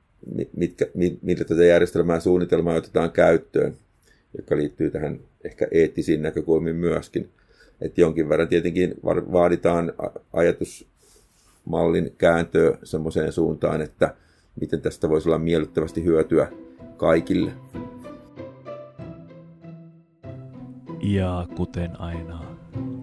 mitkä, 0.58 0.86
millä 1.22 1.44
tätä 1.44 1.64
järjestelmää 1.64 2.20
suunnitelmaa 2.20 2.76
otetaan 2.76 3.12
käyttöön, 3.12 3.78
joka 4.38 4.58
liittyy 4.58 4.92
tähän 4.92 5.20
ehkä 5.44 5.68
eettisiin 5.72 6.22
näkökulmiin 6.22 6.76
myöskin. 6.76 7.30
Että 7.82 8.02
jonkin 8.02 8.30
verran 8.30 8.48
tietenkin 8.48 8.94
vaaditaan 9.06 9.94
ajatusmallin 10.34 12.12
kääntöä 12.18 12.78
semmoiseen 12.84 13.32
suuntaan, 13.32 13.82
että 13.82 14.16
miten 14.62 14.82
tästä 14.82 15.10
voisi 15.10 15.30
olla 15.30 15.40
miellyttävästi 15.40 16.04
hyötyä 16.04 16.52
kaikille. 16.98 17.52
Ja 21.02 21.48
kuten 21.56 22.02
aina 22.02 22.56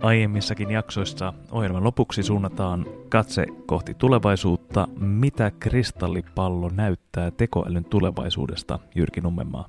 Aiemmissakin 0.02 0.70
jaksoissa 0.70 1.32
ohjelman 1.50 1.84
lopuksi 1.84 2.22
suunnataan 2.22 2.86
katse 3.08 3.46
kohti 3.66 3.94
tulevaisuutta. 3.94 4.88
Mitä 5.00 5.50
kristallipallo 5.50 6.68
näyttää 6.68 7.30
tekoälyn 7.30 7.84
tulevaisuudesta, 7.84 8.78
Jyrki 8.94 9.20
Nummenmaa? 9.20 9.68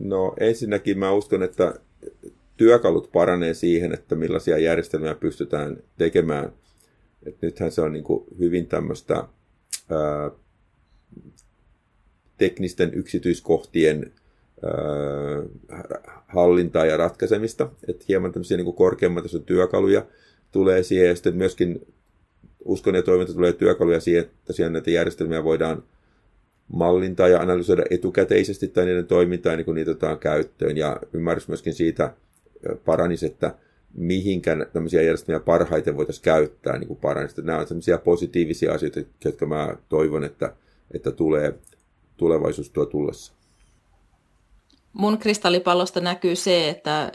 No 0.00 0.34
ensinnäkin 0.40 0.98
mä 0.98 1.12
uskon, 1.12 1.42
että 1.42 1.74
työkalut 2.56 3.12
paranee 3.12 3.54
siihen, 3.54 3.94
että 3.94 4.14
millaisia 4.14 4.58
järjestelmiä 4.58 5.14
pystytään 5.14 5.76
tekemään. 5.98 6.52
Et 7.26 7.42
nythän 7.42 7.72
se 7.72 7.80
on 7.80 7.92
niin 7.92 8.04
hyvin 8.38 8.66
tämmöistä 8.66 9.14
ää, 9.14 10.30
teknisten 12.38 12.94
yksityiskohtien 12.94 14.12
hallintaa 16.26 16.86
ja 16.86 16.96
ratkaisemista, 16.96 17.70
että 17.88 18.04
hieman 18.08 18.32
tämmöisiä 18.32 18.56
niin 18.56 18.74
korkeamman 18.74 19.24
työkaluja 19.46 20.06
tulee 20.52 20.82
siihen, 20.82 21.08
ja 21.08 21.14
sitten 21.14 21.36
myöskin 21.36 21.86
uskon 22.64 22.94
ja 22.94 23.02
toivon, 23.02 23.22
että 23.22 23.34
tulee 23.34 23.52
työkaluja 23.52 24.00
siihen, 24.00 24.22
että 24.22 24.34
tosiaan 24.44 24.72
näitä 24.72 24.90
järjestelmiä 24.90 25.44
voidaan 25.44 25.82
mallintaa 26.72 27.28
ja 27.28 27.40
analysoida 27.40 27.82
etukäteisesti 27.90 28.68
tai 28.68 28.84
niiden 28.84 29.06
toimintaa, 29.06 29.56
niin 29.56 29.64
kun 29.64 29.74
niitä 29.74 29.90
otetaan 29.90 30.18
käyttöön, 30.18 30.76
ja 30.76 31.00
ymmärrys 31.12 31.48
myöskin 31.48 31.74
siitä 31.74 32.14
paranisi, 32.84 33.26
että 33.26 33.54
mihinkä 33.94 34.66
tämmöisiä 34.72 35.02
järjestelmiä 35.02 35.40
parhaiten 35.40 35.96
voitaisiin 35.96 36.24
käyttää 36.24 36.78
niin 36.78 36.96
paranisi. 36.96 37.42
Nämä 37.42 37.58
on 37.58 37.66
sellaisia 37.66 37.98
positiivisia 37.98 38.72
asioita, 38.72 39.00
jotka 39.24 39.46
mä 39.46 39.76
toivon, 39.88 40.24
että, 40.24 40.54
että 40.94 41.10
tulee 41.10 41.58
tulevaisuus 42.16 42.70
tuo 42.70 42.86
tullessa 42.86 43.32
mun 44.92 45.18
kristallipallosta 45.18 46.00
näkyy 46.00 46.36
se, 46.36 46.68
että 46.68 47.12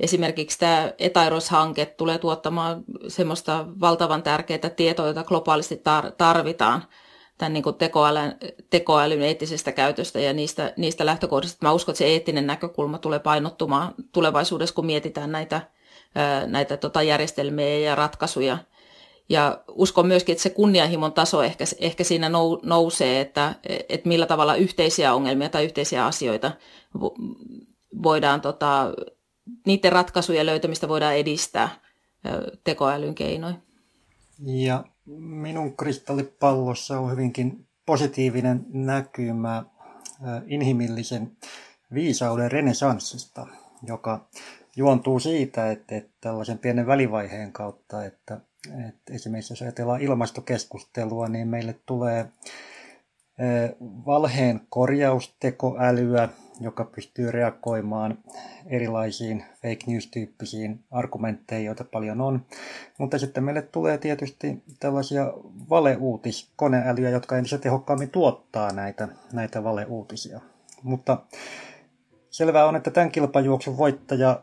esimerkiksi 0.00 0.58
tämä 0.58 0.92
Etairos-hanke 0.98 1.86
tulee 1.86 2.18
tuottamaan 2.18 2.84
semmoista 3.08 3.66
valtavan 3.80 4.22
tärkeää 4.22 4.70
tietoa, 4.76 5.06
jota 5.06 5.24
globaalisti 5.24 5.82
tarvitaan 6.18 6.82
tämän 7.40 7.52
niin 7.52 7.64
tekoälyn, 7.78 8.36
tekoälyn 8.70 9.22
eettisestä 9.22 9.72
käytöstä 9.72 10.20
ja 10.20 10.32
niistä, 10.32 10.72
niistä 10.76 11.06
lähtökohdista. 11.06 11.66
Mä 11.66 11.72
uskon, 11.72 11.92
että 11.92 11.98
se 11.98 12.06
eettinen 12.06 12.46
näkökulma 12.46 12.98
tulee 12.98 13.18
painottumaan 13.18 13.94
tulevaisuudessa, 14.12 14.74
kun 14.74 14.86
mietitään 14.86 15.32
näitä, 15.32 15.60
näitä 16.46 16.76
tota 16.76 17.02
järjestelmiä 17.02 17.78
ja 17.78 17.94
ratkaisuja– 17.94 18.58
ja 19.30 19.62
uskon 19.68 20.06
myöskin, 20.06 20.32
että 20.32 20.42
se 20.42 20.50
kunnianhimon 20.50 21.12
taso 21.12 21.42
ehkä, 21.42 21.64
ehkä 21.78 22.04
siinä 22.04 22.30
nousee, 22.62 23.20
että, 23.20 23.54
että 23.88 24.08
millä 24.08 24.26
tavalla 24.26 24.54
yhteisiä 24.54 25.14
ongelmia 25.14 25.48
tai 25.48 25.64
yhteisiä 25.64 26.06
asioita 26.06 26.52
voidaan, 28.02 28.40
tota, 28.40 28.92
niiden 29.66 29.92
ratkaisujen 29.92 30.46
löytämistä 30.46 30.88
voidaan 30.88 31.16
edistää 31.16 31.68
tekoälyn 32.64 33.14
keinoin. 33.14 33.54
Ja 34.44 34.84
minun 35.06 35.76
kristallipallossa 35.76 37.00
on 37.00 37.12
hyvinkin 37.12 37.66
positiivinen 37.86 38.66
näkymä 38.72 39.64
inhimillisen 40.46 41.36
viisauden 41.94 42.52
renesanssista, 42.52 43.46
joka 43.82 44.28
juontuu 44.76 45.20
siitä, 45.20 45.70
että, 45.70 45.96
että 45.96 46.10
tällaisen 46.20 46.58
pienen 46.58 46.86
välivaiheen 46.86 47.52
kautta, 47.52 48.04
että 48.04 48.40
Et 48.88 49.10
esimerkiksi 49.10 49.52
jos 49.52 49.62
ajatellaan 49.62 50.00
ilmastokeskustelua, 50.00 51.28
niin 51.28 51.48
meille 51.48 51.80
tulee 51.86 52.26
valheen 54.06 54.60
korjaustekoälyä, 54.68 56.28
joka 56.60 56.84
pystyy 56.84 57.30
reagoimaan 57.30 58.18
erilaisiin 58.66 59.44
fake 59.62 59.84
news-tyyppisiin 59.86 60.84
argumentteihin, 60.90 61.66
joita 61.66 61.84
paljon 61.84 62.20
on. 62.20 62.46
Mutta 62.98 63.18
sitten 63.18 63.44
meille 63.44 63.62
tulee 63.62 63.98
tietysti 63.98 64.62
tällaisia 64.80 65.32
valeuutiskoneälyjä, 65.70 67.10
jotka 67.10 67.36
entistä 67.36 67.58
tehokkaammin 67.58 68.10
tuottaa 68.10 68.72
näitä, 68.72 69.08
näitä 69.32 69.64
valeuutisia. 69.64 70.40
Mutta 70.82 71.18
selvää 72.30 72.66
on, 72.66 72.76
että 72.76 72.90
tämän 72.90 73.10
kilpajuoksun 73.10 73.76
voittaja 73.76 74.42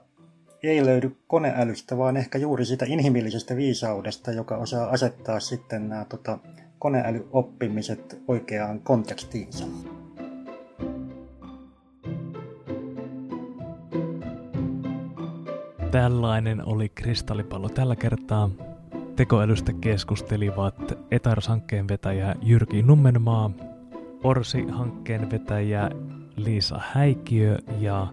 ei 0.63 0.85
löydy 0.85 1.17
koneälystä, 1.27 1.97
vaan 1.97 2.17
ehkä 2.17 2.37
juuri 2.37 2.65
siitä 2.65 2.85
inhimillisestä 2.87 3.55
viisaudesta, 3.55 4.31
joka 4.31 4.57
osaa 4.57 4.89
asettaa 4.89 5.39
sitten 5.39 5.89
nämä 5.89 6.05
tota, 6.09 6.39
koneälyoppimiset 6.80 8.21
oikeaan 8.28 8.80
kontekstiinsa. 8.80 9.65
Tällainen 15.91 16.67
oli 16.67 16.89
kristallipallo 16.89 17.69
tällä 17.69 17.95
kertaa. 17.95 18.49
Tekoälystä 19.15 19.73
keskustelivat 19.73 20.97
Etars-hankkeen 21.11 21.88
vetäjä 21.88 22.36
Jyrki 22.41 22.82
Nummenmaa, 22.82 23.51
Orsi-hankkeen 24.23 25.32
vetäjä 25.32 25.89
Liisa 26.36 26.80
Häikiö 26.91 27.57
ja 27.80 28.07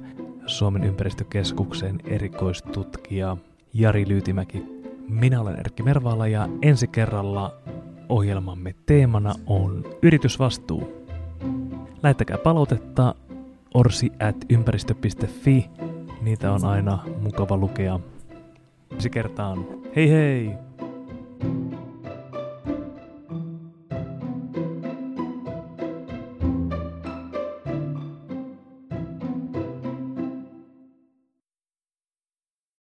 Suomen 0.46 0.84
ympäristökeskuksen 0.84 2.00
erikoistutkija 2.04 3.36
Jari 3.74 4.08
Lyytimäki. 4.08 4.64
Minä 5.08 5.40
olen 5.40 5.58
Erkki 5.58 5.82
Mervala 5.82 6.28
ja 6.28 6.48
ensi 6.62 6.86
kerralla 6.86 7.54
ohjelmamme 8.08 8.74
teemana 8.86 9.34
on 9.46 9.84
yritysvastuu. 10.02 11.06
Lähettäkää 12.02 12.38
palautetta 12.38 13.14
orsi 13.74 14.12
at 14.28 14.36
ympäristö.fi. 14.50 15.70
Niitä 16.22 16.52
on 16.52 16.64
aina 16.64 16.98
mukava 17.20 17.56
lukea. 17.56 18.00
Ensi 18.92 19.10
kertaan. 19.10 19.66
Hei 19.96 20.10
hei! 20.10 20.63